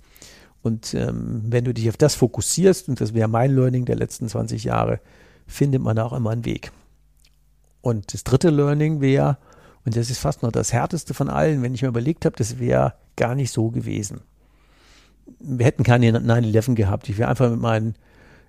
Und 0.62 0.92
ähm, 0.94 1.42
wenn 1.46 1.64
du 1.64 1.72
dich 1.72 1.88
auf 1.88 1.96
das 1.96 2.16
fokussierst, 2.16 2.88
und 2.88 3.00
das 3.00 3.14
wäre 3.14 3.28
mein 3.28 3.54
Learning 3.54 3.84
der 3.84 3.96
letzten 3.96 4.28
20 4.28 4.64
Jahre, 4.64 5.00
findet 5.46 5.82
man 5.82 5.98
auch 6.00 6.12
immer 6.12 6.30
einen 6.30 6.44
Weg. 6.44 6.72
Und 7.80 8.12
das 8.12 8.24
dritte 8.24 8.50
Learning 8.50 9.00
wäre, 9.00 9.38
und 9.84 9.96
das 9.96 10.10
ist 10.10 10.18
fast 10.18 10.42
noch 10.42 10.52
das 10.52 10.72
härteste 10.72 11.14
von 11.14 11.28
allen, 11.28 11.62
wenn 11.62 11.74
ich 11.74 11.82
mir 11.82 11.88
überlegt 11.88 12.24
habe, 12.24 12.36
das 12.36 12.58
wäre 12.58 12.94
gar 13.16 13.34
nicht 13.34 13.52
so 13.52 13.70
gewesen. 13.70 14.20
Wir 15.38 15.66
hätten 15.66 15.84
keine 15.84 16.10
9-11 16.18 16.74
gehabt. 16.74 17.08
Ich 17.08 17.18
wäre 17.18 17.28
einfach 17.28 17.50
mit 17.50 17.60
meinen 17.60 17.94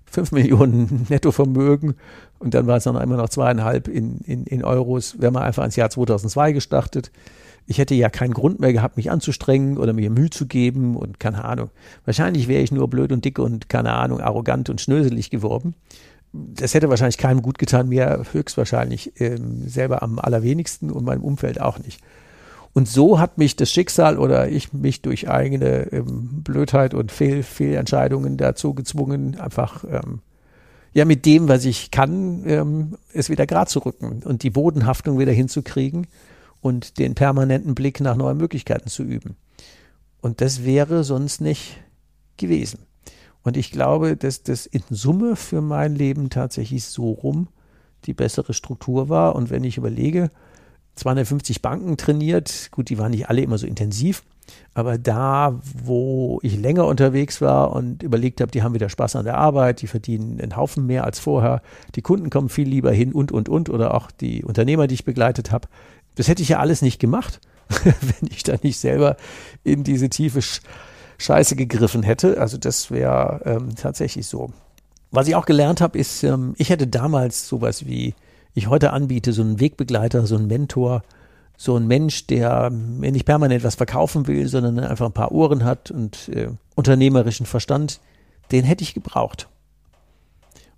5 0.06 0.32
Millionen 0.32 1.06
Nettovermögen 1.08 1.94
und 2.38 2.54
dann 2.54 2.66
war 2.66 2.76
es 2.76 2.84
dann 2.84 2.96
immer 2.96 3.16
noch 3.16 3.28
zweieinhalb 3.28 3.88
in, 3.88 4.18
in, 4.20 4.44
in 4.44 4.64
Euros, 4.64 5.20
wäre 5.20 5.32
man 5.32 5.42
einfach 5.42 5.64
ins 5.64 5.76
Jahr 5.76 5.90
2002 5.90 6.52
gestartet 6.52 7.10
ich 7.66 7.78
hätte 7.78 7.94
ja 7.94 8.10
keinen 8.10 8.34
Grund 8.34 8.60
mehr 8.60 8.72
gehabt, 8.72 8.96
mich 8.96 9.10
anzustrengen 9.10 9.78
oder 9.78 9.92
mir 9.92 10.10
Mühe 10.10 10.30
zu 10.30 10.46
geben 10.46 10.96
und 10.96 11.20
keine 11.20 11.44
Ahnung. 11.44 11.70
Wahrscheinlich 12.04 12.48
wäre 12.48 12.62
ich 12.62 12.72
nur 12.72 12.88
blöd 12.88 13.12
und 13.12 13.24
dick 13.24 13.38
und 13.38 13.68
keine 13.68 13.92
Ahnung, 13.92 14.20
arrogant 14.20 14.68
und 14.70 14.80
schnöselig 14.80 15.30
geworden. 15.30 15.74
Das 16.32 16.72
hätte 16.74 16.88
wahrscheinlich 16.88 17.18
keinem 17.18 17.42
gut 17.42 17.58
getan, 17.58 17.88
mir 17.88 18.24
höchstwahrscheinlich 18.32 19.20
ähm, 19.20 19.68
selber 19.68 20.02
am 20.02 20.18
allerwenigsten 20.18 20.90
und 20.90 21.04
meinem 21.04 21.22
Umfeld 21.22 21.60
auch 21.60 21.78
nicht. 21.78 22.00
Und 22.72 22.88
so 22.88 23.18
hat 23.18 23.36
mich 23.36 23.54
das 23.56 23.70
Schicksal 23.70 24.18
oder 24.18 24.48
ich 24.48 24.72
mich 24.72 25.02
durch 25.02 25.28
eigene 25.28 25.92
ähm, 25.92 26.42
Blödheit 26.42 26.94
und 26.94 27.12
Fehl, 27.12 27.42
Fehlentscheidungen 27.42 28.38
dazu 28.38 28.72
gezwungen, 28.72 29.38
einfach 29.38 29.84
ähm, 29.84 30.20
ja 30.94 31.04
mit 31.04 31.26
dem, 31.26 31.48
was 31.48 31.66
ich 31.66 31.90
kann, 31.90 32.44
ähm, 32.46 32.96
es 33.12 33.28
wieder 33.28 33.46
grad 33.46 33.68
zu 33.68 33.80
rücken 33.80 34.22
und 34.24 34.42
die 34.42 34.50
Bodenhaftung 34.50 35.18
wieder 35.18 35.32
hinzukriegen 35.32 36.06
und 36.62 36.98
den 36.98 37.14
permanenten 37.14 37.74
Blick 37.74 38.00
nach 38.00 38.16
neuen 38.16 38.38
Möglichkeiten 38.38 38.88
zu 38.88 39.02
üben. 39.02 39.36
Und 40.22 40.40
das 40.40 40.64
wäre 40.64 41.04
sonst 41.04 41.42
nicht 41.42 41.78
gewesen. 42.38 42.78
Und 43.44 43.56
ich 43.56 43.70
glaube, 43.70 44.16
dass 44.16 44.42
das 44.42 44.66
in 44.66 44.82
Summe 44.90 45.36
für 45.36 45.60
mein 45.60 45.94
Leben 45.94 46.30
tatsächlich 46.30 46.84
so 46.84 47.10
rum 47.10 47.48
die 48.04 48.14
bessere 48.14 48.54
Struktur 48.54 49.08
war. 49.08 49.34
Und 49.34 49.50
wenn 49.50 49.64
ich 49.64 49.76
überlege, 49.76 50.30
250 50.96 51.62
Banken 51.62 51.96
trainiert, 51.96 52.68
gut, 52.70 52.88
die 52.88 52.98
waren 52.98 53.12
nicht 53.12 53.28
alle 53.28 53.42
immer 53.42 53.58
so 53.58 53.66
intensiv, 53.66 54.22
aber 54.74 54.98
da, 54.98 55.58
wo 55.84 56.38
ich 56.42 56.58
länger 56.58 56.86
unterwegs 56.86 57.40
war 57.40 57.72
und 57.72 58.02
überlegt 58.02 58.40
habe, 58.40 58.50
die 58.50 58.62
haben 58.62 58.74
wieder 58.74 58.88
Spaß 58.88 59.16
an 59.16 59.24
der 59.24 59.38
Arbeit, 59.38 59.80
die 59.82 59.86
verdienen 59.86 60.40
einen 60.40 60.56
Haufen 60.56 60.86
mehr 60.86 61.04
als 61.04 61.18
vorher, 61.18 61.62
die 61.94 62.02
Kunden 62.02 62.28
kommen 62.28 62.48
viel 62.48 62.68
lieber 62.68 62.92
hin 62.92 63.12
und, 63.12 63.32
und, 63.32 63.48
und, 63.48 63.70
oder 63.70 63.94
auch 63.94 64.10
die 64.10 64.44
Unternehmer, 64.44 64.86
die 64.86 64.94
ich 64.94 65.04
begleitet 65.04 65.50
habe, 65.50 65.68
das 66.16 66.28
hätte 66.28 66.42
ich 66.42 66.50
ja 66.50 66.58
alles 66.58 66.82
nicht 66.82 66.98
gemacht, 66.98 67.40
wenn 67.84 68.28
ich 68.30 68.42
da 68.42 68.56
nicht 68.62 68.78
selber 68.78 69.16
in 69.64 69.84
diese 69.84 70.10
tiefe 70.10 70.42
Scheiße 71.22 71.56
gegriffen 71.56 72.02
hätte. 72.02 72.40
Also 72.40 72.58
das 72.58 72.90
wäre 72.90 73.40
ähm, 73.44 73.74
tatsächlich 73.74 74.26
so. 74.26 74.50
Was 75.10 75.28
ich 75.28 75.36
auch 75.36 75.46
gelernt 75.46 75.80
habe, 75.80 75.98
ist, 75.98 76.22
ähm, 76.22 76.54
ich 76.56 76.70
hätte 76.70 76.86
damals 76.86 77.48
sowas 77.48 77.86
wie 77.86 78.14
ich 78.54 78.68
heute 78.68 78.92
anbiete, 78.92 79.32
so 79.32 79.42
einen 79.42 79.60
Wegbegleiter, 79.60 80.26
so 80.26 80.36
einen 80.36 80.46
Mentor, 80.46 81.02
so 81.56 81.76
ein 81.76 81.86
Mensch, 81.86 82.26
der 82.26 82.70
mir 82.70 83.12
nicht 83.12 83.24
permanent 83.24 83.62
was 83.64 83.76
verkaufen 83.76 84.26
will, 84.26 84.48
sondern 84.48 84.80
einfach 84.80 85.06
ein 85.06 85.12
paar 85.12 85.32
Ohren 85.32 85.64
hat 85.64 85.90
und 85.90 86.28
äh, 86.28 86.48
unternehmerischen 86.74 87.46
Verstand, 87.46 88.00
den 88.50 88.64
hätte 88.64 88.82
ich 88.82 88.94
gebraucht. 88.94 89.48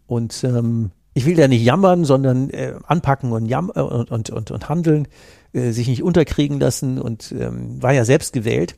Und 0.06 0.44
ähm, 0.44 0.90
ich 1.14 1.26
will 1.26 1.36
da 1.36 1.48
nicht 1.48 1.64
jammern, 1.64 2.04
sondern 2.04 2.50
äh, 2.50 2.74
anpacken 2.86 3.32
und, 3.32 3.46
jam 3.46 3.72
äh, 3.74 3.80
und, 3.80 4.10
und, 4.10 4.30
und, 4.30 4.50
und 4.50 4.68
handeln, 4.68 5.08
äh, 5.52 5.70
sich 5.70 5.88
nicht 5.88 6.02
unterkriegen 6.02 6.60
lassen 6.60 7.00
und 7.00 7.32
ähm, 7.32 7.82
war 7.82 7.92
ja 7.92 8.04
selbst 8.04 8.32
gewählt. 8.32 8.76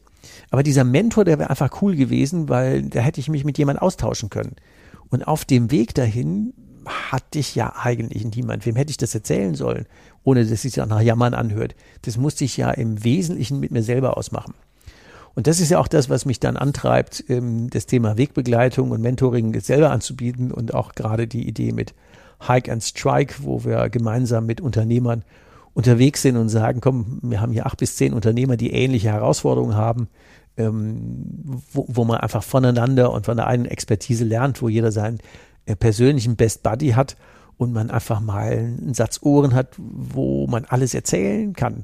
Aber 0.50 0.62
dieser 0.62 0.84
Mentor, 0.84 1.24
der 1.24 1.38
wäre 1.38 1.50
einfach 1.50 1.82
cool 1.82 1.96
gewesen, 1.96 2.48
weil 2.48 2.82
da 2.82 3.00
hätte 3.00 3.20
ich 3.20 3.28
mich 3.28 3.44
mit 3.44 3.58
jemandem 3.58 3.82
austauschen 3.82 4.30
können. 4.30 4.56
Und 5.10 5.26
auf 5.26 5.44
dem 5.44 5.70
Weg 5.70 5.94
dahin 5.94 6.52
hatte 6.86 7.38
ich 7.38 7.54
ja 7.54 7.74
eigentlich 7.76 8.24
niemand. 8.24 8.64
Wem 8.66 8.76
hätte 8.76 8.90
ich 8.90 8.96
das 8.96 9.14
erzählen 9.14 9.54
sollen, 9.54 9.86
ohne 10.24 10.42
dass 10.42 10.52
es 10.52 10.62
sich 10.62 10.76
nach 10.76 11.00
Jammern 11.00 11.34
anhört? 11.34 11.74
Das 12.02 12.16
musste 12.16 12.44
ich 12.44 12.56
ja 12.56 12.70
im 12.70 13.02
Wesentlichen 13.04 13.60
mit 13.60 13.70
mir 13.70 13.82
selber 13.82 14.16
ausmachen. 14.16 14.54
Und 15.34 15.46
das 15.46 15.60
ist 15.60 15.70
ja 15.70 15.78
auch 15.78 15.88
das, 15.88 16.08
was 16.08 16.24
mich 16.24 16.40
dann 16.40 16.56
antreibt, 16.56 17.24
ähm, 17.28 17.68
das 17.68 17.84
Thema 17.86 18.16
Wegbegleitung 18.16 18.90
und 18.90 19.02
Mentoring 19.02 19.60
selber 19.60 19.90
anzubieten 19.90 20.50
und 20.50 20.72
auch 20.74 20.94
gerade 20.94 21.26
die 21.26 21.46
Idee 21.46 21.72
mit 21.72 21.94
Hike 22.46 22.72
and 22.72 22.82
Strike, 22.82 23.34
wo 23.40 23.64
wir 23.64 23.90
gemeinsam 23.90 24.46
mit 24.46 24.62
Unternehmern 24.62 25.24
unterwegs 25.76 26.22
sind 26.22 26.38
und 26.38 26.48
sagen, 26.48 26.80
komm, 26.80 27.18
wir 27.22 27.42
haben 27.42 27.52
hier 27.52 27.66
acht 27.66 27.76
bis 27.76 27.96
zehn 27.96 28.14
Unternehmer, 28.14 28.56
die 28.56 28.72
ähnliche 28.72 29.12
Herausforderungen 29.12 29.76
haben, 29.76 30.08
ähm, 30.56 31.26
wo, 31.70 31.84
wo 31.86 32.04
man 32.06 32.16
einfach 32.16 32.42
voneinander 32.42 33.12
und 33.12 33.26
von 33.26 33.36
der 33.36 33.46
einen 33.46 33.66
Expertise 33.66 34.24
lernt, 34.24 34.62
wo 34.62 34.70
jeder 34.70 34.90
seinen 34.90 35.18
äh, 35.66 35.76
persönlichen 35.76 36.34
Best 36.34 36.62
Buddy 36.62 36.92
hat 36.92 37.18
und 37.58 37.74
man 37.74 37.90
einfach 37.90 38.20
mal 38.20 38.52
einen 38.52 38.94
Satz 38.94 39.20
Ohren 39.22 39.52
hat, 39.52 39.74
wo 39.76 40.46
man 40.46 40.64
alles 40.64 40.94
erzählen 40.94 41.52
kann, 41.52 41.82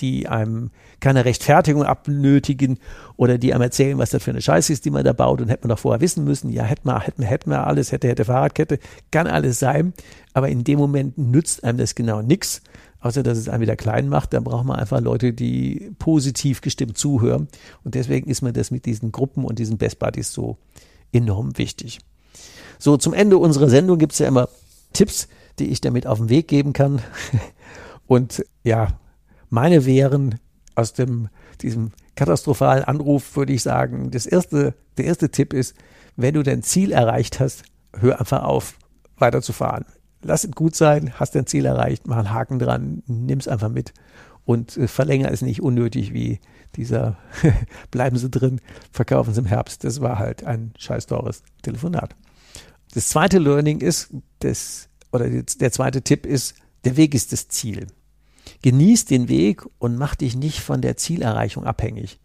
die 0.00 0.28
einem 0.28 0.70
keine 1.00 1.24
Rechtfertigung 1.24 1.82
abnötigen 1.82 2.78
oder 3.16 3.38
die 3.38 3.54
einem 3.54 3.62
erzählen, 3.62 3.96
was 3.96 4.10
das 4.10 4.22
für 4.22 4.32
eine 4.32 4.42
Scheiße 4.42 4.70
ist, 4.70 4.84
die 4.84 4.90
man 4.90 5.02
da 5.02 5.14
baut 5.14 5.40
und 5.40 5.48
hätte 5.48 5.66
man 5.66 5.74
doch 5.74 5.80
vorher 5.80 6.02
wissen 6.02 6.24
müssen, 6.24 6.50
ja, 6.50 6.64
hätte 6.64 6.82
man, 6.84 7.00
hätte 7.00 7.22
man, 7.22 7.28
hätte 7.28 7.48
man 7.48 7.60
alles, 7.60 7.90
hätte, 7.90 8.06
hätte 8.08 8.26
Fahrradkette, 8.26 8.78
kann 9.10 9.26
alles 9.26 9.58
sein, 9.58 9.94
aber 10.34 10.50
in 10.50 10.62
dem 10.62 10.78
Moment 10.78 11.16
nützt 11.16 11.64
einem 11.64 11.78
das 11.78 11.94
genau 11.94 12.20
nichts, 12.20 12.60
außer 13.00 13.22
dass 13.22 13.38
es 13.38 13.48
einen 13.48 13.62
wieder 13.62 13.76
klein 13.76 14.08
macht, 14.08 14.32
dann 14.32 14.44
braucht 14.44 14.64
man 14.66 14.78
einfach 14.78 15.00
Leute, 15.00 15.32
die 15.32 15.92
positiv 15.98 16.60
gestimmt 16.60 16.98
zuhören 16.98 17.48
und 17.84 17.94
deswegen 17.94 18.30
ist 18.30 18.42
mir 18.42 18.52
das 18.52 18.70
mit 18.70 18.86
diesen 18.86 19.12
Gruppen 19.12 19.44
und 19.44 19.58
diesen 19.58 19.78
Best 19.78 19.98
Buddies 19.98 20.32
so 20.32 20.58
enorm 21.12 21.56
wichtig. 21.58 21.98
So, 22.78 22.96
zum 22.96 23.12
Ende 23.12 23.38
unserer 23.38 23.68
Sendung 23.68 23.98
gibt 23.98 24.12
es 24.12 24.20
ja 24.20 24.28
immer 24.28 24.48
Tipps, 24.92 25.28
die 25.58 25.68
ich 25.68 25.80
damit 25.80 26.06
auf 26.06 26.18
den 26.18 26.28
Weg 26.28 26.48
geben 26.48 26.72
kann. 26.72 27.02
Und 28.06 28.44
ja, 28.64 28.98
meine 29.50 29.84
wären 29.84 30.40
aus 30.74 30.94
dem, 30.94 31.28
diesem 31.60 31.92
katastrophalen 32.16 32.84
Anruf, 32.84 33.36
würde 33.36 33.52
ich 33.52 33.62
sagen, 33.62 34.10
das 34.10 34.26
erste, 34.26 34.74
der 34.96 35.04
erste 35.04 35.30
Tipp 35.30 35.52
ist, 35.52 35.74
wenn 36.16 36.34
du 36.34 36.42
dein 36.42 36.62
Ziel 36.62 36.92
erreicht 36.92 37.38
hast, 37.38 37.62
hör 37.94 38.18
einfach 38.18 38.42
auf, 38.42 38.78
weiterzufahren. 39.18 39.84
Lass 40.22 40.44
es 40.44 40.50
gut 40.50 40.74
sein, 40.74 41.12
hast 41.14 41.34
dein 41.34 41.46
Ziel 41.46 41.64
erreicht, 41.64 42.06
mach 42.06 42.18
einen 42.18 42.32
Haken 42.32 42.58
dran, 42.58 43.02
nimm 43.06 43.38
es 43.38 43.48
einfach 43.48 43.70
mit 43.70 43.94
und 44.44 44.76
äh, 44.76 44.88
verlänger 44.88 45.30
es 45.30 45.42
nicht 45.42 45.62
unnötig 45.62 46.12
wie 46.12 46.40
dieser 46.76 47.18
bleiben 47.90 48.16
Sie 48.16 48.30
drin, 48.30 48.60
verkaufen 48.92 49.34
Sie 49.34 49.40
im 49.40 49.46
Herbst. 49.46 49.84
Das 49.84 50.00
war 50.00 50.18
halt 50.18 50.44
ein 50.44 50.72
scheiß 50.78 51.06
teures 51.06 51.42
Telefonat. 51.62 52.14
Das 52.94 53.08
zweite 53.08 53.38
Learning 53.38 53.80
ist, 53.80 54.10
das, 54.40 54.88
oder 55.12 55.28
der 55.28 55.72
zweite 55.72 56.02
Tipp 56.02 56.26
ist, 56.26 56.54
der 56.84 56.96
Weg 56.96 57.14
ist 57.14 57.32
das 57.32 57.48
Ziel. 57.48 57.86
Genieß 58.62 59.04
den 59.04 59.28
Weg 59.28 59.64
und 59.78 59.96
mach 59.96 60.14
dich 60.14 60.36
nicht 60.36 60.60
von 60.60 60.80
der 60.80 60.96
Zielerreichung 60.96 61.64
abhängig. 61.64 62.18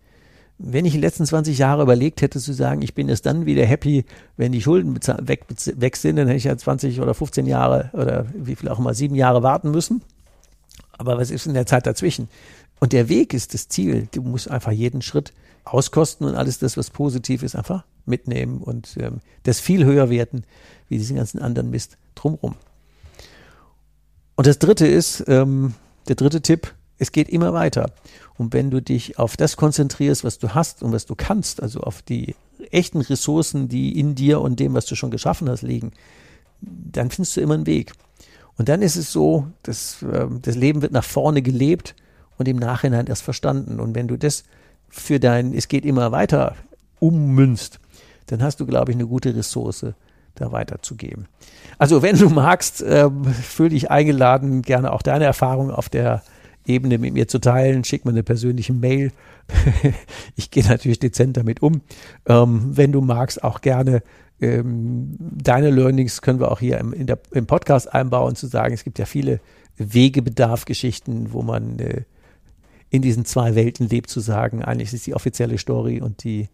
Wenn 0.57 0.85
ich 0.85 0.93
die 0.93 0.99
letzten 0.99 1.25
20 1.25 1.57
Jahre 1.57 1.83
überlegt 1.83 2.21
hätte 2.21 2.39
zu 2.39 2.53
sagen, 2.53 2.81
ich 2.81 2.93
bin 2.93 3.09
erst 3.09 3.25
dann 3.25 3.45
wieder 3.45 3.65
happy, 3.65 4.05
wenn 4.37 4.53
die 4.53 4.61
Schulden 4.61 4.97
weg, 5.27 5.45
weg 5.75 5.97
sind, 5.97 6.15
dann 6.15 6.27
hätte 6.27 6.37
ich 6.37 6.45
ja 6.45 6.57
20 6.57 7.01
oder 7.01 7.13
15 7.13 7.45
Jahre 7.45 7.89
oder 7.93 8.25
wie 8.33 8.55
viel 8.55 8.69
auch 8.69 8.79
immer, 8.79 8.93
sieben 8.93 9.15
Jahre 9.15 9.43
warten 9.43 9.71
müssen. 9.71 10.01
Aber 10.97 11.17
was 11.17 11.29
ist 11.29 11.45
in 11.45 11.53
der 11.53 11.65
Zeit 11.65 11.85
dazwischen? 11.85 12.29
Und 12.79 12.93
der 12.93 13.09
Weg 13.09 13.33
ist 13.33 13.53
das 13.53 13.67
Ziel. 13.67 14.07
Du 14.11 14.21
musst 14.21 14.49
einfach 14.49 14.71
jeden 14.71 15.01
Schritt 15.01 15.33
auskosten 15.65 16.27
und 16.27 16.35
alles 16.35 16.59
das, 16.59 16.77
was 16.77 16.89
positiv 16.89 17.43
ist, 17.43 17.55
einfach 17.55 17.83
mitnehmen 18.05 18.61
und 18.61 18.95
ähm, 18.99 19.19
das 19.43 19.59
viel 19.59 19.83
höher 19.83 20.09
werten, 20.09 20.43
wie 20.87 20.97
diesen 20.97 21.17
ganzen 21.17 21.41
anderen 21.41 21.69
Mist 21.69 21.97
drumrum. 22.13 22.55
Und 24.35 24.47
das 24.47 24.59
dritte 24.59 24.85
ist, 24.85 25.23
ähm, 25.27 25.73
der 26.07 26.15
dritte 26.15 26.41
Tipp, 26.41 26.73
es 26.97 27.11
geht 27.11 27.29
immer 27.29 27.53
weiter. 27.53 27.91
Und 28.37 28.53
wenn 28.53 28.71
du 28.71 28.81
dich 28.81 29.19
auf 29.19 29.37
das 29.37 29.57
konzentrierst, 29.57 30.23
was 30.23 30.39
du 30.39 30.49
hast 30.49 30.83
und 30.83 30.91
was 30.91 31.05
du 31.05 31.15
kannst, 31.15 31.61
also 31.61 31.81
auf 31.81 32.01
die 32.01 32.35
echten 32.71 33.01
Ressourcen, 33.01 33.69
die 33.69 33.99
in 33.99 34.15
dir 34.15 34.41
und 34.41 34.59
dem, 34.59 34.73
was 34.73 34.85
du 34.85 34.95
schon 34.95 35.11
geschaffen 35.11 35.49
hast, 35.49 35.61
liegen, 35.61 35.91
dann 36.61 37.09
findest 37.09 37.35
du 37.37 37.41
immer 37.41 37.55
einen 37.55 37.67
Weg. 37.67 37.93
Und 38.57 38.69
dann 38.69 38.81
ist 38.81 38.95
es 38.95 39.11
so, 39.11 39.47
dass 39.63 40.01
äh, 40.03 40.27
das 40.41 40.55
Leben 40.55 40.81
wird 40.81 40.93
nach 40.93 41.03
vorne 41.03 41.41
gelebt 41.41 41.95
und 42.37 42.47
im 42.47 42.57
Nachhinein 42.57 43.07
erst 43.07 43.23
verstanden. 43.23 43.79
Und 43.79 43.95
wenn 43.95 44.07
du 44.07 44.17
das 44.17 44.43
für 44.87 45.19
dein 45.19 45.53
Es 45.53 45.67
geht 45.67 45.85
immer 45.85 46.11
weiter 46.11 46.55
ummünzt, 46.99 47.79
dann 48.27 48.41
hast 48.41 48.59
du, 48.59 48.65
glaube 48.65 48.91
ich, 48.91 48.97
eine 48.97 49.07
gute 49.07 49.35
Ressource, 49.35 49.85
da 50.35 50.51
weiterzugeben. 50.51 51.27
Also 51.77 52.01
wenn 52.01 52.17
du 52.17 52.29
magst, 52.29 52.81
äh, 52.81 53.09
fühl 53.41 53.69
dich 53.69 53.89
eingeladen, 53.89 54.61
gerne 54.61 54.91
auch 54.91 55.01
deine 55.01 55.25
Erfahrung 55.25 55.71
auf 55.71 55.89
der 55.89 56.23
Ebene 56.65 56.97
mit 56.97 57.13
mir 57.13 57.27
zu 57.27 57.39
teilen. 57.39 57.83
Schick 57.83 58.05
mir 58.05 58.11
eine 58.11 58.23
persönliche 58.23 58.73
Mail. 58.73 59.11
ich 60.35 60.51
gehe 60.51 60.63
natürlich 60.63 60.99
dezent 60.99 61.37
damit 61.37 61.61
um. 61.61 61.81
Ähm, 62.25 62.71
wenn 62.75 62.91
du 62.91 63.01
magst, 63.01 63.43
auch 63.43 63.61
gerne 63.61 64.01
ähm, 64.41 65.15
deine 65.19 65.69
Learnings 65.69 66.21
können 66.21 66.39
wir 66.39 66.51
auch 66.51 66.59
hier 66.59 66.77
im, 66.79 67.05
der, 67.05 67.19
im 67.31 67.45
Podcast 67.45 67.93
einbauen, 67.93 68.35
zu 68.35 68.47
sagen, 68.47 68.73
es 68.73 68.83
gibt 68.83 68.99
ja 68.99 69.05
viele 69.05 69.39
Wegebedarf-Geschichten, 69.77 71.31
wo 71.31 71.41
man 71.41 71.79
äh, 71.79 72.01
in 72.89 73.01
diesen 73.01 73.25
zwei 73.25 73.55
Welten 73.55 73.87
lebt, 73.87 74.09
zu 74.09 74.19
sagen, 74.19 74.63
eigentlich 74.63 74.93
ist 74.93 75.07
die 75.07 75.15
offizielle 75.15 75.57
Story 75.57 76.01
und 76.01 76.23
die 76.23 76.49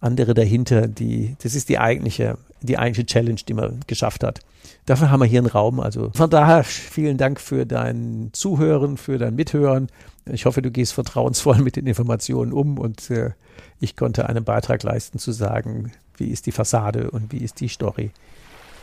andere 0.00 0.34
dahinter, 0.34 0.88
die, 0.88 1.36
das 1.42 1.54
ist 1.54 1.68
die 1.68 1.78
eigentliche, 1.78 2.38
die 2.60 2.78
eigentliche 2.78 3.06
Challenge, 3.06 3.40
die 3.48 3.54
man 3.54 3.80
geschafft 3.86 4.24
hat. 4.24 4.40
Dafür 4.86 5.10
haben 5.10 5.20
wir 5.20 5.26
hier 5.26 5.40
einen 5.40 5.48
Raum. 5.48 5.80
Also 5.80 6.10
von 6.14 6.30
daher 6.30 6.64
vielen 6.64 7.18
Dank 7.18 7.40
für 7.40 7.66
dein 7.66 8.30
Zuhören, 8.32 8.96
für 8.96 9.18
dein 9.18 9.34
Mithören. 9.34 9.88
Ich 10.30 10.46
hoffe, 10.46 10.62
du 10.62 10.70
gehst 10.70 10.92
vertrauensvoll 10.92 11.58
mit 11.58 11.76
den 11.76 11.86
Informationen 11.86 12.52
um 12.52 12.78
und 12.78 13.10
äh, 13.10 13.32
ich 13.80 13.96
konnte 13.96 14.28
einen 14.28 14.44
Beitrag 14.44 14.82
leisten 14.82 15.18
zu 15.18 15.32
sagen, 15.32 15.92
wie 16.16 16.28
ist 16.28 16.46
die 16.46 16.52
Fassade 16.52 17.10
und 17.10 17.32
wie 17.32 17.38
ist 17.38 17.60
die 17.60 17.68
Story 17.68 18.10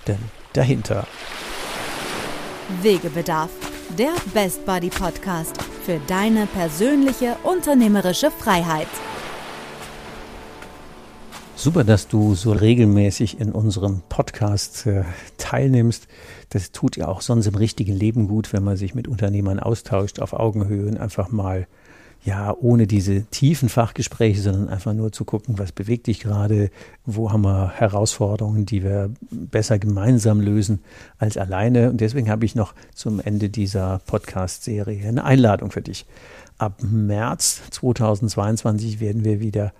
denn 0.07 0.19
dahinter. 0.51 1.07
Wegebedarf, 2.81 3.49
der 3.97 4.13
Best 4.33 4.65
Buddy 4.65 4.89
Podcast 4.89 5.55
für 5.85 5.99
deine 6.07 6.47
persönliche 6.47 7.37
unternehmerische 7.43 8.31
Freiheit. 8.31 8.87
Super, 11.55 11.83
dass 11.83 12.07
du 12.07 12.33
so 12.35 12.51
regelmäßig 12.51 13.39
in 13.39 13.51
unserem 13.51 14.01
Podcast 14.09 14.87
äh, 14.87 15.03
teilnimmst. 15.37 16.07
Das 16.49 16.71
tut 16.71 16.97
ja 16.97 17.07
auch 17.07 17.21
sonst 17.21 17.45
im 17.45 17.55
richtigen 17.55 17.93
Leben 17.93 18.27
gut, 18.27 18.53
wenn 18.53 18.63
man 18.63 18.75
sich 18.75 18.95
mit 18.95 19.07
Unternehmern 19.07 19.59
austauscht, 19.59 20.19
auf 20.19 20.33
Augenhöhe 20.33 20.87
und 20.87 20.97
einfach 20.97 21.31
mal 21.31 21.67
ja, 22.25 22.55
ohne 22.57 22.87
diese 22.87 23.25
tiefen 23.25 23.67
Fachgespräche, 23.67 24.41
sondern 24.41 24.69
einfach 24.69 24.93
nur 24.93 25.11
zu 25.11 25.25
gucken, 25.25 25.59
was 25.59 25.73
bewegt 25.73 26.07
dich 26.07 26.21
gerade, 26.21 26.69
wo 27.05 27.31
haben 27.31 27.41
wir 27.41 27.71
Herausforderungen, 27.71 28.65
die 28.65 28.81
wir 28.81 29.11
besser 29.29 29.77
gemeinsam 29.77 30.39
lösen 30.39 30.81
als 31.17 31.37
alleine. 31.37 31.89
Und 31.89 31.99
deswegen 31.99 32.29
habe 32.29 32.45
ich 32.45 32.55
noch 32.55 32.73
zum 32.95 33.19
Ende 33.19 33.49
dieser 33.49 33.99
Podcast-Serie 34.05 35.07
eine 35.07 35.25
Einladung 35.25 35.69
für 35.69 35.81
dich. 35.81 36.05
Ab 36.57 36.81
März 36.81 37.61
2022 37.71 39.01
werden 39.01 39.25
wir 39.25 39.41
wieder 39.41 39.73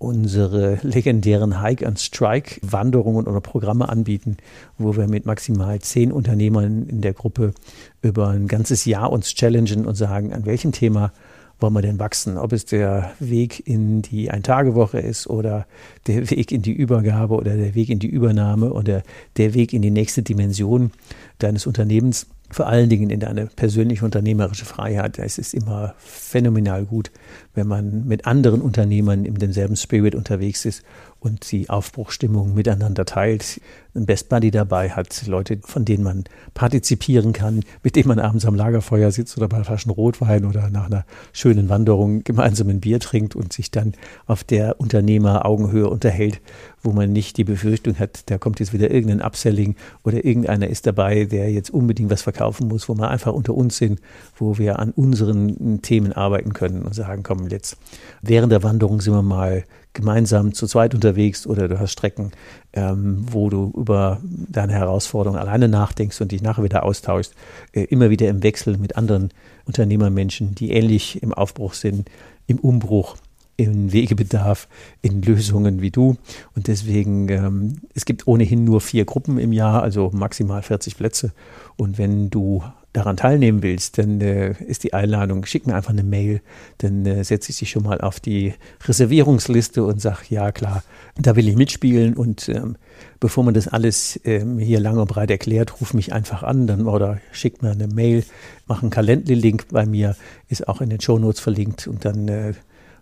unsere 0.00 0.78
legendären 0.82 1.60
Hike 1.62 1.86
and 1.86 2.00
Strike 2.00 2.58
Wanderungen 2.62 3.26
oder 3.26 3.40
Programme 3.42 3.88
anbieten, 3.88 4.38
wo 4.78 4.96
wir 4.96 5.06
mit 5.06 5.26
maximal 5.26 5.78
zehn 5.80 6.10
Unternehmern 6.10 6.86
in 6.88 7.02
der 7.02 7.12
Gruppe 7.12 7.52
über 8.00 8.28
ein 8.28 8.48
ganzes 8.48 8.86
Jahr 8.86 9.12
uns 9.12 9.34
challengen 9.34 9.84
und 9.84 9.94
sagen, 9.94 10.32
an 10.32 10.46
welchem 10.46 10.72
Thema 10.72 11.12
wollen 11.60 11.74
wir 11.74 11.82
denn 11.82 11.98
wachsen? 11.98 12.38
Ob 12.38 12.54
es 12.54 12.64
der 12.64 13.12
Weg 13.20 13.66
in 13.66 14.00
die 14.00 14.30
Ein-Tage-Woche 14.30 14.98
ist 14.98 15.26
oder 15.26 15.66
der 16.06 16.30
Weg 16.30 16.50
in 16.50 16.62
die 16.62 16.72
Übergabe 16.72 17.34
oder 17.34 17.54
der 17.54 17.74
Weg 17.74 17.90
in 17.90 17.98
die 17.98 18.08
Übernahme 18.08 18.72
oder 18.72 19.02
der 19.36 19.52
Weg 19.52 19.74
in 19.74 19.82
die 19.82 19.90
nächste 19.90 20.22
Dimension 20.22 20.92
deines 21.38 21.66
Unternehmens. 21.66 22.26
Vor 22.50 22.66
allen 22.66 22.88
Dingen 22.88 23.10
in 23.10 23.20
deine 23.20 23.46
persönliche 23.46 24.04
unternehmerische 24.04 24.64
Freiheit. 24.64 25.18
Es 25.18 25.38
ist 25.38 25.54
immer 25.54 25.94
phänomenal 25.98 26.84
gut, 26.84 27.10
wenn 27.54 27.66
man 27.66 28.06
mit 28.06 28.26
anderen 28.26 28.60
Unternehmern 28.60 29.24
in 29.24 29.34
demselben 29.36 29.76
Spirit 29.76 30.14
unterwegs 30.14 30.64
ist 30.64 30.82
und 31.20 31.50
die 31.52 31.68
Aufbruchstimmung 31.70 32.54
miteinander 32.54 33.04
teilt. 33.04 33.60
Ein 33.94 34.06
Best 34.06 34.28
Buddy 34.28 34.50
dabei 34.50 34.90
hat, 34.90 35.26
Leute, 35.26 35.58
von 35.62 35.84
denen 35.84 36.04
man 36.04 36.24
partizipieren 36.54 37.32
kann, 37.32 37.64
mit 37.82 37.96
denen 37.96 38.08
man 38.08 38.18
abends 38.18 38.46
am 38.46 38.54
Lagerfeuer 38.54 39.10
sitzt 39.10 39.36
oder 39.36 39.48
bei 39.48 39.62
Flaschen 39.64 39.90
Rotwein 39.90 40.44
oder 40.44 40.70
nach 40.70 40.86
einer 40.86 41.04
schönen 41.32 41.68
Wanderung 41.68 42.22
gemeinsam 42.24 42.68
ein 42.68 42.80
Bier 42.80 43.00
trinkt 43.00 43.34
und 43.34 43.52
sich 43.52 43.70
dann 43.70 43.94
auf 44.26 44.44
der 44.44 44.80
Unternehmer-Augenhöhe 44.80 45.90
unterhält, 45.90 46.40
wo 46.82 46.92
man 46.92 47.12
nicht 47.12 47.36
die 47.36 47.44
Befürchtung 47.44 47.98
hat, 47.98 48.30
da 48.30 48.38
kommt 48.38 48.60
jetzt 48.60 48.72
wieder 48.72 48.90
irgendein 48.90 49.22
Upselling 49.22 49.76
oder 50.04 50.24
irgendeiner 50.24 50.68
ist 50.68 50.86
dabei, 50.86 51.24
der 51.24 51.50
jetzt 51.50 51.70
unbedingt 51.70 52.10
was 52.10 52.22
verkaufen 52.22 52.68
muss, 52.68 52.88
wo 52.88 52.94
wir 52.94 53.10
einfach 53.10 53.32
unter 53.32 53.54
uns 53.54 53.76
sind, 53.76 54.00
wo 54.36 54.56
wir 54.56 54.78
an 54.78 54.92
unseren 54.92 55.82
Themen 55.82 56.12
arbeiten 56.12 56.52
können 56.52 56.82
und 56.82 56.94
sagen, 56.94 57.22
komm, 57.22 57.48
jetzt 57.48 57.76
während 58.22 58.52
der 58.52 58.62
Wanderung 58.62 59.00
sind 59.00 59.14
wir 59.14 59.22
mal 59.22 59.64
gemeinsam 59.92 60.54
zu 60.54 60.66
zweit 60.66 60.94
unterwegs 60.94 61.46
oder 61.46 61.68
du 61.68 61.78
hast 61.80 61.92
Strecken, 61.92 62.32
ähm, 62.72 63.26
wo 63.30 63.50
du 63.50 63.72
über 63.76 64.20
deine 64.22 64.72
Herausforderungen 64.72 65.40
alleine 65.40 65.68
nachdenkst 65.68 66.20
und 66.20 66.32
dich 66.32 66.42
nachher 66.42 66.64
wieder 66.64 66.84
austauschst, 66.84 67.34
äh, 67.72 67.82
immer 67.84 68.10
wieder 68.10 68.28
im 68.28 68.42
Wechsel 68.42 68.78
mit 68.78 68.96
anderen 68.96 69.30
Unternehmermenschen, 69.64 70.54
die 70.54 70.70
ähnlich 70.72 71.22
im 71.22 71.32
Aufbruch 71.34 71.74
sind, 71.74 72.08
im 72.46 72.58
Umbruch 72.58 73.16
in 73.56 73.92
Wegebedarf, 73.92 74.68
in 75.02 75.20
Lösungen 75.20 75.82
wie 75.82 75.90
du. 75.90 76.16
Und 76.56 76.66
deswegen, 76.66 77.28
ähm, 77.28 77.82
es 77.94 78.06
gibt 78.06 78.26
ohnehin 78.26 78.64
nur 78.64 78.80
vier 78.80 79.04
Gruppen 79.04 79.38
im 79.38 79.52
Jahr, 79.52 79.82
also 79.82 80.10
maximal 80.14 80.62
40 80.62 80.96
Plätze. 80.96 81.32
Und 81.76 81.98
wenn 81.98 82.30
du 82.30 82.62
daran 82.92 83.16
teilnehmen 83.16 83.62
willst, 83.62 83.98
dann 83.98 84.20
äh, 84.20 84.54
ist 84.66 84.82
die 84.82 84.94
Einladung, 84.94 85.44
schick 85.46 85.66
mir 85.66 85.74
einfach 85.74 85.90
eine 85.90 86.02
Mail, 86.02 86.40
dann 86.78 87.06
äh, 87.06 87.22
setze 87.22 87.50
ich 87.50 87.58
dich 87.58 87.70
schon 87.70 87.84
mal 87.84 88.00
auf 88.00 88.18
die 88.18 88.54
Reservierungsliste 88.84 89.84
und 89.84 90.00
sag, 90.00 90.28
ja 90.30 90.50
klar, 90.50 90.82
da 91.16 91.36
will 91.36 91.48
ich 91.48 91.56
mitspielen 91.56 92.14
und 92.14 92.48
ähm, 92.48 92.76
bevor 93.20 93.44
man 93.44 93.54
das 93.54 93.68
alles 93.68 94.18
ähm, 94.24 94.58
hier 94.58 94.80
lang 94.80 94.98
und 94.98 95.08
breit 95.08 95.30
erklärt, 95.30 95.80
ruf 95.80 95.94
mich 95.94 96.12
einfach 96.12 96.42
an 96.42 96.66
dann, 96.66 96.86
oder 96.86 97.20
schick 97.30 97.62
mir 97.62 97.70
eine 97.70 97.86
Mail, 97.86 98.24
mach 98.66 98.82
einen 98.82 98.90
Calendly-Link 98.90 99.68
bei 99.70 99.86
mir, 99.86 100.16
ist 100.48 100.66
auch 100.66 100.80
in 100.80 100.90
den 100.90 101.00
Show 101.00 101.18
Notes 101.18 101.40
verlinkt 101.40 101.86
und 101.86 102.04
dann 102.04 102.26
äh, 102.26 102.54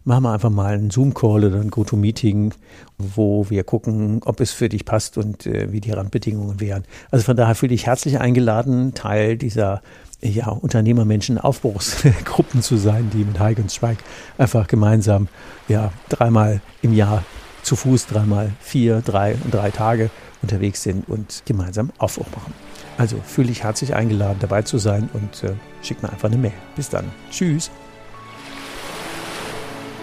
machen 0.04 0.24
wir 0.24 0.32
einfach 0.32 0.50
mal 0.50 0.74
einen 0.74 0.90
Zoom-Call 0.90 1.44
oder 1.44 1.60
ein 1.60 1.70
GoToMeeting, 1.70 2.52
wo 2.98 3.48
wir 3.50 3.64
gucken, 3.64 4.20
ob 4.24 4.40
es 4.40 4.52
für 4.52 4.68
dich 4.68 4.84
passt 4.84 5.18
und 5.18 5.46
äh, 5.46 5.72
wie 5.72 5.80
die 5.80 5.92
Randbedingungen 5.92 6.60
wären. 6.60 6.84
Also 7.10 7.24
von 7.24 7.36
daher 7.36 7.54
fühle 7.54 7.74
ich 7.74 7.86
herzlich 7.86 8.20
eingeladen, 8.20 8.94
Teil 8.94 9.36
dieser 9.36 9.82
ja, 10.20 10.48
Unternehmermenschen-Aufbruchsgruppen 10.48 12.62
zu 12.68 12.76
sein, 12.76 13.10
die 13.12 13.24
mit 13.24 13.38
Heike 13.38 13.62
und 13.62 13.72
Schweig 13.72 13.98
einfach 14.36 14.66
gemeinsam 14.66 15.28
ja, 15.68 15.92
dreimal 16.08 16.60
im 16.82 16.92
Jahr 16.92 17.22
zu 17.62 17.76
Fuß, 17.76 18.06
dreimal 18.06 18.50
vier, 18.60 19.00
drei 19.04 19.36
und 19.44 19.54
drei 19.54 19.70
Tage 19.70 20.10
unterwegs 20.42 20.82
sind 20.82 21.08
und 21.08 21.44
gemeinsam 21.44 21.92
Aufbruch 21.98 22.26
machen. 22.34 22.52
Also 22.96 23.20
fühle 23.24 23.46
dich 23.48 23.62
herzlich 23.62 23.94
eingeladen, 23.94 24.38
dabei 24.40 24.62
zu 24.62 24.78
sein 24.78 25.08
und 25.12 25.44
äh, 25.44 25.52
schick 25.82 26.02
mir 26.02 26.10
einfach 26.10 26.28
eine 26.28 26.38
Mail. 26.38 26.54
Bis 26.74 26.88
dann. 26.88 27.04
Tschüss. 27.30 27.70